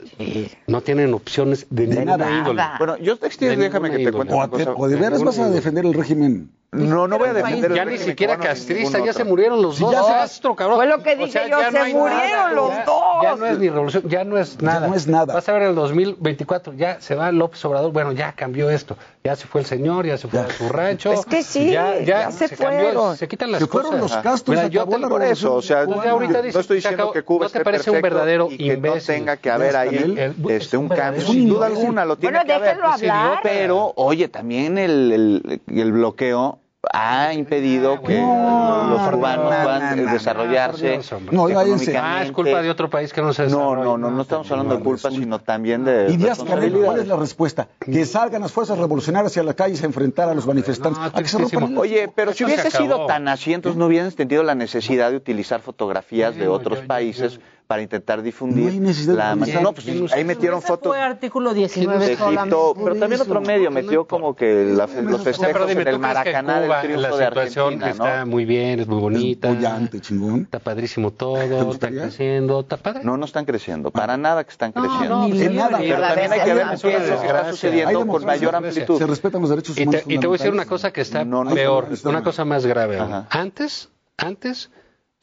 [0.67, 2.43] no tienen opciones de, de nada.
[2.43, 2.75] nada.
[2.77, 4.33] Bueno, yo textil, de déjame que te cuente.
[4.75, 7.73] O de veras vas a defender el régimen pues no, no voy a defender.
[7.73, 10.41] Ya ni siquiera castrista, ya se murieron los dos.
[10.43, 10.77] No, cabrón.
[10.77, 13.03] Fue lo que dije o sea, yo, se murieron nada, los ya, dos.
[13.21, 14.81] Ya no es ni revolución, ya no es nada.
[14.81, 15.33] Ya no es nada.
[15.33, 18.97] Vas a ver el 2024, ya se va López Obrador, bueno, ya cambió esto.
[19.23, 20.47] Ya se fue el señor, ya se fue ya.
[20.47, 21.13] a su rancho.
[21.13, 22.83] Es que sí, ya, ya se, se fueron.
[22.83, 24.15] Cambió, se quitan las se fueron cosas.
[24.15, 25.31] los Castro, se acabó la revolución.
[25.31, 28.01] Eso, o sea, pues ahorita dice, no estoy diciendo que Cuba ¿no te parece un
[28.01, 32.17] verdadero y que no tenga que haber ahí este, un cambio, sin duda alguna lo
[32.17, 32.77] tiene que haber.
[32.77, 33.39] Bueno, déjenlo pues hablar.
[33.43, 40.99] Pero, oye, también el bloqueo ha impedido que los urbanos no, puedan no, desarrollarse.
[41.31, 44.51] No, ah, es culpa de otro país que no se No, no, no, no estamos
[44.51, 46.07] hablando de culpa, sino también de.
[46.11, 47.67] Y Díaz Canel, ¿cuál es la respuesta?
[47.79, 51.35] Que salgan las fuerzas revolucionarias a la calle a enfrentar a los manifestantes.
[51.77, 55.61] Oye, pero si hubiese sido tan así, entonces no hubieran entendido la necesidad de utilizar
[55.61, 57.39] fotografías de otros países
[57.73, 59.59] para intentar difundir no la mancha.
[59.59, 60.89] No, pues sí, ahí metieron fotos.
[60.89, 65.61] Fue artículo 19 de Egipto, pero también otro medio metió como que la, los festejos
[65.61, 68.25] no, dime, en el Maracaná del triunfo de Argentina, está ¿no?
[68.27, 69.49] muy bien, es muy bonita.
[69.49, 70.41] Es bollante, chingón.
[70.41, 73.03] Está padrísimo todo, está creciendo, está padre.
[73.03, 75.27] No, no están creciendo, para nada que están creciendo.
[75.27, 75.79] No, nada.
[75.79, 78.99] Pero también hay que ver qué es que está sucediendo con mayor amplitud.
[78.99, 80.03] Se respetan los derechos humanos.
[80.05, 82.99] Y te voy a decir una cosa que está peor, una cosa más grave.
[83.31, 84.69] Antes, antes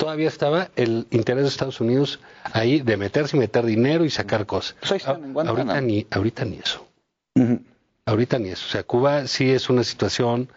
[0.00, 2.20] todavía estaba el interés de Estados Unidos
[2.52, 4.76] ahí de meterse y meter dinero y sacar cosas.
[4.84, 6.86] ahorita, ni, eso.
[8.04, 8.66] Ahorita ni eso.
[8.66, 10.48] O sea, Cuba sí es una situación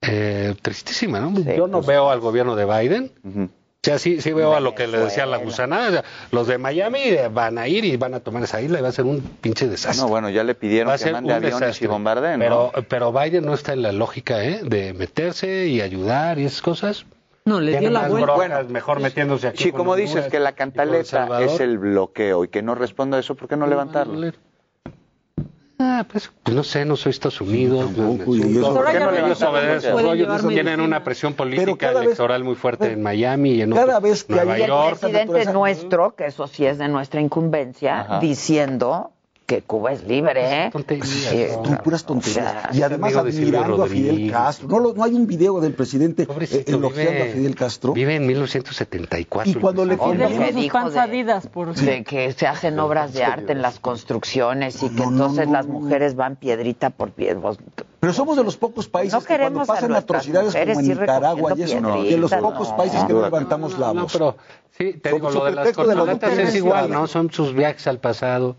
[0.00, 1.32] eh, tristísima, ¿no?
[1.40, 1.86] Yo no pues.
[1.86, 3.12] veo al gobierno de Biden.
[3.24, 5.88] O sea, sí, sí veo a lo que le decía la gusanada.
[5.88, 8.80] O sea, los de Miami eh, van a ir y van a tomar esa isla
[8.80, 10.02] y va a ser un pinche desastre.
[10.02, 12.40] No, bueno, ya le pidieron que mande aviones y bombardeen.
[12.40, 12.82] Pero, ¿no?
[12.82, 14.60] pero Biden no está en la lógica ¿eh?
[14.64, 17.06] de meterse y ayudar y esas cosas.
[17.46, 18.34] No, le dio la vuelta.
[18.34, 19.62] Bueno, mejor metiéndose aquí.
[19.62, 23.36] Sí, como dices que la cantaleta es el bloqueo y que no responda a eso,
[23.36, 24.32] ¿por qué no levantarlo?
[25.78, 27.90] Ah, pues, pues, no sé, no soy Estados Unidos.
[27.96, 33.70] No, no, no, Tienen una presión política electoral vez, muy fuerte en Miami y en
[33.70, 34.98] cada otro, vez que Nueva hay York.
[35.02, 38.20] El presidente nuestro, que eso sí es de nuestra incumbencia, Ajá.
[38.20, 39.12] diciendo
[39.46, 40.70] que Cuba es libre, pues, ¿eh?
[40.72, 42.26] Tonterías, tonterías.
[42.26, 44.80] O sea, y además admirando a Fidel Castro.
[44.80, 47.92] No, hay un video del presidente eh, elogiando a Fidel Castro.
[47.92, 49.50] Vive en 1974.
[49.50, 50.70] Y cuando le me de,
[51.52, 51.74] por...
[51.74, 56.16] de que se hacen obras de arte en las construcciones y que entonces las mujeres
[56.16, 57.26] van piedrita por piedra.
[58.00, 61.80] Pero somos de los pocos países que cuando pasan atrocidades como en Nicaragua y eso,
[61.80, 63.96] no, de los pocos países que no levantamos la voz.
[63.96, 64.36] No, pero
[64.76, 67.06] sí, te lo de las corcholatas es igual, ¿no?
[67.06, 68.56] Son sus viajes al pasado,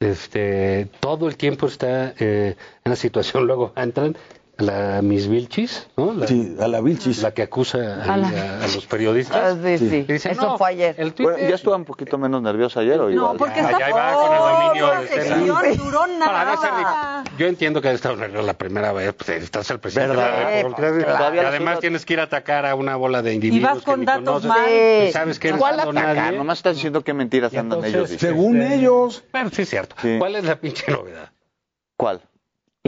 [0.00, 4.16] este, todo el tiempo está eh, en la situación, luego entran
[4.58, 6.12] la Miss Vilchis, ¿no?
[6.12, 7.22] La, sí, a la Vilchis.
[7.22, 8.28] La que acusa a, la...
[8.28, 9.56] a, a los periodistas.
[9.56, 10.02] Ah, sí, sí.
[10.02, 10.96] Dice, Eso no, fue ayer.
[10.98, 11.34] El Twitter...
[11.34, 13.00] bueno, ya estuvo un poquito menos nerviosa ayer.
[13.00, 13.76] ¿o no, porque está...
[13.76, 16.56] Allá iba con el dominio de sección, duró nada.
[16.56, 17.24] Para.
[17.38, 20.36] Yo entiendo que esta estado la primera vez, pues, estás el presidente ¿verdad?
[20.36, 21.16] de la República.
[21.16, 21.36] Claro.
[21.36, 23.60] Y además tienes que ir a atacar a una bola de individuos.
[23.60, 25.52] Y vas con que datos ni y ¿Sabes qué?
[25.52, 26.16] ¿Cuál atacar?
[26.16, 26.36] Nadie?
[26.36, 28.10] Nomás estás diciendo qué mentiras andan ellos.
[28.10, 29.22] Según ellos.
[29.30, 29.94] Pero sí es cierto.
[30.18, 31.30] ¿Cuál es la pinche novedad?
[31.96, 32.20] ¿Cuál?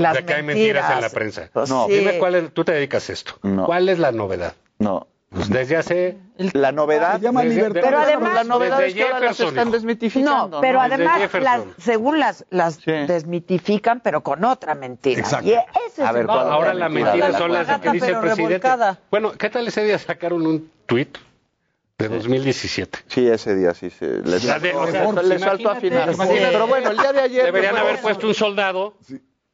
[0.02, 1.48] Las de que hay mentiras en la prensa.
[1.52, 1.86] Pues no.
[1.88, 3.34] Dime cuál es, tú te dedicas a esto.
[3.66, 4.54] ¿Cuál es la novedad?
[4.78, 5.06] No.
[5.28, 6.16] Pues desde hace...
[6.54, 7.20] La novedad...
[7.20, 9.70] Desde- Pero además, la novedad desde es que ahora las están hijo.
[9.70, 10.48] desmitificando.
[10.56, 15.20] No, pero Desde además, las, según las, las desmitifican, pero con otra mentira.
[15.20, 15.46] Exacto.
[15.48, 15.62] Y ese
[15.98, 18.58] es A ver, el No, ahora la mentira La son las que dice el presidente.
[18.58, 18.98] revolcada.
[19.10, 21.16] Bueno, ¿qué tal ese día sacaron un tuit
[21.98, 22.98] de 2017.
[23.08, 26.12] Sí, ese día sí se le, O sea, de- o sea, saltó a final.
[26.12, 26.48] imagínate.
[26.52, 28.94] Pero bueno, el día de ayer Deberían haber puesto un soldado,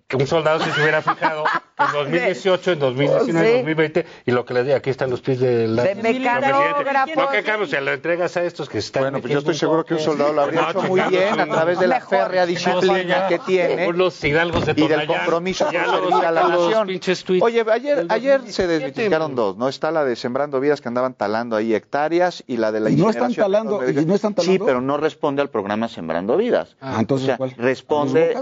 [0.09, 1.45] que un soldado si se hubiera fijado
[1.79, 3.53] en 2018, en 2019, Sí.
[3.53, 5.83] en 2020, y lo que les digo, aquí están los pies de la...
[5.83, 6.29] De del presidente.
[6.41, 7.21] mecanógrafo.
[7.21, 9.03] No, que cambio, se lo entregas a estos que están...
[9.03, 11.81] Bueno, pues yo estoy seguro que un soldado lo habría hecho muy bien a través
[11.81, 16.43] de la férrea disciplina que tiene Unos hidalgos de y del compromiso servir a la
[16.49, 17.43] los nación.
[17.43, 19.69] Oye, ayer, ayer 2017, se desmitificaron dos, ¿no?
[19.69, 23.11] Está la de Sembrando Vidas que andaban talando ahí hectáreas y la de la no
[23.11, 24.67] están talando, y no están Sí, talando.
[24.67, 26.77] pero no responde al programa Sembrando Vidas.
[26.81, 27.55] Ah, entonces, O sea, ¿cuál?
[27.59, 28.37] ¿A responde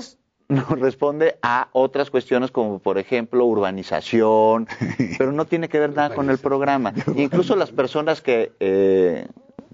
[0.49, 0.77] los Bocas?
[0.79, 4.69] no responde a otras cuestiones como por ejemplo urbanización,
[5.19, 6.93] pero no tiene que ver nada con el programa.
[7.17, 9.27] Incluso las personas que eh,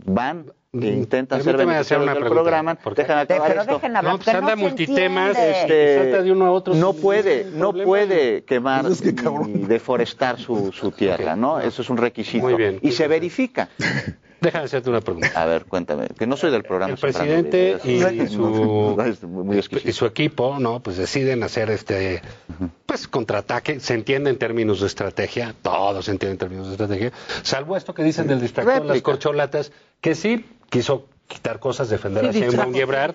[0.04, 3.74] van e intentan ser beneficiarios del pregunta, programa, dejan acabar Pero esto.
[3.74, 7.46] dejen hablar, No, pues anda no multitemas, este, salta de uno a otro no puede,
[7.52, 7.86] no problema.
[7.88, 9.50] puede quemar es que, cabrón.
[9.52, 11.58] y deforestar su, su tierra, ¿no?
[11.58, 12.44] Eso es un requisito.
[12.44, 12.78] Muy bien.
[12.82, 13.68] Y se verifica.
[14.40, 15.30] Déjame hacerte una pregunta.
[15.34, 16.94] A ver, cuéntame, que no soy del programa.
[16.94, 18.96] El presidente y su,
[19.28, 20.80] muy y equipo, ¿no?
[20.80, 22.22] Pues deciden hacer este,
[22.86, 23.80] pues contraataque.
[23.80, 27.12] Se entiende en términos de estrategia, todo se entiende en términos de estrategia,
[27.42, 32.32] salvo esto que dicen del distractor, las corcholatas, que sí quiso quitar cosas, defender a
[32.32, 33.14] Sheinbaum y Ebrard,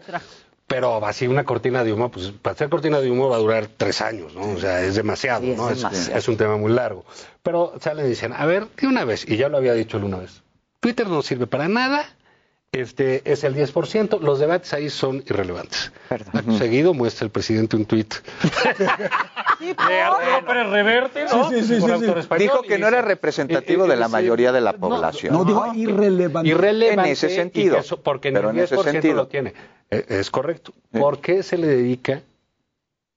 [0.67, 3.67] pero así una cortina de humo, pues para hacer cortina de humo va a durar
[3.67, 4.51] tres años, ¿no?
[4.51, 5.69] O sea, es demasiado, Sí, es ¿no?
[5.69, 7.05] Es, es un tema muy largo.
[7.43, 10.05] Pero salen y dicen, a ver, de una vez, y ya lo había dicho él
[10.05, 10.41] una vez,
[10.85, 12.05] Twitter no sirve para nada,
[12.71, 15.91] este es el 10%, los debates ahí son irrelevantes.
[16.31, 18.13] Acto seguido muestra el presidente un tuit
[18.79, 21.49] de Arturo Pérez Reverte, ¿no?
[21.49, 22.19] Sí, sí, sí, Por sí, autor sí.
[22.19, 24.79] español, Dijo que no era representativo y- y de la dice- mayoría de la no,
[24.79, 25.33] población.
[25.33, 26.49] No, digo irrelevante.
[26.51, 27.09] Irrelevante.
[27.09, 27.77] En ese sentido.
[27.77, 29.15] eso- porque en Pero el en ese 10% sentido.
[29.15, 29.53] lo tiene.
[29.89, 30.71] Eh, Es correcto.
[30.91, 32.21] ¿Por qué se le dedica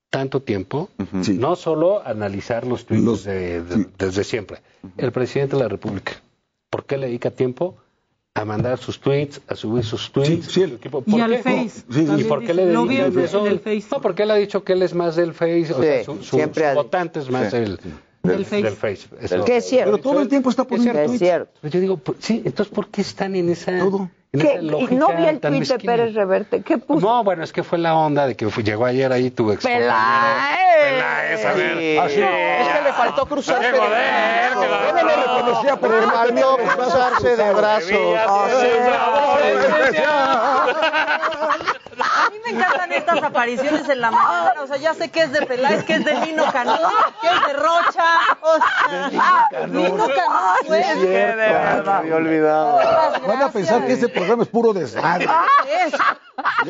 [0.09, 0.89] tanto tiempo?
[1.13, 3.87] No solo a analizar los tweets Los- de- de- sí.
[3.99, 4.61] desde siempre.
[4.97, 6.13] El presidente de la República.
[6.71, 7.77] ¿Por qué le dedica tiempo?
[8.35, 10.45] A mandar sus tweets, a subir sus tweets.
[10.47, 11.03] Sí, sí, el- equipo?
[11.07, 11.43] Y ¿Por al qué?
[11.43, 11.69] Face.
[11.91, 12.73] Sí, sí, ¿Y por qué dice, le en,
[13.25, 13.47] eso?
[13.47, 13.87] el Face.
[13.91, 16.37] No, porque él ha dicho que él es más del Face, o sea, su, su-
[16.37, 17.57] siempre votante es más Sí.
[18.23, 18.63] Del, Del Face.
[18.63, 19.09] del Face.
[19.21, 19.93] Eso- Que es cierto.
[19.93, 21.19] Pero todo el tiempo está poniendo Es tweets.
[21.19, 21.53] cierto.
[21.61, 24.11] Pero yo digo, pues, sí, entonces, ¿por qué están en esa, Todo.
[24.33, 24.47] en ¿Qué?
[24.55, 25.79] esa Y lógica no vi el tuit de?
[25.79, 26.63] Pérez Reverte.
[26.63, 27.07] ¿Qué puso?
[27.07, 29.63] No, bueno, es que fue la onda de que fue- llegó ayer ahí tu ex.
[29.65, 30.59] Peláez.
[30.83, 31.79] Peláez, a ver.
[31.79, 31.97] Sí.
[31.99, 32.21] Ah, sí.
[32.21, 33.91] Es que le faltó cruzarse Qué de joder,
[34.55, 34.67] brazos.
[34.67, 38.19] qué Yo no lo reconocía, de repente faltó me cruzarse de brazos.
[42.01, 44.55] A mí me encantan estas apariciones en la mañana.
[44.63, 46.79] O sea, ya sé que es de Peláez, que es de Lino Canón,
[47.21, 48.05] que es de Rocha.
[48.41, 50.09] O sea, Lino Canón,
[50.67, 50.87] pues.
[50.87, 52.79] Es cierto, me había olvidado.
[53.27, 55.29] Van a pensar que este programa es puro desmadre.
[55.85, 55.93] Es.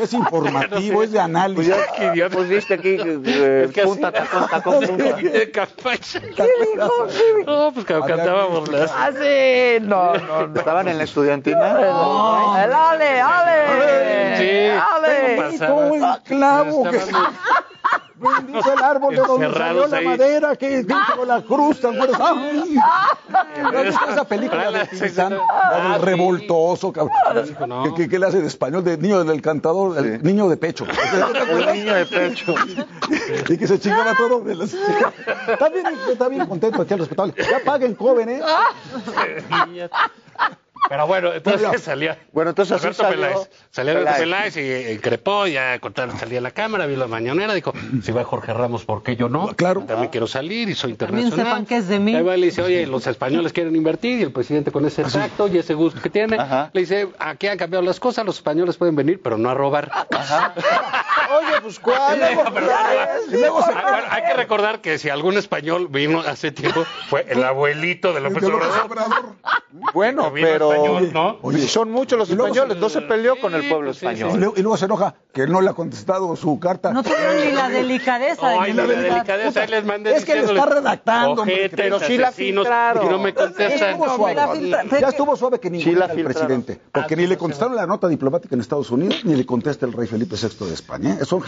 [0.01, 1.75] Es informativo, es de análisis.
[2.33, 5.05] Pues viste aquí, eh, que así- punta, tacón, tacón, punta.
[5.17, 5.99] De campaña.
[6.37, 7.07] ¿Qué dijo?
[7.07, 7.51] ¿Qué dijo?
[7.51, 8.91] No, pues que cantábamos las.
[8.91, 9.79] Ah, sí.
[9.83, 10.59] No, no, no.
[10.59, 11.75] ¿Estaban en la estudiantina?
[11.75, 12.57] No.
[12.59, 14.37] El Ale, Ale.
[14.39, 14.58] Sí.
[14.79, 15.37] Ale.
[15.37, 15.75] Pasaba.
[15.75, 17.01] Como el clavo que
[18.21, 20.05] bendice el árbol de donde salió la ahí.
[20.05, 22.21] madera, que dijo la cruz, ¿te acuerdas?
[22.21, 22.75] ¡Ay!
[23.63, 25.31] ¿No has visto esa película de Tintán?
[25.35, 25.41] La del
[25.93, 26.05] Ah, sí.
[26.05, 27.95] revoltoso, cabrón.
[27.95, 30.85] Que, que le hace de español de niño del cantador, el niño de pecho.
[31.49, 32.55] El niño de pecho.
[33.49, 34.41] Y que se chingaba todo.
[34.41, 37.35] de las- Está bien, está bien contento, aquí al respetable.
[37.39, 38.43] Ya paguen, joven, ¿eh?
[40.89, 42.19] Pero bueno, entonces salía.
[42.33, 43.51] Bueno, entonces así Alberto salió Peláez.
[43.71, 44.55] Salía Alberto Peláez.
[44.55, 47.73] Peláez y increpó, ya contaron, salía a la cámara, vio la mañanera, dijo,
[48.03, 49.49] si va Jorge Ramos, ¿por qué yo no?
[49.49, 49.83] Claro.
[49.87, 51.53] También quiero salir y soy También internacional.
[51.53, 52.15] sepan que es de mí.
[52.15, 55.05] Ahí va y le dice, oye, los españoles quieren invertir y el presidente con ese
[55.05, 56.71] tacto y ese gusto que tiene, Ajá.
[56.73, 59.91] le dice, aquí han cambiado las cosas, los españoles pueden venir, pero no a robar.
[61.31, 62.19] Oye, pues ¿cuál?
[63.31, 68.13] Luego Bueno, hay que recordar que si algún español vino hace tiempo, fue el abuelito
[68.13, 69.35] de López Obrador.
[69.93, 71.39] Bueno, Vino pero español, ¿no?
[71.43, 74.07] Oye, son muchos los españoles, se- no se peleó con el Sí, pueblo sí, sí.
[74.07, 74.39] Y español.
[74.41, 76.93] luego, y luego se enoja que no le ha contestado su carta.
[76.93, 79.13] No tuvieron ni la delicadeza de Ay, la contestar.
[79.13, 83.07] delicadeza, ahí les mandé Es que le está redactando, ojetes, pero sí la filtraron.
[83.07, 83.91] Y no me Ya contestan.
[83.91, 84.35] estuvo No, suave.
[84.35, 86.25] me la filtra- Ya estuvo suave que Sí la el filtraron.
[86.25, 86.81] presidente.
[86.93, 90.07] Porque ni le contestaron la nota diplomática en Estados Unidos, ni le contesta el rey
[90.07, 91.17] Felipe VI de España.
[91.21, 91.25] ¿eh?
[91.25, 91.43] Son.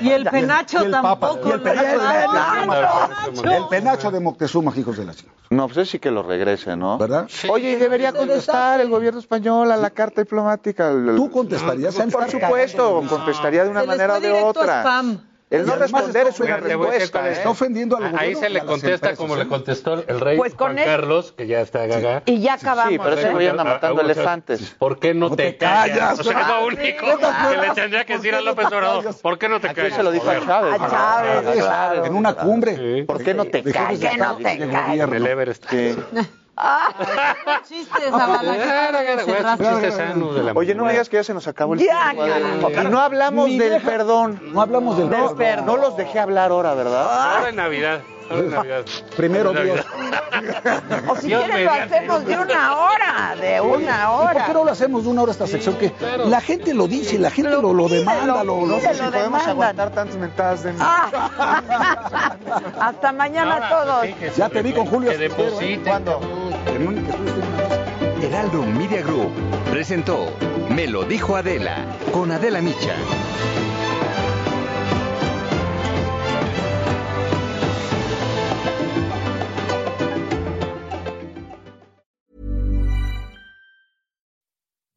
[0.00, 1.48] Y el penacho Y el Papa, tampoco.
[1.48, 3.56] y el penacho de Moctezuma.
[3.56, 5.34] El penacho de Moctezuma, hijos de la chingada.
[5.50, 6.98] No, pues sí que lo regrese, ¿no?
[6.98, 7.28] ¿Verdad?
[7.48, 10.90] Oye, y debería contestar el gobierno español a la carta diplomática.
[10.90, 14.80] El- Tú contestarías en Por supuesto, contestaría de una manera o de otra.
[14.80, 15.20] spam.
[15.50, 17.28] El no responder es una respuesta.
[17.28, 17.32] ¿eh?
[17.32, 21.32] Está ofendiendo al Ahí se le contesta como le contestó el rey Pues Juan Carlos,
[21.36, 22.22] que ya está gaga.
[22.26, 22.90] Y ya acabamos.
[22.92, 24.74] Sí, pero ese güey anda A- a- matando a- elefantes.
[24.78, 25.96] ¿Por qué no, No te callas?
[25.98, 28.40] callas, O sea, es ah, lo único que le tendría que ¿Por decir qué a
[28.40, 29.02] no López Obrador.
[29.04, 29.16] callas?
[29.20, 29.94] ¿Por qué no te callas?
[29.94, 30.40] se lo dijo a.
[30.44, 30.80] Chávez.
[30.80, 32.06] A Chávez.
[32.06, 33.04] En una cumbre.
[33.04, 34.10] ¿Por qué no te callas?
[34.12, 34.52] Que no te.
[34.54, 35.26] En el.
[35.26, 35.66] Everest.
[36.56, 37.74] Sí.
[37.74, 38.12] Chistes,
[40.54, 42.26] Oye, no me digas que ya se nos acabó el tiempo.
[42.68, 44.40] Y no hablamos del perdón.
[44.52, 45.66] No hablamos del perdón.
[45.66, 47.34] No los dejé hablar ahora, ¿verdad?
[47.36, 48.00] Ahora en Navidad.
[49.16, 49.80] Primero Dios.
[51.08, 54.32] O si quieres lo hacemos de una hora, de una hora.
[54.32, 55.76] ¿Por qué no lo hacemos de una hora esta sección?
[55.76, 55.92] Que
[56.26, 58.42] la gente lo dice, la gente lo, lo demanda.
[58.42, 62.34] Lo, no sé si lo podemos aguantar tantas mentadas de Ah.
[62.80, 64.06] Hasta mañana todos.
[64.36, 65.10] Ya te vi con Julio.
[65.12, 65.84] Que depositen.
[65.84, 66.20] ¿Cuándo?
[68.20, 69.30] Heraldo Media Group
[69.70, 70.26] presentó
[70.70, 71.76] Me lo dijo Adela
[72.12, 72.94] con Adela Micha.